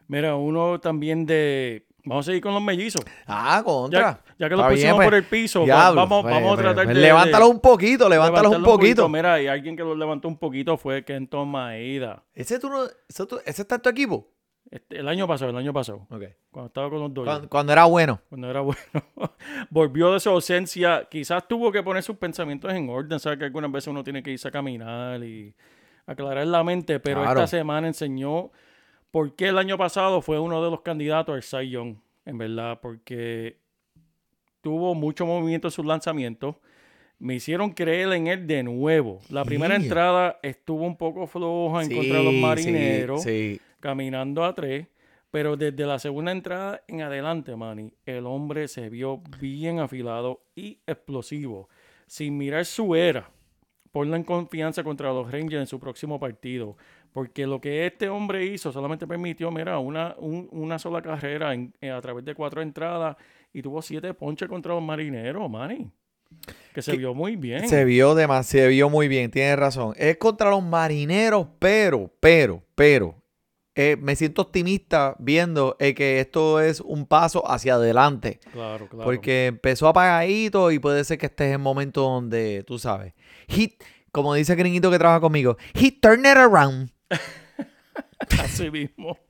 Mira, 0.08 0.34
uno 0.34 0.80
también 0.80 1.24
de. 1.26 1.84
Vamos 2.04 2.24
a 2.26 2.30
seguir 2.30 2.42
con 2.42 2.54
los 2.54 2.62
mellizos. 2.62 3.02
Ah, 3.26 3.58
Ya, 3.58 3.62
contra. 3.62 4.24
ya 4.38 4.48
que 4.48 4.56
los 4.56 4.60
Está 4.64 4.70
pusimos 4.70 4.80
bien, 4.82 4.96
pues. 4.96 5.06
por 5.06 5.14
el 5.14 5.24
piso, 5.24 5.64
Diablo, 5.64 6.00
vamos, 6.00 6.22
pues, 6.22 6.34
vamos 6.34 6.52
a 6.52 6.54
pues, 6.54 6.64
tratar 6.74 6.86
de. 6.88 6.94
Levántalos 6.94 7.48
un 7.50 7.60
poquito, 7.60 8.08
levántalos 8.08 8.56
un 8.56 8.64
poquito. 8.64 9.08
Mira, 9.08 9.40
y 9.42 9.46
alguien 9.46 9.76
que 9.76 9.82
lo 9.84 9.94
levantó 9.94 10.26
un 10.26 10.38
poquito 10.38 10.76
fue 10.78 11.04
Kenton 11.04 11.46
Maeda. 11.48 12.24
¿Ese, 12.34 12.58
tú 12.58 12.70
no- 12.70 12.86
ese, 13.08 13.26
tú- 13.26 13.38
ese 13.44 13.62
está 13.62 13.74
en 13.76 13.82
tu 13.82 13.88
equipo? 13.90 14.26
Este, 14.70 14.98
el 14.98 15.08
año 15.08 15.26
pasado, 15.26 15.50
el 15.50 15.56
año 15.56 15.72
pasado. 15.72 16.06
Cuando 16.50 16.66
estaba 16.66 16.90
con 16.90 17.00
los 17.00 17.14
Dodgers. 17.14 17.32
Cuando, 17.32 17.48
cuando 17.48 17.72
era 17.72 17.84
bueno. 17.86 18.20
Cuando 18.28 18.50
era 18.50 18.60
bueno. 18.60 18.78
Volvió 19.70 20.12
de 20.12 20.20
su 20.20 20.28
ausencia. 20.30 21.06
Quizás 21.10 21.48
tuvo 21.48 21.72
que 21.72 21.82
poner 21.82 22.02
sus 22.02 22.16
pensamientos 22.16 22.72
en 22.72 22.88
orden. 22.90 23.18
Sabes 23.18 23.38
que 23.38 23.46
algunas 23.46 23.72
veces 23.72 23.88
uno 23.88 24.04
tiene 24.04 24.22
que 24.22 24.30
irse 24.30 24.48
a 24.48 24.50
caminar 24.50 25.22
y 25.24 25.54
aclarar 26.06 26.46
la 26.46 26.62
mente. 26.64 27.00
Pero 27.00 27.22
Claro. 27.22 27.40
esta 27.40 27.56
semana 27.58 27.86
enseñó 27.88 28.50
por 29.10 29.34
qué 29.36 29.48
el 29.48 29.56
año 29.58 29.78
pasado 29.78 30.20
fue 30.20 30.38
uno 30.38 30.62
de 30.62 30.70
los 30.70 30.82
candidatos 30.82 31.34
al 31.34 31.42
Cy 31.42 31.70
Young. 31.70 31.96
En 32.26 32.36
verdad, 32.36 32.78
porque 32.82 33.56
tuvo 34.60 34.94
mucho 34.94 35.24
movimiento 35.24 35.68
en 35.68 35.72
sus 35.72 35.86
lanzamientos. 35.86 36.56
Me 37.18 37.34
hicieron 37.34 37.70
creer 37.70 38.12
en 38.12 38.26
él 38.28 38.46
de 38.46 38.62
nuevo. 38.62 39.20
La 39.30 39.44
primera 39.44 39.74
entrada 39.76 40.38
estuvo 40.42 40.84
un 40.84 40.96
poco 40.96 41.26
floja 41.26 41.82
en 41.82 41.92
contra 41.94 42.18
de 42.18 42.24
los 42.24 42.32
Sí, 42.34 42.40
marineros 42.40 43.22
Sí, 43.22 43.60
caminando 43.80 44.44
a 44.44 44.54
tres. 44.54 44.86
Pero 45.30 45.56
desde 45.58 45.84
la 45.84 45.98
segunda 45.98 46.32
entrada 46.32 46.82
en 46.88 47.02
adelante, 47.02 47.54
Manny, 47.54 47.92
el 48.06 48.24
hombre 48.26 48.66
se 48.66 48.88
vio 48.88 49.20
bien 49.40 49.78
afilado 49.78 50.40
y 50.54 50.78
explosivo. 50.86 51.68
Sin 52.06 52.38
mirar 52.38 52.64
su 52.64 52.94
era, 52.94 53.30
ponlo 53.92 54.16
en 54.16 54.24
confianza 54.24 54.82
contra 54.82 55.12
los 55.12 55.30
Rangers 55.30 55.60
en 55.60 55.66
su 55.66 55.78
próximo 55.78 56.18
partido. 56.18 56.78
Porque 57.12 57.46
lo 57.46 57.60
que 57.60 57.84
este 57.86 58.08
hombre 58.08 58.46
hizo 58.46 58.72
solamente 58.72 59.06
permitió, 59.06 59.50
mira, 59.50 59.78
una, 59.78 60.14
un- 60.18 60.48
una 60.50 60.78
sola 60.78 61.02
carrera 61.02 61.52
en- 61.52 61.74
eh, 61.80 61.90
a 61.90 62.00
través 62.00 62.24
de 62.24 62.34
cuatro 62.34 62.62
entradas 62.62 63.16
y 63.52 63.60
tuvo 63.60 63.82
siete 63.82 64.14
ponches 64.14 64.48
contra 64.48 64.72
los 64.74 64.82
marineros, 64.82 65.50
Manny. 65.50 65.90
Que 66.74 66.80
se 66.80 66.92
Que- 66.92 66.98
vio 66.98 67.12
muy 67.14 67.36
bien. 67.36 67.68
Se 67.68 67.84
vio 67.84 68.14
demasiado, 68.14 68.66
se 68.66 68.68
vio 68.70 68.88
muy 68.88 69.08
bien, 69.08 69.30
tienes 69.30 69.58
razón. 69.58 69.94
Es 69.98 70.16
contra 70.16 70.48
los 70.48 70.62
marineros, 70.62 71.46
pero, 71.58 72.10
pero, 72.20 72.62
pero, 72.74 73.14
eh, 73.80 73.96
me 73.96 74.16
siento 74.16 74.42
optimista 74.42 75.14
viendo 75.20 75.76
eh, 75.78 75.94
que 75.94 76.18
esto 76.18 76.60
es 76.60 76.80
un 76.80 77.06
paso 77.06 77.48
hacia 77.48 77.74
adelante. 77.74 78.40
Claro, 78.52 78.88
claro. 78.88 79.04
Porque 79.04 79.46
empezó 79.46 79.86
apagadito 79.86 80.72
y 80.72 80.80
puede 80.80 81.04
ser 81.04 81.16
que 81.16 81.26
estés 81.26 81.46
en 81.46 81.52
el 81.52 81.58
momento 81.60 82.00
donde, 82.00 82.64
tú 82.66 82.80
sabes, 82.80 83.14
hit, 83.46 83.80
como 84.10 84.34
dice 84.34 84.54
el 84.54 84.58
gringuito 84.58 84.90
que 84.90 84.98
trabaja 84.98 85.20
conmigo, 85.20 85.56
hit, 85.76 86.02
turn 86.02 86.26
it 86.26 86.36
around. 86.36 86.90
Así 88.42 88.68
mismo. 88.68 89.16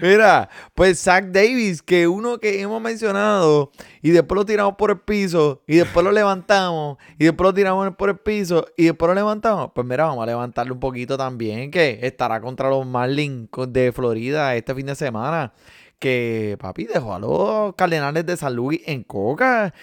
Mira, 0.00 0.48
pues 0.74 1.02
Zach 1.02 1.24
Davis, 1.26 1.82
que 1.82 2.06
uno 2.06 2.38
que 2.38 2.60
hemos 2.60 2.80
mencionado 2.80 3.72
y 4.00 4.10
después 4.10 4.36
lo 4.36 4.44
tiramos 4.44 4.76
por 4.76 4.90
el 4.90 5.00
piso 5.00 5.62
y 5.66 5.76
después 5.76 6.04
lo 6.04 6.12
levantamos 6.12 6.98
y 7.18 7.24
después 7.24 7.46
lo 7.48 7.54
tiramos 7.54 7.96
por 7.96 8.10
el 8.10 8.18
piso 8.18 8.66
y 8.76 8.84
después 8.84 9.08
lo 9.08 9.14
levantamos. 9.14 9.70
Pues 9.74 9.84
mira, 9.86 10.04
vamos 10.04 10.22
a 10.22 10.26
levantarlo 10.26 10.74
un 10.74 10.80
poquito 10.80 11.16
también, 11.16 11.72
que 11.72 11.98
estará 12.02 12.40
contra 12.40 12.70
los 12.70 12.86
Marlins 12.86 13.48
de 13.68 13.90
Florida 13.92 14.54
este 14.54 14.74
fin 14.74 14.86
de 14.86 14.94
semana. 14.94 15.52
Que 15.98 16.56
papi 16.60 16.84
dejó 16.84 17.14
a 17.14 17.18
los 17.18 17.74
Cardenales 17.74 18.24
de 18.24 18.36
San 18.36 18.54
Luis 18.54 18.80
en 18.86 19.02
coca 19.02 19.74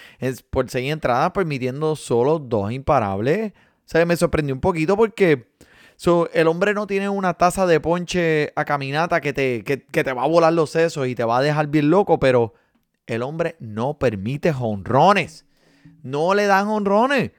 por 0.48 0.70
seis 0.70 0.90
entradas, 0.90 1.30
permitiendo 1.32 1.94
solo 1.94 2.38
dos 2.38 2.72
imparables. 2.72 3.52
O 3.52 3.88
sea, 3.88 4.06
me 4.06 4.16
sorprendió 4.16 4.54
un 4.54 4.62
poquito 4.62 4.96
porque 4.96 5.48
So, 5.96 6.28
el 6.32 6.46
hombre 6.46 6.74
no 6.74 6.86
tiene 6.86 7.08
una 7.08 7.34
taza 7.34 7.66
de 7.66 7.80
ponche 7.80 8.52
a 8.54 8.64
caminata 8.64 9.20
que 9.20 9.32
te, 9.32 9.64
que, 9.64 9.82
que 9.84 10.04
te 10.04 10.12
va 10.12 10.24
a 10.24 10.28
volar 10.28 10.52
los 10.52 10.70
sesos 10.70 11.08
y 11.08 11.14
te 11.14 11.24
va 11.24 11.38
a 11.38 11.42
dejar 11.42 11.68
bien 11.68 11.88
loco, 11.90 12.18
pero 12.20 12.52
el 13.06 13.22
hombre 13.22 13.56
no 13.60 13.98
permite 13.98 14.52
jonrones. 14.52 15.46
No 16.02 16.34
le 16.34 16.46
dan 16.46 16.66
jonrones. 16.66 17.30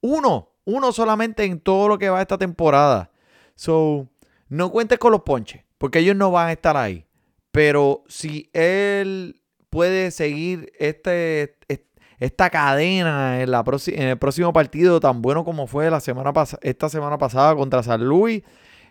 Uno, 0.00 0.50
uno 0.64 0.92
solamente 0.92 1.44
en 1.44 1.60
todo 1.60 1.88
lo 1.88 1.98
que 1.98 2.08
va 2.10 2.20
esta 2.20 2.38
temporada. 2.38 3.10
So, 3.54 4.08
no 4.48 4.70
cuentes 4.72 4.98
con 4.98 5.12
los 5.12 5.22
ponches, 5.22 5.62
porque 5.78 6.00
ellos 6.00 6.16
no 6.16 6.30
van 6.30 6.48
a 6.48 6.52
estar 6.52 6.76
ahí. 6.76 7.06
Pero 7.52 8.02
si 8.08 8.50
él 8.52 9.42
puede 9.70 10.10
seguir 10.10 10.72
este, 10.78 11.56
est- 11.68 11.86
esta 12.22 12.50
cadena 12.50 13.42
en, 13.42 13.50
la 13.50 13.64
el 13.96 14.16
próximo 14.16 14.52
partido 14.52 15.00
tan 15.00 15.22
bueno 15.22 15.44
como 15.44 15.66
fue 15.66 15.90
la 15.90 15.98
semana 15.98 16.32
esta 16.60 16.88
semana 16.88 17.18
pasada 17.18 17.56
contra 17.56 17.82
San 17.82 18.04
Luis, 18.04 18.44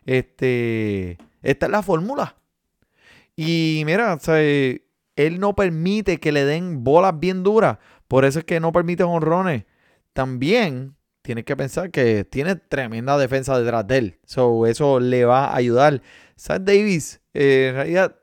este, 0.06 1.18
esta 1.42 1.66
es 1.68 1.72
la 1.72 1.82
fórmula. 1.82 2.36
Y 3.38 3.84
mira, 3.86 4.20
él 5.16 5.40
no 5.40 5.56
permite 5.56 6.20
que 6.20 6.34
le 6.34 6.44
den 6.44 6.84
bolas 6.84 7.18
bien 7.18 7.42
duras. 7.44 7.78
Por 8.10 8.26
eso 8.26 8.40
es 8.40 8.46
que 8.46 8.60
no 8.60 8.74
permite 8.74 9.04
honrones. 9.04 9.64
También 10.12 10.98
tienes 11.22 11.46
que 11.46 11.56
pensar 11.56 11.90
que 11.90 12.26
tiene 12.26 12.58
tremenda 12.58 13.18
defensa 13.18 13.58
detrás 13.58 13.88
de 13.88 13.98
él. 13.98 14.20
So, 14.26 14.66
eso 14.68 15.00
le 15.00 15.24
va 15.24 15.46
a 15.46 15.56
ayudar. 15.56 16.02
Zach 16.38 16.62
Davis, 16.64 17.22
eh, 17.34 17.68
en 17.70 17.76
realidad, 17.76 18.16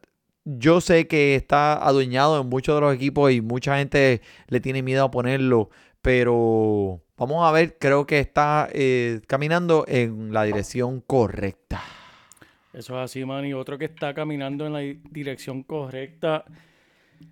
yo 0.56 0.80
sé 0.80 1.06
que 1.06 1.34
está 1.34 1.74
adueñado 1.74 2.40
en 2.40 2.48
muchos 2.48 2.74
de 2.74 2.80
los 2.80 2.94
equipos 2.94 3.30
y 3.32 3.40
mucha 3.40 3.76
gente 3.78 4.22
le 4.48 4.60
tiene 4.60 4.82
miedo 4.82 5.04
a 5.04 5.10
ponerlo. 5.10 5.68
Pero 6.00 7.02
vamos 7.16 7.46
a 7.46 7.52
ver, 7.52 7.76
creo 7.78 8.06
que 8.06 8.18
está 8.20 8.68
eh, 8.72 9.20
caminando 9.26 9.84
en 9.86 10.32
la 10.32 10.44
dirección 10.44 11.00
correcta. 11.00 11.82
Eso 12.72 12.96
es 12.98 13.04
así, 13.04 13.24
man. 13.24 13.44
Y 13.44 13.52
otro 13.52 13.76
que 13.78 13.84
está 13.86 14.14
caminando 14.14 14.64
en 14.66 14.72
la 14.72 14.78
di- 14.80 15.00
dirección 15.10 15.62
correcta 15.62 16.44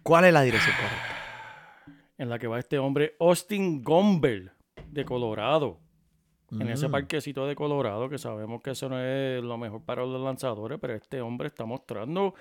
¿Cuál 0.02 0.24
es 0.26 0.32
la 0.32 0.42
dirección 0.42 0.74
correcta? 0.76 2.02
en 2.18 2.28
la 2.28 2.38
que 2.38 2.46
va 2.48 2.58
este 2.58 2.78
hombre, 2.78 3.14
Austin 3.20 3.82
Gomber, 3.82 4.52
de 4.90 5.04
Colorado. 5.04 5.78
En 6.52 6.68
ese 6.68 6.88
Mm. 6.88 6.92
parquecito 6.92 7.46
de 7.46 7.54
Colorado, 7.56 8.08
que 8.08 8.18
sabemos 8.18 8.62
que 8.62 8.70
eso 8.70 8.88
no 8.88 9.00
es 9.00 9.42
lo 9.42 9.58
mejor 9.58 9.82
para 9.84 10.04
los 10.04 10.20
lanzadores, 10.22 10.78
pero 10.80 10.94
este 10.94 11.20
hombre 11.20 11.48
está 11.48 11.64
mostrando 11.64 12.34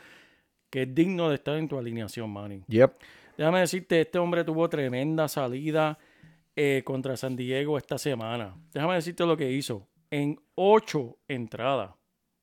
que 0.69 0.83
es 0.83 0.95
digno 0.95 1.29
de 1.29 1.35
estar 1.35 1.57
en 1.57 1.67
tu 1.67 1.77
alineación, 1.77 2.29
Manny. 2.29 2.63
Yep. 2.67 2.93
Déjame 3.37 3.59
decirte, 3.59 4.01
este 4.01 4.17
hombre 4.17 4.43
tuvo 4.43 4.69
tremenda 4.69 5.27
salida 5.27 5.97
eh, 6.55 6.81
contra 6.85 7.17
San 7.17 7.35
Diego 7.35 7.77
esta 7.77 7.97
semana. 7.97 8.55
Déjame 8.73 8.95
decirte 8.95 9.25
lo 9.25 9.35
que 9.35 9.51
hizo. 9.51 9.87
En 10.09 10.39
ocho 10.55 11.17
entradas, 11.27 11.91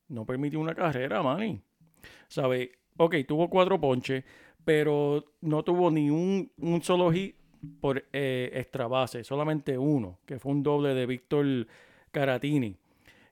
no 0.08 0.26
permitió 0.26 0.60
una 0.60 0.74
carrera, 0.74 1.22
Manny. 1.22 1.60
¿Sabe? 2.28 2.72
Ok, 2.98 3.16
tuvo 3.26 3.48
cuatro 3.48 3.80
ponches, 3.80 4.24
pero 4.64 5.24
no 5.40 5.62
tuvo 5.62 5.90
ni 5.90 6.10
un, 6.10 6.50
un 6.58 6.82
solo 6.82 7.10
hit 7.10 7.36
por 7.80 8.04
eh, 8.12 8.50
extra 8.54 8.86
base, 8.86 9.24
solamente 9.24 9.78
uno, 9.78 10.18
que 10.26 10.38
fue 10.38 10.52
un 10.52 10.62
doble 10.62 10.94
de 10.94 11.06
Víctor 11.06 11.66
Caratini. 12.10 12.76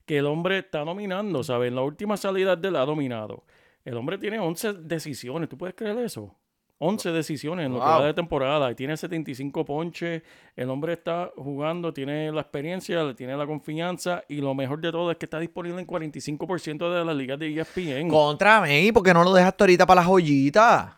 Que 0.06 0.18
el 0.18 0.26
hombre 0.26 0.58
está 0.58 0.84
dominando, 0.84 1.42
¿sabes? 1.44 1.68
En 1.68 1.74
la 1.76 1.82
última 1.82 2.16
salida 2.16 2.56
de 2.56 2.68
él 2.68 2.76
ha 2.76 2.84
dominado. 2.84 3.44
El 3.84 3.96
hombre 3.96 4.18
tiene 4.18 4.38
11 4.38 4.74
decisiones, 4.74 5.48
¿tú 5.48 5.56
puedes 5.56 5.74
creer 5.74 5.98
eso? 5.98 6.36
11 6.82 7.12
decisiones 7.12 7.66
en 7.66 7.72
lo 7.74 7.78
que 7.78 7.84
va 7.84 8.06
de 8.06 8.14
temporada 8.14 8.70
y 8.70 8.74
tiene 8.74 8.96
75 8.96 9.66
ponches. 9.66 10.22
El 10.56 10.70
hombre 10.70 10.94
está 10.94 11.30
jugando, 11.36 11.92
tiene 11.92 12.32
la 12.32 12.40
experiencia, 12.40 13.04
le 13.04 13.12
tiene 13.12 13.36
la 13.36 13.46
confianza 13.46 14.24
y 14.28 14.40
lo 14.40 14.54
mejor 14.54 14.80
de 14.80 14.90
todo 14.90 15.10
es 15.10 15.18
que 15.18 15.26
está 15.26 15.38
disponible 15.38 15.78
en 15.78 15.86
45% 15.86 16.98
de 16.98 17.04
las 17.04 17.14
ligas 17.14 17.38
de 17.38 17.60
ESPN. 17.60 18.08
Contra 18.08 18.62
mí, 18.62 18.92
¿por 18.92 19.02
qué 19.02 19.12
no 19.12 19.22
lo 19.22 19.34
dejaste 19.34 19.64
ahorita 19.64 19.86
para 19.86 20.00
las 20.00 20.06
joyitas? 20.08 20.92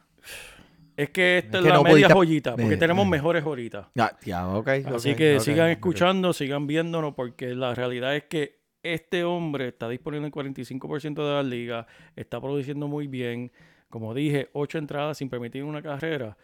Es 0.97 1.11
que 1.11 1.39
esta 1.39 1.59
Es 1.59 1.65
la 1.65 1.75
no 1.75 1.83
media 1.83 2.11
joyita, 2.11 2.53
porque 2.53 2.75
Eh, 2.75 2.77
tenemos 2.77 3.05
eh. 3.07 3.11
mejores 3.11 3.45
ahorita. 3.45 3.91
Ya, 3.95 4.17
ya, 4.25 4.47
ok. 4.49 4.69
Así 4.95 5.17
que 5.17 5.41
sigan 5.41 5.71
escuchando, 5.71 6.33
sigan 6.33 6.69
viéndonos, 6.69 7.15
porque 7.15 7.57
la 7.57 7.75
realidad 7.75 8.15
es 8.15 8.25
que 8.25 8.62
este 8.83 9.25
hombre 9.25 9.69
está 9.69 9.89
disponible 9.89 10.27
en 10.27 10.33
45% 10.33 11.15
de 11.27 11.35
las 11.35 11.47
ligas, 11.47 11.87
está 12.17 12.41
produciendo 12.41 12.89
muy 12.89 13.07
bien. 13.07 13.53
Como 13.89 14.15
dije, 14.15 14.49
ocho 14.55 14.79
entradas 14.79 15.19
sin 15.19 15.29
permitir 15.29 15.65
una 15.65 15.83
carrera. 15.83 16.37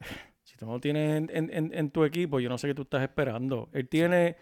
Si 0.46 0.58
tú 0.58 0.66
no 0.66 0.72
lo 0.74 0.80
tienes 0.80 1.16
en, 1.16 1.30
en- 1.32 1.50
en- 1.54 1.70
en 1.74 1.90
tu 1.90 2.04
equipo, 2.04 2.38
yo 2.38 2.50
no 2.50 2.58
sé 2.58 2.68
qué 2.68 2.74
tú 2.74 2.82
estás 2.82 3.02
esperando. 3.02 3.70
Él 3.72 3.88
tiene 3.88 4.36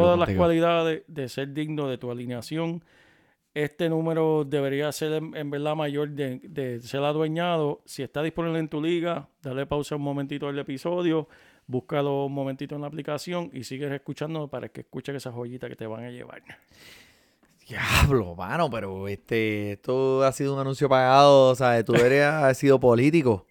todas 0.00 0.18
las 0.18 0.28
cualidades 0.38 1.02
de 1.06 1.28
ser 1.28 1.52
digno 1.52 1.88
de 1.90 1.98
tu 1.98 2.10
alineación. 2.10 2.82
Este 3.52 3.90
número 3.90 4.44
debería 4.46 4.90
ser 4.92 5.12
en, 5.12 5.36
en 5.36 5.50
verdad 5.50 5.76
mayor 5.76 6.08
de, 6.08 6.38
de 6.42 6.80
ser 6.80 7.02
adueñado. 7.04 7.82
Si 7.84 8.02
está 8.02 8.22
disponible 8.22 8.60
en 8.60 8.68
tu 8.68 8.80
liga, 8.82 9.28
dale 9.42 9.66
pausa 9.66 9.94
un 9.96 10.02
momentito 10.02 10.48
al 10.48 10.58
episodio, 10.58 11.28
búscalo 11.66 12.26
un 12.26 12.32
momentito 12.32 12.74
en 12.74 12.82
la 12.82 12.86
aplicación 12.86 13.50
y 13.52 13.64
sigues 13.64 13.90
escuchando 13.92 14.48
para 14.48 14.68
que 14.68 14.82
escuches 14.82 15.14
esas 15.14 15.34
joyitas 15.34 15.70
que 15.70 15.76
te 15.76 15.86
van 15.86 16.04
a 16.04 16.10
llevar. 16.10 16.42
Diablo, 17.66 18.34
mano, 18.34 18.68
pero 18.70 19.08
este, 19.08 19.72
esto 19.72 20.22
ha 20.24 20.32
sido 20.32 20.54
un 20.54 20.60
anuncio 20.60 20.88
pagado, 20.88 21.50
o 21.50 21.54
sea, 21.54 21.82
tú 21.84 21.92
deberías 21.92 22.34
haber 22.34 22.54
sido 22.54 22.80
político. 22.80 23.46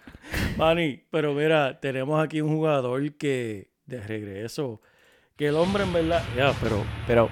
Manny, 0.56 1.02
pero 1.10 1.34
mira, 1.34 1.78
tenemos 1.78 2.22
aquí 2.22 2.40
un 2.40 2.56
jugador 2.56 3.12
que 3.14 3.70
de 3.86 4.00
regreso, 4.00 4.80
que 5.36 5.48
el 5.48 5.56
hombre 5.56 5.84
en 5.84 5.92
verdad, 5.92 6.22
ya, 6.36 6.54
pero 6.60 6.84
Pero, 7.06 7.28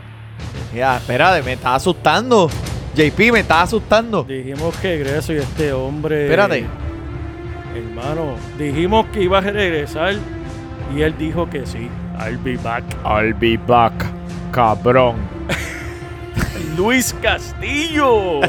ya, 0.75 0.99
espérate, 0.99 1.43
me 1.43 1.55
está 1.55 1.75
asustando. 1.75 2.49
JP, 2.95 3.33
me 3.33 3.41
está 3.41 3.63
asustando. 3.63 4.25
dijimos 4.25 4.77
que 4.79 4.89
regreso 4.97 5.33
y 5.33 5.37
este 5.37 5.73
hombre... 5.73 6.25
Espérate. 6.25 6.88
Hermano, 7.79 8.35
dijimos 8.59 9.07
que 9.13 9.23
iba 9.23 9.39
a 9.39 9.43
regresar 9.43 10.15
y 10.95 11.03
él 11.03 11.15
dijo 11.19 11.49
que 11.49 11.65
sí. 11.67 11.89
I'll 12.21 12.39
be 12.39 12.57
back. 12.57 12.83
I'll 13.05 13.33
be 13.35 13.57
back, 13.57 13.93
cabrón. 14.53 15.17
Luis 16.77 17.15
Castillo. 17.23 18.41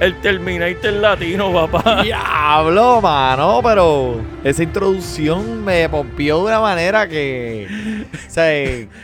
El 0.00 0.14
Terminator 0.22 0.92
latino, 0.94 1.52
papá. 1.52 2.02
Diablo, 2.02 3.00
mano, 3.02 3.60
pero 3.62 4.20
esa 4.42 4.62
introducción 4.62 5.62
me 5.64 5.88
pompió 5.90 6.38
de 6.38 6.44
una 6.44 6.60
manera 6.60 7.06
que, 7.06 8.04
o 8.12 8.30
sea, 8.30 8.46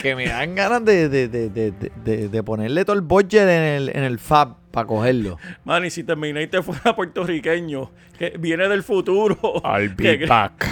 que 0.00 0.14
me 0.16 0.26
dan 0.26 0.54
ganas 0.54 0.82
de, 0.84 1.08
de, 1.10 1.28
de, 1.28 1.50
de, 1.50 1.72
de- 2.04 2.28
de 2.28 2.42
ponerle 2.42 2.84
todo 2.86 2.96
el 2.96 3.02
budget 3.02 3.42
en 3.42 3.62
el, 3.62 3.88
en 3.94 4.04
el 4.04 4.18
fab 4.18 4.54
para 4.70 4.86
cogerlo. 4.86 5.38
Man, 5.64 5.84
y 5.84 5.90
si 5.90 6.04
Terminator 6.04 6.62
fuera 6.62 6.94
puertorriqueño, 6.94 7.90
que 8.18 8.30
viene 8.38 8.68
del 8.68 8.82
futuro. 8.82 9.36
I'll 9.64 9.94
que- 9.96 10.16
be 10.18 10.26
back, 10.26 10.66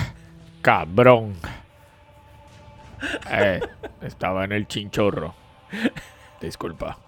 cabrón. 0.63 1.35
Eh, 3.31 3.61
estaba 4.03 4.45
en 4.45 4.53
el 4.53 4.67
chinchorro. 4.67 5.35
Disculpa. 6.41 6.99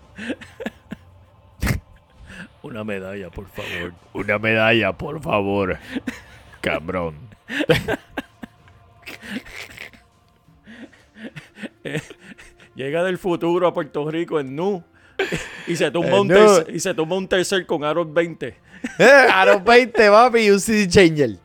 Una 2.62 2.84
medalla, 2.84 3.30
por 3.30 3.49
favor. 3.49 3.95
Una 4.12 4.38
medalla, 4.38 4.93
por 4.93 5.20
favor. 5.20 5.78
Cabrón. 6.61 7.16
Llega 12.74 13.03
del 13.03 13.18
futuro 13.18 13.66
a 13.66 13.74
Puerto 13.74 14.09
Rico 14.11 14.41
en 14.41 14.55
Nu. 14.57 14.84
Y 15.66 15.76
se 15.76 15.90
tumba, 15.90 16.08
En 16.08 16.14
un, 16.20 16.28
Nu. 16.28 16.34
tercer, 16.34 16.74
y 16.74 16.80
se 16.80 16.94
tumba 16.94 17.16
un 17.16 17.28
tercer 17.28 17.66
con 17.66 17.84
Aaron 17.84 18.12
20. 18.12 18.54
Eh, 18.98 19.26
a 19.30 19.44
los 19.44 19.62
20, 19.62 20.08
papi, 20.10 20.38
y 20.40 20.50
un 20.50 20.58
CD 20.60 20.88
changer. 20.88 21.36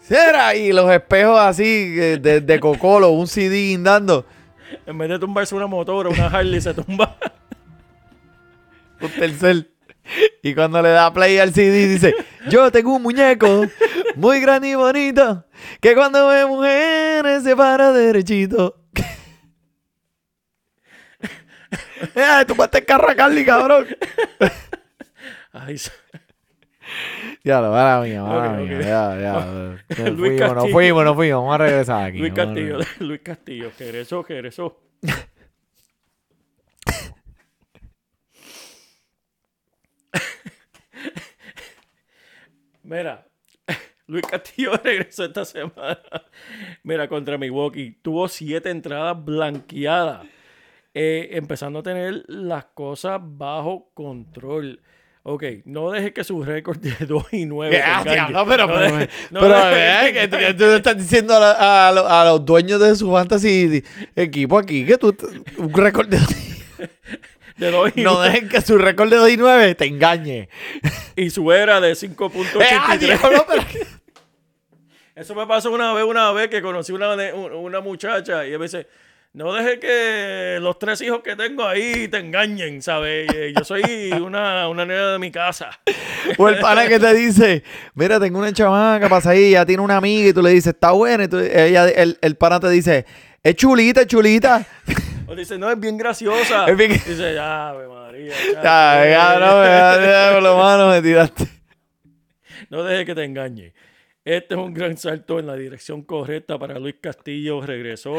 Será, 0.00 0.54
y 0.54 0.72
los 0.72 0.90
espejos 0.90 1.38
así 1.38 1.64
eh, 1.98 2.18
de, 2.20 2.40
de 2.40 2.60
Cocolo, 2.60 3.10
un 3.10 3.26
CD 3.26 3.68
guindando. 3.68 4.24
En 4.86 4.96
vez 4.96 5.10
de 5.10 5.18
tumbarse 5.18 5.54
una 5.54 5.66
motora, 5.66 6.08
una 6.08 6.26
Harley, 6.26 6.60
se 6.60 6.72
tumba. 6.72 7.18
un 9.00 9.10
tercer. 9.10 9.70
Y 10.42 10.54
cuando 10.54 10.80
le 10.80 10.88
da 10.88 11.12
play 11.12 11.38
al 11.38 11.52
CD 11.52 11.86
dice, 11.86 12.14
yo 12.48 12.70
tengo 12.72 12.94
un 12.96 13.02
muñeco 13.02 13.66
muy 14.16 14.40
grande 14.40 14.70
y 14.70 14.74
bonito, 14.74 15.44
que 15.82 15.94
cuando 15.94 16.28
ve 16.28 16.46
mujeres 16.46 17.42
se 17.42 17.54
para 17.54 17.92
derechito. 17.92 18.76
Eh, 22.14 22.44
tú 22.46 22.54
el 22.72 22.84
carro 22.84 23.10
a 23.10 23.14
Carly, 23.14 23.44
cabrón. 23.44 23.86
Ay, 25.52 25.76
Ya 27.44 27.60
lo 27.60 27.70
mala 27.70 28.00
mía, 28.00 28.22
mala 28.22 28.52
Ok, 28.52 28.68
mía, 28.68 28.76
ok. 28.78 28.82
ya, 28.84 29.20
ya. 29.20 29.32
Nos 30.04 30.18
Luis 30.18 30.38
fuimos, 30.38 30.54
nos 30.56 30.70
fuimos, 30.70 31.04
nos 31.04 31.16
fuimos. 31.16 31.40
Vamos 31.42 31.54
a 31.54 31.58
regresar 31.58 32.04
aquí. 32.04 32.18
Luis 32.18 32.32
Castillo. 32.32 32.78
Luis 33.00 33.20
Castillo, 33.22 33.72
que 33.76 33.84
regresó, 33.84 34.24
que 34.24 34.34
regresó. 34.34 34.80
Mira, 42.82 43.26
Luis 44.06 44.24
Castillo 44.26 44.72
regresó 44.82 45.24
esta 45.24 45.44
semana. 45.44 46.00
Mira, 46.82 47.08
contra 47.08 47.36
Milwaukee. 47.38 47.98
Tuvo 48.02 48.28
siete 48.28 48.70
entradas 48.70 49.22
blanqueadas. 49.24 50.26
Eh, 51.00 51.28
empezando 51.32 51.78
a 51.78 51.82
tener 51.82 52.24
las 52.26 52.64
cosas 52.66 53.20
bajo 53.22 53.90
control. 53.94 54.80
Ok, 55.22 55.44
no 55.66 55.90
dejes 55.90 56.12
que 56.12 56.24
su 56.24 56.42
récord 56.42 56.78
de 56.78 56.92
2 57.06 57.32
y 57.32 57.44
9 57.44 57.76
te 57.76 57.82
Ah, 57.82 58.00
engañe. 58.00 58.14
diablo, 58.14 58.46
pero, 58.48 58.66
No 58.66 58.74
pero, 58.74 58.88
no 59.30 59.40
pero, 59.40 59.76
eh, 59.76 60.12
que 60.12 60.54
tú 60.54 60.64
le 60.64 60.76
estás 60.76 60.96
diciendo 60.96 61.34
a, 61.36 61.40
la- 61.40 61.88
a 61.88 61.92
lo- 61.92 62.08
a 62.08 62.24
los 62.24 62.44
dueños 62.44 62.80
de 62.80 62.96
su 62.96 63.10
fantasy 63.12 63.84
equipo 64.16 64.58
aquí 64.58 64.84
que 64.86 64.96
tú 64.96 65.14
un 65.58 65.72
récord 65.74 66.08
de 66.08 66.18
de 67.58 67.70
2 67.70 67.92
y 67.96 68.02
no 68.02 68.14
9. 68.14 68.30
dejen 68.32 68.48
que 68.48 68.60
su 68.62 68.78
récord 68.78 69.10
de 69.10 69.16
2 69.16 69.30
y 69.30 69.36
9 69.36 69.74
te 69.74 69.84
engañe. 69.86 70.48
y 71.16 71.28
su 71.30 71.52
era 71.52 71.80
de 71.80 71.90
Eh, 71.90 71.94
ah, 71.94 72.96
5.83. 72.96 72.98
diablo, 72.98 73.44
pero- 73.48 73.62
Eso 75.14 75.34
me 75.34 75.46
pasó 75.46 75.70
una 75.72 75.92
vez, 75.92 76.04
una 76.04 76.30
vez 76.32 76.48
que 76.48 76.62
conocí 76.62 76.92
una, 76.92 77.12
una 77.34 77.80
muchacha 77.80 78.46
y 78.46 78.52
me 78.56 78.64
dice, 78.64 78.86
no 79.34 79.52
deje 79.52 79.78
que 79.78 80.58
los 80.60 80.78
tres 80.78 81.00
hijos 81.00 81.20
que 81.22 81.36
tengo 81.36 81.64
ahí 81.64 82.08
te 82.08 82.18
engañen, 82.18 82.82
¿sabes? 82.82 83.28
Eh, 83.32 83.52
Yo 83.56 83.62
soy 83.64 83.82
una, 84.20 84.68
una 84.68 84.84
nena 84.84 85.12
de 85.12 85.18
mi 85.18 85.30
casa. 85.30 85.70
O 86.38 86.48
el 86.48 86.58
pana 86.58 86.88
que 86.88 86.98
te 86.98 87.14
dice, 87.14 87.62
mira, 87.94 88.18
tengo 88.18 88.38
una 88.38 88.52
chamaca, 88.52 89.08
pasa 89.08 89.30
ahí, 89.30 89.52
ya 89.52 89.64
tiene 89.64 89.82
una 89.82 89.96
amiga 89.98 90.28
y 90.28 90.32
tú 90.32 90.42
le 90.42 90.50
dices, 90.50 90.74
está 90.74 90.90
buena. 90.92 91.24
Y 91.24 91.28
tú- 91.28 91.38
ella, 91.38 91.88
el, 91.88 92.18
el 92.20 92.36
pana 92.36 92.58
te 92.58 92.68
dice, 92.70 93.06
es 93.42 93.54
chulita, 93.54 94.00
es 94.00 94.06
chulita. 94.08 94.66
O 95.28 95.34
dice, 95.36 95.56
no, 95.58 95.70
es 95.70 95.78
bien 95.78 95.96
graciosa. 95.98 96.66
Es 96.66 96.76
bien- 96.76 96.92
Dice, 96.92 97.34
ya, 97.34 97.74
María. 97.88 98.32
Ya, 98.54 99.08
ya, 99.08 99.38
no, 99.38 99.64
eh". 99.64 99.68
ya, 99.68 100.00
ya, 100.28 100.34
con 100.34 100.42
lo 100.42 100.56
mano 100.56 100.88
me 100.88 101.00
tiraste. 101.02 101.46
No 102.70 102.82
deje 102.82 103.06
que 103.06 103.14
te 103.14 103.24
engañe. 103.24 103.72
Este 104.28 104.56
es 104.56 104.60
un 104.60 104.74
gran 104.74 104.98
salto 104.98 105.38
en 105.38 105.46
la 105.46 105.56
dirección 105.56 106.02
correcta 106.02 106.58
para 106.58 106.78
Luis 106.78 106.96
Castillo. 107.00 107.62
Regresó 107.62 108.14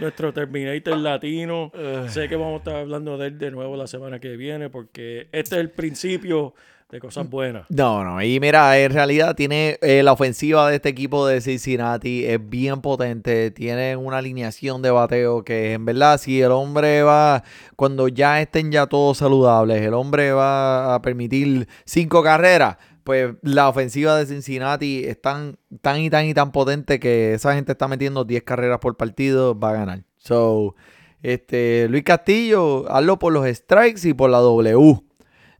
nuestro 0.00 0.32
Terminator 0.32 0.98
latino. 0.98 1.70
sé 2.08 2.28
que 2.28 2.34
vamos 2.34 2.54
a 2.54 2.56
estar 2.56 2.76
hablando 2.78 3.16
de 3.16 3.28
él 3.28 3.38
de 3.38 3.52
nuevo 3.52 3.76
la 3.76 3.86
semana 3.86 4.18
que 4.18 4.36
viene 4.36 4.70
porque 4.70 5.28
este 5.30 5.54
es 5.54 5.60
el 5.60 5.70
principio 5.70 6.52
de 6.90 6.98
cosas 6.98 7.30
buenas. 7.30 7.64
No, 7.70 8.04
no, 8.04 8.20
y 8.20 8.38
mira, 8.38 8.76
en 8.78 8.92
realidad 8.92 9.34
tiene 9.34 9.78
eh, 9.80 10.02
la 10.02 10.12
ofensiva 10.12 10.68
de 10.68 10.76
este 10.76 10.90
equipo 10.90 11.26
de 11.26 11.40
Cincinnati 11.40 12.26
es 12.26 12.38
bien 12.50 12.82
potente, 12.82 13.50
tiene 13.50 13.96
una 13.96 14.18
alineación 14.18 14.82
de 14.82 14.90
bateo 14.90 15.42
que 15.42 15.72
en 15.72 15.86
verdad 15.86 16.18
si 16.18 16.42
el 16.42 16.52
hombre 16.52 17.02
va, 17.02 17.44
cuando 17.76 18.08
ya 18.08 18.42
estén 18.42 18.70
ya 18.72 18.86
todos 18.86 19.18
saludables, 19.18 19.80
el 19.80 19.94
hombre 19.94 20.32
va 20.32 20.94
a 20.94 21.00
permitir 21.00 21.66
cinco 21.86 22.22
carreras, 22.22 22.76
pues 23.04 23.34
la 23.42 23.68
ofensiva 23.68 24.16
de 24.16 24.26
Cincinnati 24.26 25.04
es 25.04 25.20
tan, 25.20 25.58
tan 25.80 26.00
y 26.00 26.10
tan 26.10 26.24
y 26.26 26.34
tan 26.34 26.52
potente 26.52 27.00
que 27.00 27.34
esa 27.34 27.54
gente 27.54 27.72
está 27.72 27.88
metiendo 27.88 28.24
10 28.24 28.42
carreras 28.42 28.78
por 28.78 28.96
partido, 28.96 29.58
va 29.58 29.70
a 29.70 29.74
ganar. 29.74 30.04
So, 30.18 30.74
este, 31.22 31.86
Luis 31.88 32.04
Castillo, 32.04 32.90
hazlo 32.92 33.18
por 33.18 33.32
los 33.32 33.46
strikes 33.46 34.08
y 34.08 34.14
por 34.14 34.30
la 34.30 34.38
W. 34.38 35.00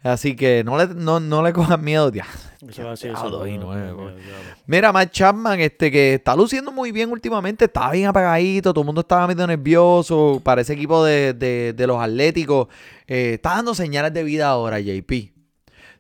Así 0.05 0.35
que 0.35 0.65
no 0.65 0.77
le, 0.77 0.89
no, 0.89 1.21
no 1.21 1.45
le 1.45 1.53
cojan 1.53 1.83
miedo, 1.85 2.11
tía. 2.11 2.27
Mira, 4.67 4.93
Matt 4.93 5.13
Chapman, 5.13 5.61
este 5.61 5.93
que 5.93 6.15
está 6.15 6.35
luciendo 6.35 6.73
muy 6.73 6.91
bien 6.91 7.11
últimamente, 7.11 7.67
está 7.67 7.91
bien 7.93 8.09
apagadito, 8.09 8.73
todo 8.73 8.83
el 8.83 8.87
mundo 8.87 9.03
estaba 9.03 9.29
medio 9.29 9.47
nervioso, 9.47 10.41
para 10.43 10.63
ese 10.63 10.73
equipo 10.73 11.05
de, 11.05 11.35
de- 11.35 11.73
de 11.73 11.87
los 11.87 12.01
Atléticos, 12.03 12.67
eh, 13.07 13.35
está 13.35 13.51
dando 13.57 13.75
señales 13.77 14.13
de 14.13 14.25
vida 14.25 14.49
ahora, 14.49 14.81
JP. 14.81 15.13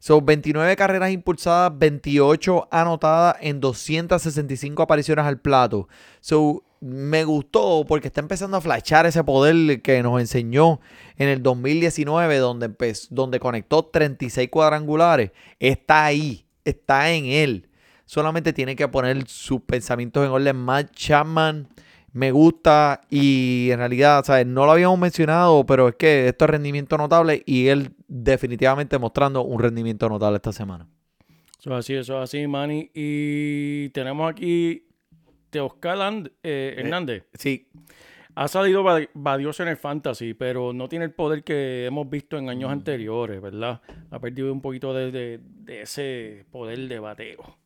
Son 0.02 0.26
29 0.26 0.74
carreras 0.74 1.12
impulsadas, 1.12 1.78
28 1.78 2.66
anotadas 2.72 3.36
en 3.40 3.60
265 3.60 4.82
apariciones 4.82 5.24
al 5.24 5.38
plato. 5.38 5.86
So, 6.18 6.64
me 6.80 7.22
gustó 7.22 7.84
porque 7.86 8.08
está 8.08 8.20
empezando 8.20 8.56
a 8.56 8.60
flashar 8.60 9.06
ese 9.06 9.22
poder 9.22 9.80
que 9.80 10.02
nos 10.02 10.20
enseñó 10.20 10.80
en 11.18 11.28
el 11.28 11.40
2019, 11.40 12.38
donde, 12.38 12.74
donde 13.10 13.38
conectó 13.38 13.84
36 13.84 14.48
cuadrangulares. 14.50 15.30
Está 15.60 16.06
ahí, 16.06 16.46
está 16.64 17.12
en 17.12 17.26
él. 17.26 17.68
Solamente 18.04 18.52
tiene 18.52 18.74
que 18.74 18.88
poner 18.88 19.28
sus 19.28 19.60
pensamientos 19.60 20.26
en 20.26 20.32
orden. 20.32 20.56
Matt 20.56 20.90
Chapman 20.96 21.68
me 22.12 22.30
gusta 22.30 23.00
y 23.10 23.68
en 23.70 23.78
realidad, 23.78 24.24
¿sabes? 24.24 24.46
No 24.46 24.66
lo 24.66 24.72
habíamos 24.72 24.98
mencionado, 24.98 25.64
pero 25.64 25.88
es 25.88 25.94
que 25.96 26.28
esto 26.28 26.44
es 26.44 26.50
rendimiento 26.50 26.96
notable 26.98 27.42
y 27.46 27.68
él 27.68 27.90
definitivamente 28.08 28.98
mostrando 28.98 29.42
un 29.42 29.58
rendimiento 29.60 30.08
notable 30.08 30.36
esta 30.36 30.52
semana. 30.52 30.86
Eso 31.58 31.70
es 31.70 31.76
así, 31.78 31.94
eso 31.94 32.18
es 32.18 32.24
así, 32.24 32.46
Manny. 32.46 32.90
Y 32.92 33.88
tenemos 33.90 34.30
aquí 34.30 34.86
Teoscar 35.50 36.00
And- 36.02 36.30
eh, 36.42 36.74
Hernández. 36.78 37.24
Sí, 37.34 37.68
Ha 38.34 38.48
salido 38.48 38.82
va- 38.82 38.98
valioso 39.12 39.62
en 39.62 39.68
el 39.68 39.76
fantasy, 39.76 40.32
pero 40.32 40.72
no 40.72 40.88
tiene 40.88 41.04
el 41.04 41.10
poder 41.12 41.44
que 41.44 41.84
hemos 41.84 42.08
visto 42.08 42.38
en 42.38 42.48
años 42.48 42.70
anteriores, 42.72 43.42
¿verdad? 43.42 43.82
Ha 44.10 44.18
perdido 44.20 44.50
un 44.50 44.62
poquito 44.62 44.94
de, 44.94 45.10
de- 45.12 45.38
de 45.42 45.82
ese 45.82 46.46
poder 46.50 46.78
de 46.88 46.98
bateo. 46.98 47.58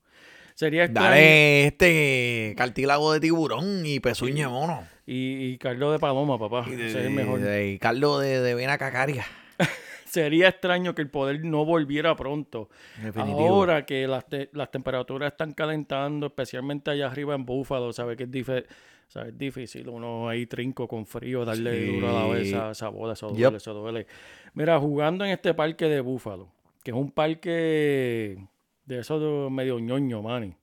Sería 0.57 0.85
extraño- 0.87 1.11
dale 1.11 1.67
este 1.67 2.55
cartílago 2.57 3.13
de 3.13 3.21
tiburón 3.21 3.87
y 3.87 4.01
pezuña 4.01 4.49
mono. 4.49 4.85
Y, 5.07 5.51
y 5.53 5.59
Carlos 5.59 5.93
de 5.93 5.99
Paloma, 6.01 6.39
papá. 6.39 6.65
Y 6.67 6.75
de, 6.75 6.89
Ese 6.89 6.99
es 7.01 7.05
el 7.07 7.11
mejor. 7.13 7.39
de- 7.41 7.69
y 7.73 7.79
Carlos 7.79 8.21
de, 8.23 8.41
de 8.41 8.55
vena 8.55 8.77
cacaria. 8.79 9.25
Sería 10.07 10.49
extraño 10.49 10.95
que 10.95 11.03
el 11.03 11.11
poder 11.11 11.45
no 11.45 11.65
volviera 11.67 12.17
pronto. 12.17 12.71
Definitivo. 13.03 13.49
Ahora 13.49 13.85
que 13.85 14.07
las, 14.09 14.27
te- 14.27 14.49
las 14.55 14.71
temperaturas 14.71 15.33
están 15.33 15.53
calentando, 15.53 16.27
especialmente 16.27 16.91
allá 16.91 17.07
arriba 17.09 17.35
en 17.35 17.45
Búfalo, 17.45 17.93
¿sabes 17.93 18.17
que 18.17 18.23
es, 18.25 18.31
dife- 18.31 18.65
sabe, 19.09 19.29
es 19.29 19.37
difícil? 19.39 19.89
Uno 19.91 20.27
ahí 20.29 20.47
trinco 20.47 20.89
con 20.89 21.05
frío, 21.07 21.45
darle 21.45 21.87
Sí. 21.87 21.93
duro 21.93 22.09
a 22.09 22.23
la 22.23 22.29
vez, 22.35 22.49
esa, 22.49 22.71
esa 22.71 22.89
bola, 22.89 23.13
eso 23.13 23.29
Yep. 23.29 23.37
duele, 23.39 23.57
eso 23.59 23.75
duele. 23.75 24.07
Mira, 24.55 24.81
jugando 24.81 25.23
en 25.27 25.33
este 25.33 25.53
parque 25.53 25.85
de 25.85 26.01
Búfalo, 26.01 26.49
que 26.83 26.93
es 26.93 26.97
un 26.97 27.11
parque 27.11 28.39
de 28.87 29.01
esos 29.01 29.21
de 29.21 29.51
medio 29.55 29.79
ñoño, 29.79 30.23
mani. 30.23 30.55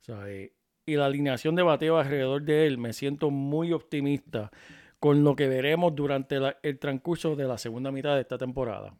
¿sabes? 0.00 0.50
Y 0.86 0.96
la 0.96 1.06
alineación 1.06 1.54
de 1.54 1.62
bateo 1.62 1.98
alrededor 1.98 2.42
de 2.42 2.66
él, 2.66 2.78
me 2.78 2.92
siento 2.92 3.30
muy 3.30 3.72
optimista 3.72 4.50
con 4.98 5.24
lo 5.24 5.34
que 5.36 5.48
veremos 5.48 5.94
durante 5.94 6.38
la- 6.40 6.56
el 6.62 6.78
transcurso 6.78 7.36
de 7.36 7.44
la 7.46 7.56
segunda 7.58 7.90
mitad 7.90 8.14
de 8.14 8.20
esta 8.22 8.36
temporada. 8.38 8.94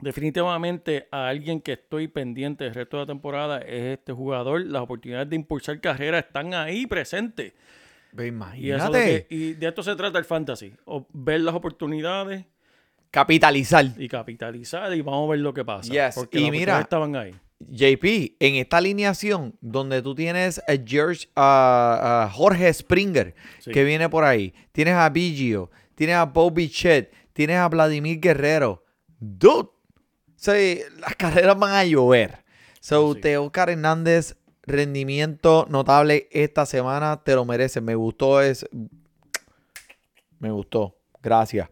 Definitivamente 0.00 1.06
a 1.12 1.28
alguien 1.28 1.60
que 1.60 1.72
estoy 1.72 2.08
pendiente 2.08 2.66
el 2.66 2.74
resto 2.74 2.96
de 2.96 3.02
la 3.04 3.06
temporada 3.06 3.58
es 3.58 3.98
este 3.98 4.12
jugador. 4.12 4.66
Las 4.66 4.82
oportunidades 4.82 5.30
de 5.30 5.36
impulsar 5.36 5.80
carrera 5.80 6.18
están 6.18 6.54
ahí 6.54 6.86
presentes. 6.86 7.52
Ve, 8.12 8.26
Y, 8.26 8.70
eso 8.70 8.88
Imagínate. 8.88 9.26
y 9.30 9.52
de 9.54 9.68
esto 9.68 9.82
se 9.82 9.94
trata 9.94 10.18
el 10.18 10.24
fantasy. 10.24 10.74
o 10.86 11.06
ver 11.12 11.40
las 11.40 11.54
oportunidades 11.54 12.44
Capitalizar. 13.10 13.86
y 13.96 14.08
capitalizar 14.08 14.92
y 14.94 15.02
vamos 15.02 15.28
a 15.28 15.30
ver 15.32 15.40
lo 15.40 15.54
que 15.54 15.64
pasa. 15.64 15.92
Yes, 15.92 16.14
Porque 16.16 16.40
y 16.40 16.42
las 16.42 16.50
mira, 16.50 16.80
estaban 16.80 17.14
ahí. 17.14 17.34
JP, 17.68 18.36
en 18.40 18.54
esta 18.56 18.78
alineación 18.78 19.56
donde 19.60 20.02
tú 20.02 20.14
tienes 20.14 20.58
a 20.60 20.72
George, 20.84 21.28
a- 21.36 22.24
a 22.24 22.30
Jorge 22.30 22.72
Springer, 22.72 23.34
Sí. 23.60 23.70
que 23.70 23.84
viene 23.84 24.08
por 24.08 24.24
ahí, 24.24 24.54
tienes 24.72 24.94
a 24.94 25.08
Biggio, 25.10 25.70
tienes 25.94 26.16
a 26.16 26.24
Bobby 26.26 26.68
Chet, 26.68 27.12
tienes 27.32 27.56
a 27.58 27.68
Vladimir 27.68 28.20
Guerrero. 28.20 28.84
Dude, 29.20 29.68
las 31.00 31.14
carreras 31.16 31.58
van 31.58 31.74
a 31.74 31.84
llover. 31.84 32.44
So, 32.80 33.14
Sí. 33.14 33.20
Teócar 33.20 33.70
Hernández, 33.70 34.36
rendimiento 34.64 35.66
notable 35.70 36.28
esta 36.32 36.66
semana, 36.66 37.20
te 37.24 37.34
lo 37.34 37.44
mereces. 37.44 37.82
Me 37.82 37.94
gustó, 37.94 38.40
es. 38.42 38.66
Me 40.38 40.50
gustó. 40.50 40.96
Gracias. 41.22 41.68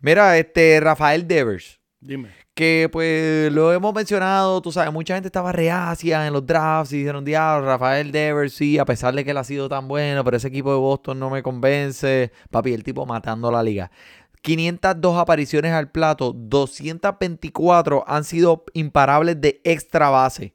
Mira, 0.00 0.36
este 0.38 0.80
Rafael 0.80 1.26
Devers 1.28 1.78
Dime. 2.00 2.30
Que 2.58 2.88
pues 2.90 3.52
lo 3.52 3.72
hemos 3.72 3.94
mencionado, 3.94 4.60
tú 4.60 4.72
sabes, 4.72 4.92
mucha 4.92 5.14
gente 5.14 5.28
estaba 5.28 5.52
reacia 5.52 6.26
en 6.26 6.32
los 6.32 6.44
drafts 6.44 6.92
y 6.92 6.98
dijeron, 6.98 7.24
diablo, 7.24 7.64
Rafael 7.64 8.10
Devers, 8.10 8.52
sí, 8.52 8.78
a 8.78 8.84
pesar 8.84 9.14
de 9.14 9.24
que 9.24 9.30
él 9.30 9.36
ha 9.36 9.44
sido 9.44 9.68
tan 9.68 9.86
bueno, 9.86 10.24
pero 10.24 10.38
ese 10.38 10.48
equipo 10.48 10.72
de 10.72 10.78
Boston 10.78 11.20
no 11.20 11.30
me 11.30 11.40
convence. 11.40 12.32
Papi, 12.50 12.72
el 12.72 12.82
tipo 12.82 13.06
matando 13.06 13.52
la 13.52 13.62
liga. 13.62 13.92
502 14.42 15.18
apariciones 15.18 15.72
al 15.72 15.92
plato, 15.92 16.32
224 16.32 18.02
han 18.04 18.24
sido 18.24 18.64
imparables 18.72 19.40
de 19.40 19.60
extra 19.62 20.10
base. 20.10 20.52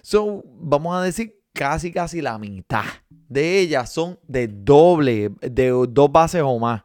So, 0.00 0.42
vamos 0.46 0.96
a 0.96 1.02
decir 1.02 1.42
casi, 1.52 1.92
casi 1.92 2.22
la 2.22 2.38
mitad 2.38 2.84
de 3.28 3.58
ellas 3.58 3.92
son 3.92 4.18
de 4.26 4.48
doble, 4.48 5.30
de 5.42 5.68
dos 5.90 6.10
bases 6.10 6.40
o 6.42 6.58
más. 6.58 6.84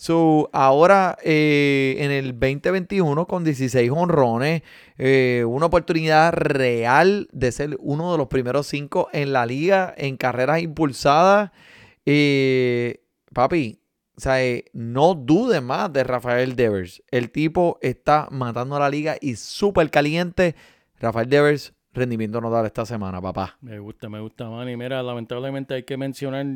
So, 0.00 0.48
ahora 0.54 1.18
eh, 1.22 1.96
en 1.98 2.10
el 2.10 2.32
2021 2.32 3.26
con 3.26 3.44
16 3.44 3.90
honrones, 3.90 4.62
eh, 4.96 5.44
una 5.46 5.66
oportunidad 5.66 6.32
real 6.32 7.28
de 7.32 7.52
ser 7.52 7.76
uno 7.80 8.10
de 8.10 8.16
los 8.16 8.28
primeros 8.28 8.66
cinco 8.66 9.10
en 9.12 9.34
la 9.34 9.44
liga 9.44 9.92
en 9.98 10.16
carreras 10.16 10.62
impulsadas. 10.62 11.50
Eh, 12.06 13.02
papi, 13.34 13.78
o 14.16 14.20
sea, 14.22 14.42
eh, 14.42 14.64
no 14.72 15.14
dude 15.14 15.60
más 15.60 15.92
de 15.92 16.02
Rafael 16.02 16.56
Devers. 16.56 17.02
El 17.10 17.30
tipo 17.30 17.78
está 17.82 18.26
matando 18.30 18.76
a 18.76 18.80
la 18.80 18.88
liga 18.88 19.18
y 19.20 19.36
súper 19.36 19.90
caliente. 19.90 20.54
Rafael 20.98 21.28
Devers, 21.28 21.74
rendimiento 21.92 22.40
notable 22.40 22.68
esta 22.68 22.86
semana, 22.86 23.20
papá. 23.20 23.58
Me 23.60 23.78
gusta, 23.78 24.08
me 24.08 24.20
gusta, 24.20 24.48
Manny. 24.48 24.78
Mira, 24.78 25.02
lamentablemente 25.02 25.74
hay 25.74 25.82
que 25.82 25.98
mencionar 25.98 26.46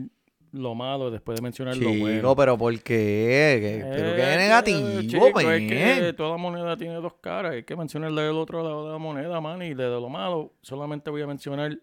lo 0.55 0.75
malo 0.75 1.11
después 1.11 1.37
de 1.37 1.43
mencionar 1.43 1.77
lo 1.77 1.91
Chico, 1.91 2.01
bueno. 2.05 2.37
pero 2.37 2.57
¿por 2.57 2.73
qué? 2.81 3.59
¿Qué- 3.61 3.85
pero 3.91 4.09
Eh, 4.11 4.17
qué 4.17 4.37
negativo, 4.39 5.01
chico, 5.03 5.41
es 5.41 5.69
que 5.69 6.15
toda 6.17 6.37
moneda 6.37 6.77
tiene 6.77 6.95
dos 6.95 7.15
caras. 7.21 7.53
Hay 7.53 7.65
que 7.65 7.77
mencionarle 7.77 8.29
el 8.29 8.37
otro 8.37 8.63
lado 8.63 8.87
de 8.87 8.93
la 8.93 8.99
moneda, 8.99 9.41
man. 9.41 9.61
Y 9.63 9.75
de 9.75 9.89
lo 9.89 10.09
malo, 10.09 10.53
solamente 10.63 11.11
voy 11.11 11.23
a 11.23 11.27
mencionar 11.27 11.77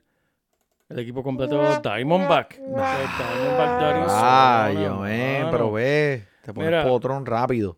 el 0.90 1.00
equipo 1.00 1.22
completo 1.24 1.58
de 1.58 1.64
los 1.64 1.82
Diamondback. 1.82 2.58
Los 2.60 2.68
Diamondback 2.76 3.80
de 3.80 3.86
Arizona, 3.86 4.66
Ay, 4.66 4.76
yo, 4.76 4.96
mano. 4.96 5.52
pero 5.52 5.72
ve, 5.72 6.26
te 6.44 6.54
pones 6.54 6.70
Mira. 6.70 6.84
potrón 6.84 7.26
rápido. 7.26 7.78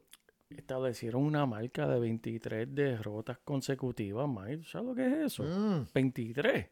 Establecieron 0.55 1.23
una 1.23 1.45
marca 1.47 1.87
de 1.87 1.99
23 1.99 2.67
derrotas 2.73 3.39
consecutivas, 3.43 4.27
man. 4.29 4.63
¿Sabes 4.63 4.87
lo 4.87 4.93
que 4.95 5.05
es 5.07 5.13
eso? 5.25 5.43
Mm. 5.43 5.87
23. 5.93 6.67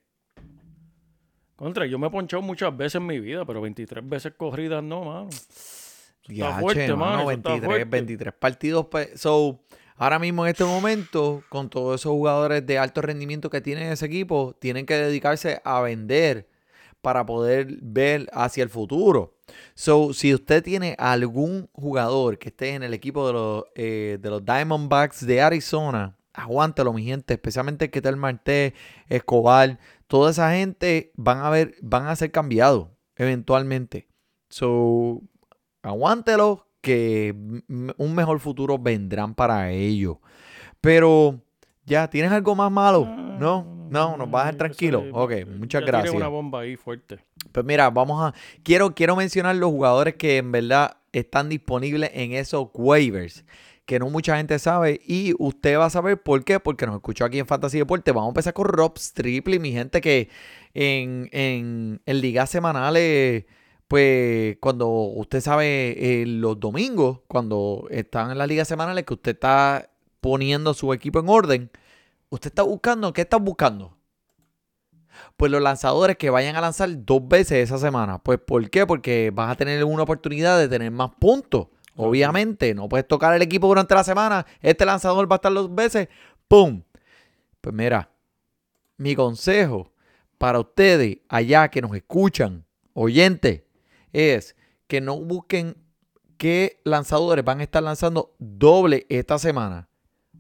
Contra, 1.62 1.86
yo 1.86 2.00
me 2.00 2.08
he 2.08 2.10
ponchado 2.10 2.42
muchas 2.42 2.76
veces 2.76 2.96
en 2.96 3.06
mi 3.06 3.20
vida, 3.20 3.46
pero 3.46 3.62
23 3.62 4.08
veces 4.10 4.34
corridas 4.36 4.84
no, 4.84 5.04
mano. 5.06 5.30
Diache, 6.28 6.60
fuerte, 6.60 6.88
mano, 6.96 6.98
mano, 6.98 7.22
eso 7.22 7.32
está 7.32 7.50
23, 7.50 7.66
fuerte. 7.68 7.86
23 7.86 8.34
partidos. 8.34 8.86
pe- 8.88 9.16
So, 9.18 9.60
ahora 9.96 10.18
mismo 10.18 10.44
en 10.46 10.52
este 10.52 10.64
momento, 10.64 11.44
con 11.50 11.70
todos 11.70 12.02
esos 12.02 12.12
jugadores 12.12 12.66
de 12.66 12.80
alto 12.80 13.02
rendimiento 13.04 13.52
que 13.52 13.62
tienen 13.62 13.92
ese 13.92 14.08
equipo, 14.08 14.56
tienen 14.60 14.88
que 14.88 14.96
dedicarse 14.96 15.62
a 15.64 15.82
vender 15.82 16.48
para 17.02 17.26
poder 17.28 17.68
ver 17.82 18.28
hacia 18.34 18.64
el 18.64 18.70
futuro. 18.70 19.36
So, 19.76 20.14
si 20.14 20.34
usted 20.34 20.64
tiene 20.64 20.96
algún 20.98 21.70
jugador 21.74 22.40
que 22.40 22.50
esté 22.50 22.70
en 22.74 22.82
el 22.82 22.94
equipo 22.96 23.28
de 23.28 23.34
los, 23.34 23.64
eh, 23.76 24.18
de 24.20 24.30
los 24.32 24.44
Diamondbacks 24.44 25.26
de 25.28 25.42
Arizona, 25.42 26.16
aguántelo, 26.34 26.94
mi 26.94 27.04
gente, 27.04 27.34
especialmente 27.34 27.90
Ketel 27.92 28.16
Marte, 28.16 28.74
Escobar, 29.10 29.78
toda 30.12 30.32
esa 30.32 30.52
gente 30.52 31.14
van 31.16 31.40
a 31.40 31.50
ver, 31.50 31.76
van 31.82 32.08
a 32.08 32.16
ser 32.18 32.32
cambiados 32.32 32.90
eventualmente. 33.16 34.10
So, 34.50 35.22
aguántelo, 35.84 36.68
que 36.82 37.34
un 37.96 38.14
mejor 38.14 38.42
futuro 38.42 38.78
vendrán 38.78 39.34
para 39.34 39.72
ellos. 39.72 40.18
Pero, 40.82 41.42
ya, 41.86 42.10
¿tienes 42.10 42.30
algo 42.34 42.54
más 42.56 42.70
malo? 42.70 43.06
No, 43.06 43.88
no, 43.90 44.18
nos 44.18 44.30
vas 44.30 44.42
a 44.42 44.46
dejar 44.48 44.58
tranquilo. 44.58 45.06
Ok, 45.14 45.32
muchas 45.58 45.86
gracias. 45.86 46.14
una 46.14 46.28
bomba 46.28 46.60
ahí 46.60 46.76
fuerte. 46.76 47.20
Pues 47.54 47.66
mira, 47.66 47.90
vamos 47.90 48.22
a. 48.22 48.34
Quiero, 48.64 48.94
quiero 48.94 49.16
mencionar 49.16 49.56
los 49.56 49.70
jugadores 49.70 50.16
que 50.16 50.36
en 50.36 50.52
verdad 50.52 50.98
están 51.14 51.48
disponibles 51.48 52.12
en 52.14 52.34
esos 52.34 52.68
waivers. 52.74 53.46
Que 53.92 54.00
no 54.00 54.10
mucha 54.10 54.38
gente 54.38 54.58
sabe. 54.58 55.02
Y 55.06 55.34
usted 55.38 55.78
va 55.78 55.88
a 55.88 55.90
saber 55.90 56.24
por 56.24 56.46
qué. 56.46 56.62
Porque 56.62 56.86
nos 56.86 56.96
escuchó 56.96 57.26
aquí 57.26 57.40
en 57.40 57.46
Fantasy 57.46 57.78
Deporte. 57.78 58.14
Vamos 58.14 58.30
a 58.30 58.32
empezar 58.32 58.54
con 58.54 58.68
Rob 58.68 58.98
Stripley, 58.98 59.60
mi 59.60 59.74
gente, 59.74 60.00
que 60.00 60.30
en, 60.74 61.28
en, 61.34 62.02
en 62.06 62.22
ligas 62.22 62.50
semanales. 62.50 63.44
Pues 63.90 64.56
cuando 64.62 64.88
usted 64.88 65.42
sabe 65.42 66.22
eh, 66.22 66.26
los 66.26 66.58
domingos, 66.58 67.20
cuando 67.28 67.86
están 67.92 68.32
en 68.32 68.38
las 68.38 68.48
ligas 68.48 68.70
semanales, 68.70 69.04
que 69.04 69.14
usted 69.14 69.32
está 69.32 69.90
poniendo 70.22 70.74
su 70.74 70.94
equipo 70.94 71.20
en 71.20 71.28
orden, 71.28 71.70
usted 72.30 72.48
está 72.48 72.64
buscando, 72.64 73.12
¿qué 73.12 73.24
está 73.24 73.36
buscando? 73.36 73.98
pues 75.36 75.52
los 75.52 75.62
lanzadores 75.62 76.16
que 76.16 76.30
vayan 76.30 76.56
a 76.56 76.62
lanzar 76.62 76.90
dos 77.06 77.28
veces 77.28 77.58
esa 77.70 77.78
semana. 77.78 78.20
Pues 78.20 78.40
¿por 78.40 78.70
qué? 78.70 78.88
Porque 78.88 79.32
vas 79.34 79.52
a 79.52 79.56
tener 79.58 79.84
una 79.84 80.04
oportunidad 80.04 80.58
de 80.58 80.70
tener 80.70 80.92
más 80.92 81.12
puntos. 81.20 81.68
Obviamente, 82.04 82.74
no 82.74 82.90
puedes 82.90 83.08
tocar 83.08 83.34
el 83.36 83.42
equipo 83.42 83.68
durante 83.68 83.94
la 83.94 84.04
semana. 84.04 84.46
Este 84.62 84.86
lanzador 84.86 85.32
va 85.32 85.36
a 85.36 85.38
estar 85.38 85.54
dos 85.54 85.74
veces. 85.74 86.08
¡Pum! 86.48 86.84
Pues 87.62 87.76
mira, 87.76 88.10
mi 88.98 89.16
consejo 89.16 89.92
para 90.38 90.60
ustedes 90.60 91.20
allá 91.30 91.70
que 91.70 91.82
nos 91.82 91.96
escuchan, 91.96 92.66
oyentes, 92.94 93.62
es 94.12 94.56
que 94.88 95.00
no 95.00 95.20
busquen 95.22 95.78
qué 96.38 96.82
lanzadores 96.84 97.46
van 97.46 97.60
a 97.60 97.64
estar 97.64 97.84
lanzando 97.84 98.36
doble 98.40 99.06
esta 99.10 99.38
semana. 99.38 99.88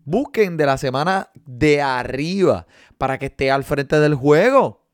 Busquen 0.03 0.57
de 0.57 0.66
la 0.66 0.78
semana 0.80 1.30
de 1.45 1.82
arriba 1.82 2.66
para 2.97 3.20
que 3.20 3.28
esté 3.28 3.51
al 3.51 3.64
frente 3.64 3.99
del 3.99 4.16
juego. 4.16 4.88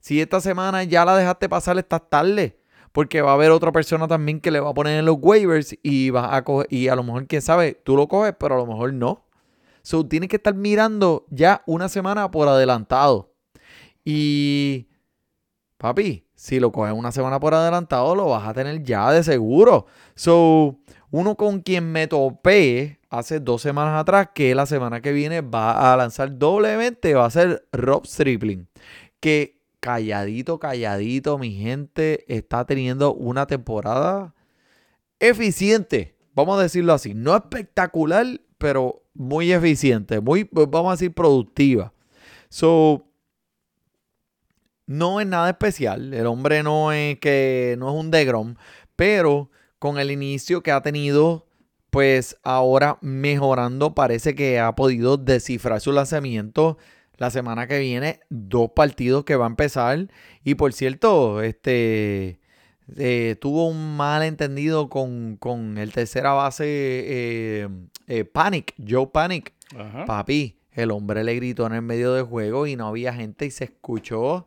Si 0.00 0.20
esta 0.20 0.40
semana 0.40 0.84
ya 0.84 1.06
la 1.06 1.16
dejaste 1.16 1.48
pasar, 1.48 1.78
estás 1.78 2.02
tarde. 2.10 2.61
Porque 2.92 3.22
va 3.22 3.30
a 3.30 3.34
haber 3.34 3.50
otra 3.50 3.72
persona 3.72 4.06
también 4.06 4.40
que 4.40 4.50
le 4.50 4.60
va 4.60 4.70
a 4.70 4.74
poner 4.74 4.98
en 4.98 5.06
los 5.06 5.16
waivers 5.20 5.76
y 5.82 6.10
va 6.10 6.36
a 6.36 6.44
coger, 6.44 6.66
y 6.70 6.88
a 6.88 6.96
lo 6.96 7.02
mejor, 7.02 7.26
quién 7.26 7.42
sabe, 7.42 7.80
tú 7.84 7.96
lo 7.96 8.06
coges, 8.06 8.34
pero 8.38 8.54
a 8.54 8.58
lo 8.58 8.66
mejor 8.66 8.92
no. 8.92 9.24
So, 9.82 10.06
tienes 10.06 10.28
que 10.28 10.36
estar 10.36 10.54
mirando 10.54 11.26
ya 11.30 11.62
una 11.66 11.88
semana 11.88 12.30
por 12.30 12.48
adelantado. 12.48 13.32
Y, 14.04 14.88
papi, 15.78 16.26
si 16.34 16.60
lo 16.60 16.70
coges 16.70 16.92
una 16.92 17.12
semana 17.12 17.40
por 17.40 17.54
adelantado, 17.54 18.14
lo 18.14 18.26
vas 18.26 18.46
a 18.46 18.54
tener 18.54 18.82
ya 18.82 19.10
de 19.10 19.24
seguro. 19.24 19.86
So, 20.14 20.78
uno 21.10 21.36
con 21.36 21.60
quien 21.60 21.90
me 21.90 22.06
topé 22.06 23.00
hace 23.10 23.40
dos 23.40 23.62
semanas 23.62 24.00
atrás, 24.00 24.30
que 24.34 24.54
la 24.54 24.66
semana 24.66 25.00
que 25.00 25.12
viene 25.12 25.40
va 25.40 25.92
a 25.92 25.96
lanzar 25.96 26.38
doblemente, 26.38 27.14
va 27.14 27.26
a 27.26 27.30
ser 27.30 27.68
Rob 27.72 28.06
Stripling. 28.06 28.68
Que 29.20 29.61
calladito, 29.82 30.60
calladito, 30.60 31.38
mi 31.38 31.56
gente 31.56 32.24
está 32.32 32.64
teniendo 32.64 33.12
una 33.14 33.48
temporada 33.48 34.32
eficiente. 35.18 36.14
Vamos 36.34 36.60
a 36.60 36.62
decirlo 36.62 36.92
así. 36.92 37.14
No 37.14 37.34
espectacular, 37.34 38.40
pero 38.58 39.02
muy 39.12 39.52
eficiente. 39.52 40.20
Muy, 40.20 40.48
vamos 40.52 40.90
a 40.90 40.92
decir, 40.92 41.12
productiva. 41.12 41.92
So, 42.48 43.08
no 44.86 45.20
es 45.20 45.26
nada 45.26 45.50
especial. 45.50 46.14
El 46.14 46.26
hombre 46.28 46.62
no 46.62 46.92
es 46.92 47.18
que 47.18 47.74
no 47.76 47.88
es 47.88 48.04
un 48.04 48.12
Degrom, 48.12 48.54
pero 48.94 49.50
con 49.80 49.98
el 49.98 50.12
inicio 50.12 50.62
que 50.62 50.70
ha 50.70 50.80
tenido, 50.82 51.48
pues 51.90 52.36
ahora 52.44 52.98
mejorando, 53.00 53.96
parece 53.96 54.36
que 54.36 54.60
ha 54.60 54.76
podido 54.76 55.16
descifrar 55.16 55.80
su 55.80 55.90
lanzamiento. 55.90 56.78
La 57.18 57.30
semana 57.30 57.66
que 57.66 57.78
viene, 57.78 58.20
dos 58.30 58.70
partidos 58.74 59.24
que 59.24 59.36
va 59.36 59.46
a 59.46 59.48
empezar. 59.48 60.08
Y 60.44 60.54
por 60.54 60.72
cierto, 60.72 61.42
este 61.42 62.40
eh, 62.96 63.36
tuvo 63.40 63.68
un 63.68 63.96
malentendido 63.96 64.88
con, 64.88 65.36
con 65.36 65.78
el 65.78 65.92
tercera 65.92 66.32
base 66.32 66.64
eh, 66.66 67.68
eh, 68.08 68.24
Panic, 68.24 68.74
Joe 68.86 69.06
Panic. 69.06 69.52
Ajá. 69.76 70.04
Papi, 70.04 70.58
el 70.72 70.90
hombre 70.90 71.24
le 71.24 71.34
gritó 71.34 71.66
en 71.66 71.74
el 71.74 71.82
medio 71.82 72.12
del 72.12 72.24
juego 72.24 72.66
y 72.66 72.76
no 72.76 72.88
había 72.88 73.14
gente 73.14 73.46
y 73.46 73.50
se 73.50 73.64
escuchó. 73.64 74.46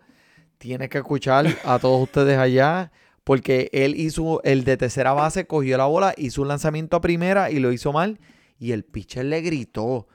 Tienes 0.57 0.89
que 0.89 0.99
escuchar 0.99 1.47
a 1.63 1.79
todos 1.79 2.01
ustedes 2.01 2.37
allá. 2.37 2.91
Porque 3.23 3.71
él 3.73 3.95
hizo 3.99 4.43
el 4.43 4.63
de 4.65 4.77
tercera 4.77 5.13
base, 5.13 5.47
cogió 5.47 5.79
la 5.79 5.85
bola, 5.85 6.13
hizo 6.15 6.43
un 6.43 6.47
lanzamiento 6.47 6.95
a 6.95 7.01
primera 7.01 7.49
y 7.49 7.57
lo 7.57 7.71
hizo 7.71 7.91
mal. 7.91 8.19
Y 8.59 8.71
el 8.71 8.83
pitcher 8.83 9.25
le 9.25 9.41
gritó. 9.41 10.07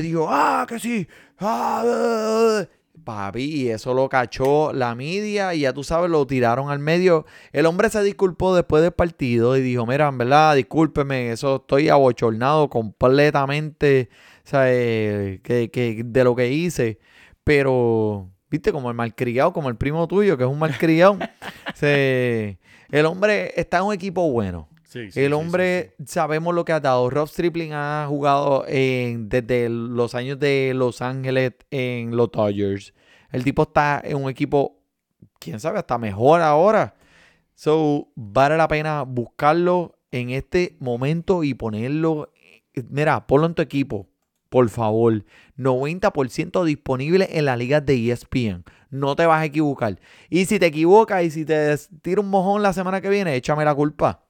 Le 0.00 0.08
dijo, 0.08 0.26
ah, 0.28 0.64
que 0.68 0.78
sí. 0.78 1.06
Ah, 1.38 1.82
ah, 1.84 2.60
ah". 2.64 2.68
Papi, 3.04 3.42
y 3.42 3.68
eso 3.70 3.94
lo 3.94 4.08
cachó 4.08 4.72
la 4.72 4.94
media 4.94 5.54
y 5.54 5.60
ya 5.60 5.72
tú 5.72 5.82
sabes, 5.82 6.10
lo 6.10 6.26
tiraron 6.26 6.68
al 6.68 6.78
medio. 6.78 7.24
El 7.52 7.64
hombre 7.66 7.88
se 7.90 8.02
disculpó 8.02 8.54
después 8.54 8.82
del 8.82 8.92
partido 8.92 9.56
y 9.56 9.62
dijo, 9.62 9.86
mira, 9.86 10.08
en 10.08 10.18
verdad, 10.18 10.56
discúlpeme, 10.56 11.32
eso 11.32 11.56
estoy 11.56 11.88
abochornado 11.88 12.68
completamente 12.68 14.10
eh, 14.52 15.40
que, 15.42 15.70
que 15.70 16.02
de 16.04 16.24
lo 16.24 16.34
que 16.36 16.50
hice. 16.52 16.98
Pero, 17.44 18.30
viste, 18.50 18.72
como 18.72 18.90
el 18.90 18.96
malcriado, 18.96 19.52
como 19.52 19.68
el 19.70 19.76
primo 19.76 20.06
tuyo, 20.06 20.36
que 20.36 20.44
es 20.44 20.50
un 20.50 20.58
malcriado. 20.58 21.18
se- 21.74 22.58
el 22.90 23.06
hombre 23.06 23.52
está 23.56 23.78
en 23.78 23.84
un 23.84 23.94
equipo 23.94 24.30
bueno. 24.30 24.68
Sí, 24.88 25.12
sí, 25.12 25.20
El 25.20 25.34
hombre, 25.34 25.94
sí, 25.98 26.04
sabemos 26.06 26.54
lo 26.54 26.64
que 26.64 26.72
ha 26.72 26.80
dado. 26.80 27.10
Rob 27.10 27.28
Stripling 27.28 27.72
ha 27.74 28.06
jugado 28.08 28.64
en- 28.66 29.28
desde 29.28 29.68
los 29.68 30.14
años 30.14 30.38
de 30.40 30.72
Los 30.74 31.02
Ángeles 31.02 31.52
en 31.70 32.16
los 32.16 32.32
Dodgers. 32.32 32.94
El 33.30 33.44
tipo 33.44 33.64
está 33.64 34.00
en 34.02 34.16
un 34.16 34.30
equipo, 34.30 34.80
quién 35.38 35.60
sabe, 35.60 35.78
hasta 35.78 35.98
mejor 35.98 36.40
ahora. 36.40 36.94
So, 37.54 38.08
vale 38.14 38.56
la 38.56 38.66
pena 38.66 39.02
buscarlo 39.02 39.98
en 40.10 40.30
este 40.30 40.78
momento 40.80 41.44
y 41.44 41.52
ponerlo. 41.52 42.32
Mira, 42.88 43.26
ponlo 43.26 43.46
en 43.46 43.54
tu 43.54 43.60
equipo, 43.60 44.08
por 44.48 44.70
favor. 44.70 45.22
90% 45.56 46.64
disponible 46.64 47.28
en 47.32 47.44
las 47.44 47.58
ligas 47.58 47.84
de 47.84 47.94
ESPN. 47.94 48.64
No 48.88 49.14
te 49.16 49.26
vas 49.26 49.42
a 49.42 49.44
equivocar. 49.44 50.00
Y 50.30 50.46
si 50.46 50.58
te 50.58 50.64
equivocas 50.66 51.24
y 51.24 51.30
si 51.30 51.44
te 51.44 51.76
tira 52.00 52.22
un 52.22 52.30
mojón 52.30 52.62
la 52.62 52.72
semana 52.72 53.02
que 53.02 53.10
viene, 53.10 53.34
échame 53.34 53.66
la 53.66 53.74
culpa. 53.74 54.24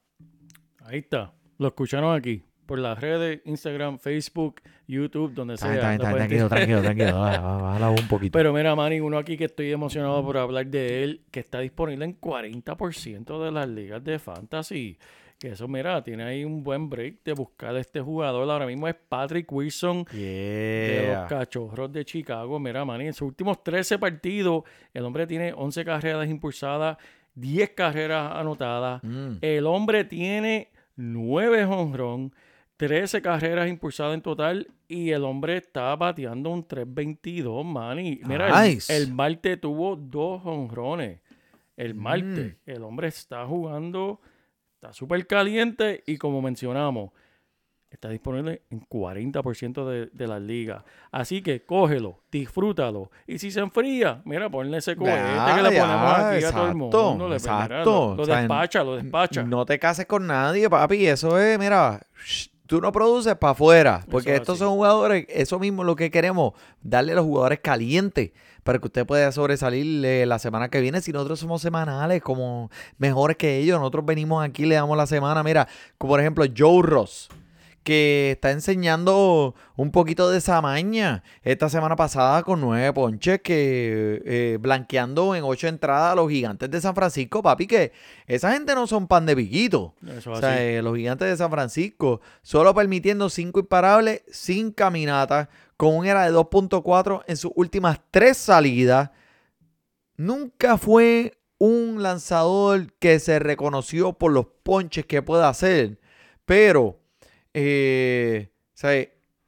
Ahí 0.88 1.00
está. 1.00 1.34
Lo 1.58 1.68
escucharon 1.68 2.16
aquí. 2.16 2.42
Por 2.64 2.78
las 2.78 2.98
redes, 2.98 3.42
Instagram, 3.44 3.98
Facebook, 3.98 4.62
YouTube, 4.86 5.34
donde 5.34 5.58
sea. 5.58 5.74
Está 5.74 5.88
bien, 5.88 6.00
está 6.00 6.10
pueden 6.10 6.28
tranquilo, 6.28 6.48
tranquilo, 6.48 6.82
tranquilo. 6.82 7.20
Bájala 7.20 7.90
un 7.90 8.08
poquito. 8.08 8.32
Pero 8.32 8.52
mira, 8.54 8.74
Manny, 8.74 9.00
uno 9.00 9.18
aquí 9.18 9.36
que 9.36 9.44
estoy 9.44 9.70
emocionado 9.70 10.24
por 10.24 10.38
hablar 10.38 10.66
de 10.66 11.04
él, 11.04 11.22
que 11.30 11.40
está 11.40 11.60
disponible 11.60 12.06
en 12.06 12.18
40% 12.18 13.44
de 13.44 13.52
las 13.52 13.68
ligas 13.68 14.02
de 14.02 14.18
fantasy. 14.18 14.98
Que 15.38 15.50
eso, 15.50 15.68
mira, 15.68 16.02
tiene 16.02 16.24
ahí 16.24 16.44
un 16.44 16.64
buen 16.64 16.88
break 16.88 17.22
de 17.22 17.32
buscar 17.34 17.76
a 17.76 17.80
este 17.80 18.00
jugador. 18.00 18.50
Ahora 18.50 18.66
mismo 18.66 18.88
es 18.88 18.96
Patrick 18.96 19.50
Wilson 19.52 20.04
de 20.10 21.14
los. 21.14 21.28
Cachorros 21.28 21.92
de 21.92 22.04
Chicago. 22.04 22.58
Mira, 22.58 22.84
Manny, 22.84 23.08
en 23.08 23.14
sus 23.14 23.28
últimos 23.28 23.62
13 23.62 23.98
partidos, 23.98 24.64
el 24.94 25.04
hombre 25.04 25.26
tiene 25.26 25.52
11 25.52 25.84
carreras 25.84 26.28
impulsadas, 26.28 26.96
10 27.34 27.70
carreras 27.70 28.32
anotadas. 28.34 29.02
Mm. 29.04 29.36
El 29.40 29.66
hombre 29.66 30.04
tiene 30.04 30.70
9 30.98 31.64
honrón, 31.64 32.34
13 32.76 33.22
carreras 33.22 33.68
impulsadas 33.68 34.14
en 34.14 34.20
total 34.22 34.68
y 34.88 35.10
el 35.10 35.24
hombre 35.24 35.56
está 35.56 35.94
bateando 35.96 36.50
un 36.50 36.66
3.22, 36.66 37.64
Manny. 37.64 38.20
Mira, 38.24 38.64
el- 38.64 38.74
Nice. 38.74 38.96
el, 38.96 39.12
martes 39.12 39.60
tuvo 39.60 39.96
dos 39.96 40.42
honrones. 40.44 41.20
El. 41.76 41.94
Mm. 41.94 42.56
El 42.66 42.82
hombre 42.82 43.08
está 43.08 43.46
jugando, 43.46 44.20
está 44.74 44.92
súper 44.92 45.26
caliente 45.26 46.02
y 46.06 46.16
como 46.18 46.42
mencionamos, 46.42 47.12
está 47.90 48.08
disponible 48.10 48.62
en 48.70 48.80
40% 48.86 49.84
de, 49.88 50.06
de 50.12 50.26
las 50.26 50.40
ligas. 50.42 50.84
Así 51.10 51.42
que 51.42 51.64
cógelo, 51.64 52.20
disfrútalo. 52.30 53.10
Y 53.26 53.38
si 53.38 53.50
se 53.50 53.60
enfría, 53.60 54.20
mira, 54.24 54.50
ponle 54.50 54.78
ese 54.78 54.94
cohete 54.96 55.16
Ya, 55.16 55.56
que 55.56 55.62
le 55.62 55.74
ya, 55.74 55.80
ponemos 55.82 56.12
aquí 56.12 56.44
a 56.44 56.52
todo 56.52 56.64
el 56.66 56.70
exacto, 56.70 56.74
mundo. 56.76 57.28
Le- 57.28 57.34
exacto. 57.36 57.64
mira, 57.68 57.84
lo, 57.84 58.14
lo 58.16 58.22
O 58.22 58.26
sea, 58.26 58.36
despacha, 58.38 58.84
lo 58.84 58.96
despacha. 58.96 59.42
No 59.42 59.64
te 59.66 59.78
cases 59.78 60.06
con 60.06 60.26
nadie, 60.26 60.68
papi. 60.68 61.06
Eso 61.06 61.38
es, 61.38 61.58
mira, 61.58 62.00
shh, 62.24 62.48
tú 62.66 62.80
no 62.80 62.92
produces 62.92 63.34
para 63.36 63.52
afuera. 63.52 64.04
Porque 64.10 64.32
Eso 64.34 64.42
estos 64.42 64.54
así. 64.56 64.64
son 64.64 64.74
jugadores, 64.74 65.24
eso 65.30 65.58
mismo 65.58 65.82
es 65.82 65.86
lo 65.86 65.96
que 65.96 66.10
queremos, 66.10 66.52
darle 66.82 67.12
a 67.12 67.16
los 67.16 67.24
jugadores 67.24 67.60
calientes 67.60 68.32
para 68.64 68.78
que 68.78 68.86
usted 68.86 69.06
pueda 69.06 69.32
sobresalir 69.32 70.04
eh, 70.04 70.26
la 70.26 70.38
semana 70.38 70.68
que 70.68 70.82
viene. 70.82 71.00
Si 71.00 71.10
nosotros 71.10 71.40
somos 71.40 71.62
semanales, 71.62 72.20
como 72.20 72.70
mejores 72.98 73.38
que 73.38 73.56
ellos, 73.56 73.78
nosotros 73.78 74.04
venimos 74.04 74.44
aquí, 74.44 74.66
le 74.66 74.74
damos 74.74 74.94
la 74.94 75.06
semana. 75.06 75.42
Mira, 75.42 75.66
como 75.96 76.12
por 76.12 76.20
ejemplo 76.20 76.44
Joe 76.54 76.82
Ross. 76.82 77.30
Que 77.82 78.32
está 78.32 78.50
enseñando 78.50 79.54
un 79.76 79.90
poquito 79.90 80.30
de 80.30 80.38
esa 80.38 80.60
maña 80.60 81.22
esta 81.42 81.68
semana 81.68 81.96
pasada 81.96 82.42
con 82.42 82.60
nueve 82.60 82.92
ponches 82.92 83.40
que 83.40 84.22
eh, 84.24 84.58
blanqueando 84.60 85.34
en 85.34 85.44
ocho 85.44 85.68
entradas 85.68 86.12
a 86.12 86.14
los 86.14 86.30
gigantes 86.30 86.70
de 86.70 86.80
San 86.80 86.94
Francisco, 86.94 87.42
papi, 87.42 87.66
que 87.66 87.92
esa 88.26 88.52
gente 88.52 88.74
no 88.74 88.86
son 88.86 89.06
pan 89.06 89.26
de 89.26 89.36
piquito. 89.36 89.94
Eso 90.06 90.32
O 90.32 90.40
sea, 90.40 90.62
eh, 90.62 90.82
los 90.82 90.96
gigantes 90.96 91.28
de 91.28 91.36
San 91.36 91.50
Francisco 91.50 92.20
solo 92.42 92.74
permitiendo 92.74 93.30
cinco 93.30 93.60
imparables 93.60 94.22
sin 94.30 94.72
caminata 94.72 95.48
con 95.76 95.96
un 95.96 96.06
era 96.06 96.24
de 96.24 96.36
2.4 96.36 97.22
en 97.26 97.36
sus 97.36 97.52
últimas 97.54 98.00
tres 98.10 98.36
salidas. 98.36 99.10
Nunca 100.16 100.76
fue 100.76 101.38
un 101.58 102.02
lanzador 102.02 102.92
que 102.94 103.18
se 103.18 103.38
reconoció 103.38 104.12
por 104.12 104.32
los 104.32 104.46
ponches 104.62 105.06
que 105.06 105.22
puede 105.22 105.44
hacer, 105.44 106.00
pero 106.44 107.00
eh, 107.54 108.52
sea, 108.74 109.06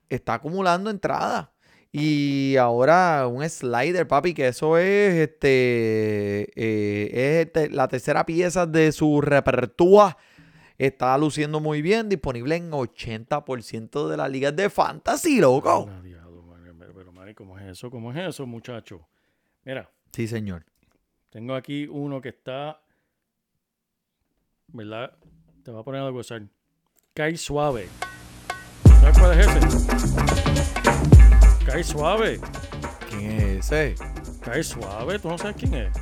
está 0.09 0.35
acumulando 0.35 0.91
entradas. 0.91 1.49
Y 1.93 2.57
ahora 2.57 3.27
un 3.27 3.43
slider, 3.49 4.07
papi, 4.07 4.33
que 4.33 4.47
eso 4.49 4.79
es 4.79 5.15
este 5.29 6.51
eh, 6.55 7.11
es 7.13 7.47
este- 7.47 7.71
la 7.71 7.89
tercera 7.89 8.25
pieza 8.25 8.65
de 8.67 8.93
su 8.93 9.21
repertorio. 9.21 10.17
Está 10.79 11.19
luciendo 11.19 11.61
muy 11.61 11.83
bien, 11.83 12.09
disponible 12.09 12.55
en 12.57 12.71
80% 12.73 14.09
de 14.09 14.17
las 14.17 14.31
ligas 14.31 14.55
de 14.57 14.71
fantasy, 14.71 15.39
loco. 15.41 15.89
Ah, 15.91 16.01
diablo, 16.01 16.43
man, 16.43 16.63
pero, 16.95 17.13
Manny, 17.13 17.35
¿cómo 17.35 17.59
es 17.59 17.67
eso? 17.67 17.91
¿Cómo 17.91 18.13
es 18.13 18.19
eso, 18.19 18.47
muchacho? 18.47 19.07
Mira, 19.65 19.91
Sí, 20.13 20.27
señor. 20.27 20.65
tengo 21.29 21.55
aquí 21.55 21.87
uno 21.87 22.21
que 22.23 22.31
está, 22.31 22.81
¿verdad? 24.69 25.17
Te 25.65 25.71
voy 25.71 25.81
a 25.81 25.85
poner 25.85 26.03
a 26.03 26.09
gozar. 26.11 26.43
Cae 27.15 27.37
suave. 27.37 27.89
¿Sabes 29.01 29.19
cuál 29.19 29.41
es 29.41 29.47
ese? 29.49 29.59
Cae 31.67 31.83
suave. 31.83 32.41
¿Quién 33.09 33.59
es 33.59 33.73
ese? 33.73 33.97
Cae 34.41 34.63
suave, 34.63 35.19
tú 35.19 35.29
no 35.29 35.37
sabes 35.37 35.57
quién 35.59 35.75
es. 35.75 35.93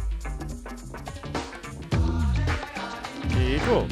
Chico, 3.33 3.87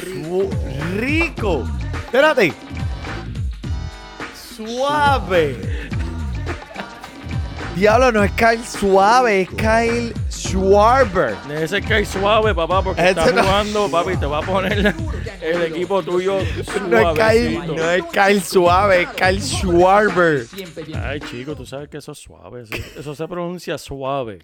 Su- 0.00 0.50
rico. 0.96 1.68
Espérate. 2.06 2.54
Suave. 4.56 5.58
Diablo, 7.76 8.10
no 8.12 8.24
es 8.24 8.32
Kyle 8.32 8.64
Suave, 8.64 9.42
es 9.42 9.48
Kyle 9.50 10.12
Schwarber. 10.30 11.36
ese 11.50 11.80
cae 11.80 12.04
suave, 12.04 12.54
papá, 12.54 12.82
porque 12.82 13.00
Ese 13.00 13.10
estás 13.10 13.32
no- 13.34 13.42
jugando, 13.42 13.90
papi, 13.90 14.16
te 14.16 14.26
va 14.26 14.38
a 14.38 14.42
poner 14.42 14.94
el 15.42 15.62
equipo 15.62 16.02
tuyo 16.02 16.38
No 16.88 16.98
es, 16.98 17.18
Kyle, 17.18 17.66
no 17.66 17.90
es 17.90 18.04
Kyle 18.06 18.40
Suave, 18.40 19.02
es 19.02 19.08
Kyle 19.10 19.40
Schwarber. 19.40 20.46
Ay, 21.02 21.20
chico, 21.20 21.54
tú 21.56 21.66
sabes 21.66 21.88
que 21.88 21.98
eso 21.98 22.12
es 22.12 22.18
suave. 22.18 22.62
Eso, 22.62 22.74
eso 22.98 23.14
se 23.14 23.28
pronuncia 23.28 23.78
suave. 23.78 24.40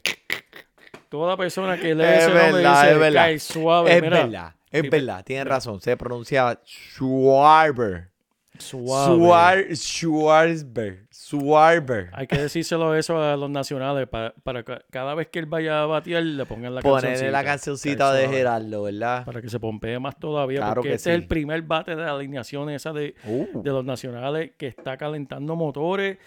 Toda 1.09 1.37
persona 1.37 1.79
que 1.79 1.95
lee 1.95 2.03
Es 2.03 2.25
ese 2.25 2.27
nombre 2.29 2.53
verdad, 2.53 2.83
dice 2.83 3.07
es 3.09 3.15
cae 3.15 3.39
suave. 3.39 3.97
Es 3.97 4.03
mira, 4.03 4.23
verdad, 4.25 4.55
es 4.71 4.91
verdad, 4.91 5.25
tienes 5.25 5.47
razón, 5.47 5.81
se 5.81 5.97
pronuncia 5.97 6.61
Schwarber. 6.65 8.11
Suave. 8.59 9.17
Schwar- 9.17 9.77
Schwarber. 9.77 11.07
Schwarber. 11.13 12.11
Hay 12.13 12.27
que 12.27 12.39
decírselo 12.39 12.95
eso 12.95 13.21
a 13.23 13.37
los 13.37 13.51
nacionales 13.51 14.09
para, 14.09 14.33
para 14.43 14.63
que 14.63 14.79
cada 14.91 15.15
vez 15.15 15.29
que 15.29 15.39
él 15.41 15.47
vaya 15.47 15.83
a 15.83 15.87
batear 15.87 16.23
le 16.23 16.47
pongan 16.47 16.75
la 16.75 16.81
Ponerle 16.83 17.31
la 17.31 17.39
Cae 17.43 17.53
cancioncita 17.53 18.13
de 18.13 18.23
suave. 18.25 18.37
Gerardo, 18.39 18.83
¿verdad? 18.85 19.25
Para 19.25 19.43
que 19.43 19.49
se 19.49 19.59
pompee 19.61 19.99
más 19.99 20.19
todavía. 20.19 20.59
Claro 20.61 20.75
porque 20.77 20.89
que 20.91 20.95
este 20.95 21.11
es 21.11 21.17
sí. 21.17 21.23
el 21.23 21.29
primer 21.29 21.63
bate 21.63 21.97
de 21.97 22.03
la 22.03 22.13
alineación 22.15 22.71
esa 22.71 22.93
de, 22.93 23.15
Uh. 23.27 23.63
de 23.63 23.71
los 23.71 23.85
nacionales 23.85 24.53
que 24.57 24.67
está 24.69 24.97
calentando 24.97 25.57
motores. 25.57 26.19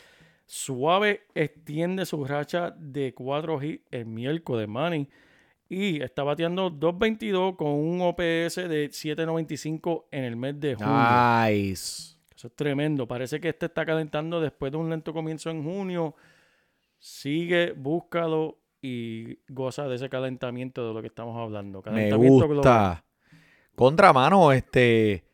Suave 0.45 1.21
extiende 1.35 2.05
su 2.05 2.25
racha 2.25 2.71
de 2.77 3.13
4 3.13 3.61
hits 3.63 3.83
el 3.91 4.05
miércoles, 4.07 4.67
Manny. 4.67 5.07
Y 5.71 6.01
está 6.01 6.23
bateando 6.23 6.71
2.22 6.71 7.55
con 7.55 7.67
un 7.67 8.01
OPS 8.01 8.55
de 8.67 8.89
7.95 8.89 10.05
en 10.09 10.23
el 10.23 10.35
mes 10.35 10.59
de 10.59 10.73
junio. 10.73 10.91
Nice. 11.47 12.15
Eso 12.39 12.47
es 12.47 12.55
tremendo. 12.55 13.05
Parece 13.05 13.41
que 13.41 13.49
este 13.49 13.65
está 13.65 13.85
calentando 13.85 14.39
después 14.39 14.71
de 14.71 14.77
un 14.77 14.89
lento 14.89 15.11
comienzo 15.11 15.49
en 15.49 15.61
junio. 15.61 16.15
Sigue, 16.97 17.73
búscalo 17.73 18.57
y 18.81 19.39
goza 19.49 19.89
de 19.89 19.95
ese 19.97 20.07
calentamiento 20.07 20.87
de 20.87 20.93
lo 20.93 21.01
que 21.01 21.07
estamos 21.07 21.37
hablando. 21.37 21.79
Me 21.79 21.83
Calentamiento 21.83 22.37
global. 22.47 22.55
gusta. 22.55 23.03
Contramano, 23.75 24.53
este. 24.53 25.25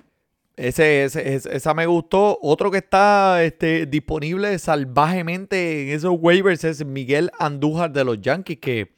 Ese, 0.56 1.04
ese- 1.04 1.36
ese- 1.36 1.56
esa 1.56 1.76
me 1.76 1.86
gustó. 1.86 2.40
Otro 2.42 2.72
que 2.72 2.80
está 2.80 3.44
este, 3.44 3.86
disponible 3.86 4.58
salvajemente 4.58 5.84
en 5.84 5.90
esos 5.96 6.16
waivers 6.20 6.64
es 6.64 6.84
Miguel 6.84 7.30
Andújar 7.38 7.92
de 7.92 8.04
los 8.04 8.20
Yankees, 8.20 8.58
que, 8.58 8.96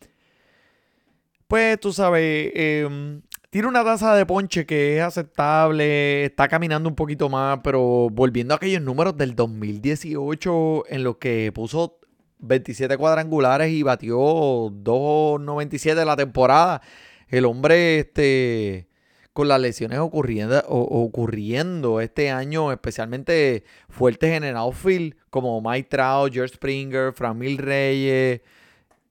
pues 1.49 1.77
tú 1.81 1.91
sabes, 1.91 2.51
em, 2.55 3.21
tiene 3.57 3.69
una 3.69 3.83
tasa 3.83 4.13
de 4.13 4.23
ponche 4.23 4.67
que 4.67 4.97
es 4.97 5.03
aceptable, 5.03 6.25
está 6.25 6.47
caminando 6.47 6.87
un 6.87 6.93
poquito 6.93 7.27
más, 7.27 7.61
pero 7.63 8.07
volviendo 8.11 8.53
a 8.53 8.57
aquellos 8.57 8.83
números 8.83 9.17
del 9.17 9.35
2018 9.35 10.83
en 10.89 11.03
los 11.03 11.17
que 11.17 11.51
puso 11.51 11.97
27 12.37 12.95
cuadrangulares 12.97 13.71
y 13.71 13.81
batió 13.81 14.15
2.97 14.15 16.05
la 16.05 16.15
temporada. 16.15 16.83
El 17.29 17.45
hombre, 17.45 18.01
este, 18.01 18.89
con 19.33 19.47
las 19.47 19.59
lesiones 19.59 19.97
ocurriendo 20.01 21.99
este 21.99 22.29
año, 22.29 22.71
especialmente 22.71 23.63
fuertes 23.89 24.33
en 24.33 24.43
el 24.43 24.55
outfield, 24.55 25.15
como 25.31 25.61
Mike 25.61 25.89
Trout, 25.89 26.31
George 26.31 26.53
Springer, 26.53 27.11
Framil 27.11 27.57
Reyes. 27.57 28.41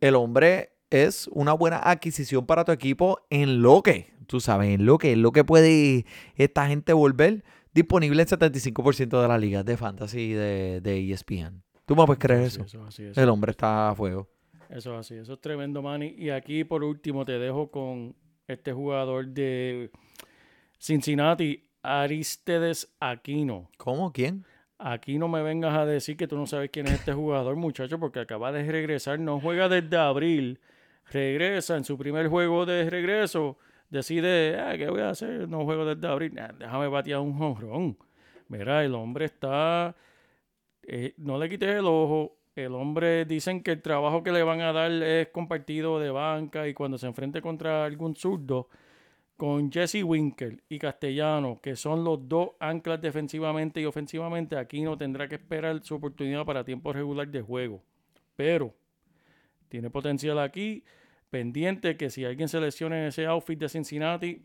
El 0.00 0.14
hombre 0.14 0.70
es 0.90 1.28
una 1.32 1.52
buena 1.52 1.78
adquisición 1.78 2.46
para 2.46 2.64
tu 2.64 2.70
equipo 2.70 3.18
en 3.28 3.60
lo 3.60 3.82
que, 3.82 4.14
tú 4.26 4.40
sabes, 4.40 4.68
en 4.70 4.86
lo 4.86 4.98
que, 4.98 5.12
en 5.12 5.22
lo 5.22 5.32
que 5.32 5.44
puede 5.44 6.06
esta 6.36 6.66
gente 6.66 6.92
volver 6.92 7.44
disponible 7.72 8.22
en 8.22 8.28
75% 8.28 9.22
de 9.22 9.28
las 9.28 9.40
ligas 9.40 9.64
de 9.64 9.76
fantasy 9.76 10.32
de, 10.32 10.80
de 10.80 11.12
ESPN. 11.12 11.62
¿Tú 11.84 11.94
me 11.94 12.04
puedes 12.04 12.18
creer 12.18 12.42
eso? 12.42 12.64
El 13.14 13.28
hombre 13.28 13.52
está 13.52 13.90
a 13.90 13.94
fuego. 13.94 14.28
eso 14.68 14.94
es 14.94 15.00
así. 15.00 15.14
Eso 15.14 15.34
es 15.34 15.40
tremendo, 15.40 15.82
Manny. 15.82 16.14
Y 16.18 16.30
aquí, 16.30 16.64
por 16.64 16.82
último, 16.82 17.24
te 17.24 17.38
dejo 17.38 17.70
con 17.70 18.16
este 18.48 18.72
jugador 18.72 19.28
de 19.28 19.90
Cincinnati, 20.78 21.68
Aristedes 21.82 22.94
Aquino. 22.98 23.70
¿Cómo? 23.76 24.12
¿Quién? 24.12 24.44
Aquí 24.78 25.16
no 25.18 25.28
me 25.28 25.42
vengas 25.42 25.74
a 25.76 25.86
decir 25.86 26.16
que 26.16 26.26
tú 26.26 26.36
no 26.36 26.46
sabes 26.46 26.70
quién 26.70 26.86
es 26.86 26.94
este 26.94 27.12
jugador, 27.12 27.56
muchacho, 27.56 27.98
porque 27.98 28.20
acaba 28.20 28.52
de 28.52 28.70
regresar, 28.70 29.18
no 29.18 29.40
juega 29.40 29.68
desde 29.68 29.96
abril, 29.96 30.60
regresa 31.10 31.76
en 31.76 31.84
su 31.84 31.96
primer 31.96 32.28
juego 32.28 32.66
de 32.66 32.90
regreso, 32.90 33.58
decide, 33.90 34.58
ah, 34.60 34.76
¿qué 34.76 34.88
voy 34.88 35.00
a 35.00 35.10
hacer? 35.10 35.48
No 35.48 35.64
juego 35.64 35.84
desde 35.84 36.06
abril, 36.06 36.38
Ah, 36.38 36.52
déjame 36.58 36.88
batear 36.88 37.20
un 37.20 37.36
jonrón. 37.36 37.96
Mira, 38.48 38.84
el 38.84 38.94
hombre 38.94 39.26
está, 39.26 39.96
eh, 40.82 41.14
no 41.18 41.38
le 41.38 41.48
quites 41.48 41.68
el 41.68 41.86
ojo, 41.86 42.36
el 42.54 42.72
hombre 42.74 43.24
dicen 43.24 43.62
que 43.62 43.72
el 43.72 43.82
trabajo 43.82 44.22
que 44.22 44.32
le 44.32 44.42
van 44.42 44.60
a 44.60 44.72
dar 44.72 44.90
es 44.90 45.28
compartido 45.28 45.98
de 46.00 46.10
banca 46.10 46.68
y 46.68 46.74
cuando 46.74 46.96
se 46.96 47.06
enfrente 47.06 47.42
contra 47.42 47.84
algún 47.84 48.16
zurdo, 48.16 48.68
con 49.36 49.70
Jesse 49.70 50.02
Winker 50.02 50.62
y 50.68 50.78
Castellano, 50.78 51.60
que 51.60 51.76
son 51.76 52.02
los 52.02 52.26
dos 52.26 52.50
anclas 52.58 53.00
defensivamente 53.00 53.80
y 53.80 53.84
ofensivamente, 53.84 54.56
aquí 54.56 54.80
no 54.80 54.96
tendrá 54.96 55.28
que 55.28 55.34
esperar 55.34 55.82
su 55.82 55.96
oportunidad 55.96 56.44
para 56.46 56.64
tiempo 56.64 56.92
regular 56.92 57.28
de 57.28 57.42
juego. 57.42 57.82
Pero 58.34 58.74
tiene 59.68 59.90
potencial 59.90 60.38
aquí, 60.38 60.82
pendiente 61.30 61.96
que 61.96 62.10
si 62.10 62.24
alguien 62.24 62.48
se 62.48 62.60
lesiona 62.60 62.98
en 62.98 63.06
ese 63.06 63.26
outfit 63.26 63.58
de 63.58 63.68
Cincinnati, 63.68 64.42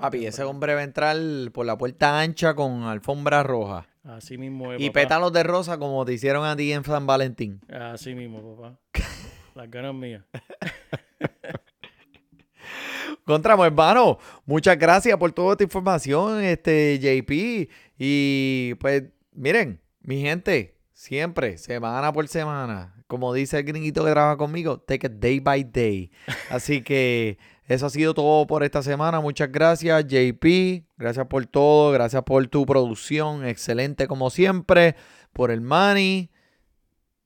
Papi, 0.00 0.24
ese 0.24 0.44
hombre 0.44 0.74
va 0.74 0.80
a 0.80 0.84
entrar 0.84 1.14
por 1.52 1.66
la 1.66 1.76
puerta 1.76 2.20
ancha 2.20 2.54
con 2.54 2.84
alfombra 2.84 3.42
roja. 3.42 3.86
así 4.02 4.38
mismo 4.38 4.72
es. 4.72 4.80
Y 4.80 4.88
papá. 4.88 5.00
pétalos 5.00 5.32
de 5.34 5.42
rosa 5.42 5.76
como 5.76 6.06
te 6.06 6.14
hicieron 6.14 6.46
a 6.46 6.56
ti 6.56 6.72
en 6.72 6.82
San 6.82 7.06
Valentín. 7.06 7.60
Así 7.68 8.14
mismo, 8.14 8.56
papá. 8.56 8.78
Las 9.54 9.70
ganas 9.70 9.94
mías. 9.94 10.24
Contramo, 13.26 13.66
hermano, 13.66 14.18
muchas 14.46 14.78
gracias 14.78 15.18
por 15.18 15.32
toda 15.32 15.52
esta 15.52 15.64
información, 15.64 16.42
este 16.42 16.98
JP. 16.98 17.70
Y 17.98 18.74
pues, 18.76 19.04
miren, 19.32 19.82
mi 20.00 20.22
gente, 20.22 20.78
siempre, 20.94 21.58
semana 21.58 22.10
por 22.10 22.26
semana, 22.26 22.99
como 23.10 23.34
dice 23.34 23.58
el 23.58 23.64
gringuito 23.64 24.04
que 24.04 24.12
trabaja 24.12 24.36
conmigo, 24.36 24.78
take 24.78 25.08
it 25.08 25.14
day 25.14 25.40
by 25.40 25.64
day. 25.64 26.12
Así 26.48 26.80
que 26.80 27.38
eso 27.66 27.86
ha 27.86 27.90
sido 27.90 28.14
todo 28.14 28.46
por 28.46 28.62
esta 28.62 28.84
semana. 28.84 29.18
Muchas 29.18 29.50
gracias, 29.50 30.06
JP. 30.06 30.84
Gracias 30.96 31.26
por 31.26 31.44
todo, 31.46 31.90
gracias 31.90 32.22
por 32.22 32.46
tu 32.46 32.64
producción, 32.64 33.44
excelente 33.44 34.06
como 34.06 34.30
siempre, 34.30 34.94
por 35.32 35.50
el 35.50 35.60
money. 35.60 36.30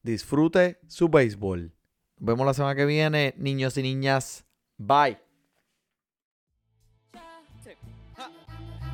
Disfrute 0.02 0.78
su 0.88 1.10
béisbol. 1.10 1.74
Nos 2.16 2.26
vemos 2.26 2.46
la 2.46 2.54
semana 2.54 2.74
que 2.74 2.86
viene, 2.86 3.34
niños 3.36 3.76
y 3.76 3.82
niñas. 3.82 4.46
Bye. 4.78 5.18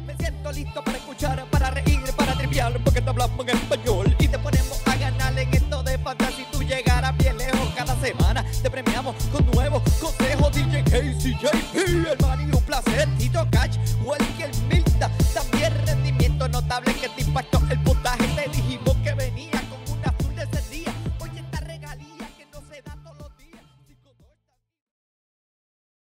Me 0.04 0.16
siento 0.16 0.50
listo 0.50 0.82
para 0.82 0.98
escuchar, 0.98 1.46
para 1.52 1.70
reír, 1.70 2.00
para 2.16 2.34
triviar, 2.34 2.82
porque 2.82 3.00
te 3.00 3.08
hablamos 3.08 3.46
en 3.46 3.56
español 3.56 4.09
semana. 8.00 8.44
Te 8.62 8.70
premiamos 8.70 9.14
con 9.30 9.46
nuevos 9.52 9.82
consejos. 10.00 10.52
DJ 10.52 10.82
Casey, 10.84 11.34
JP, 11.34 11.76
el 12.10 12.18
Manny, 12.20 12.44
un 12.44 12.62
placer. 12.64 13.08
Tito 13.18 13.46
Cash, 13.50 13.76
Welker 14.04 14.50
Milta, 14.68 15.10
también 15.34 15.72
rendimiento 15.86 16.48
notable 16.48 16.94
que 16.94 17.08
te 17.08 17.22
impactó 17.22 17.60
el 17.70 17.79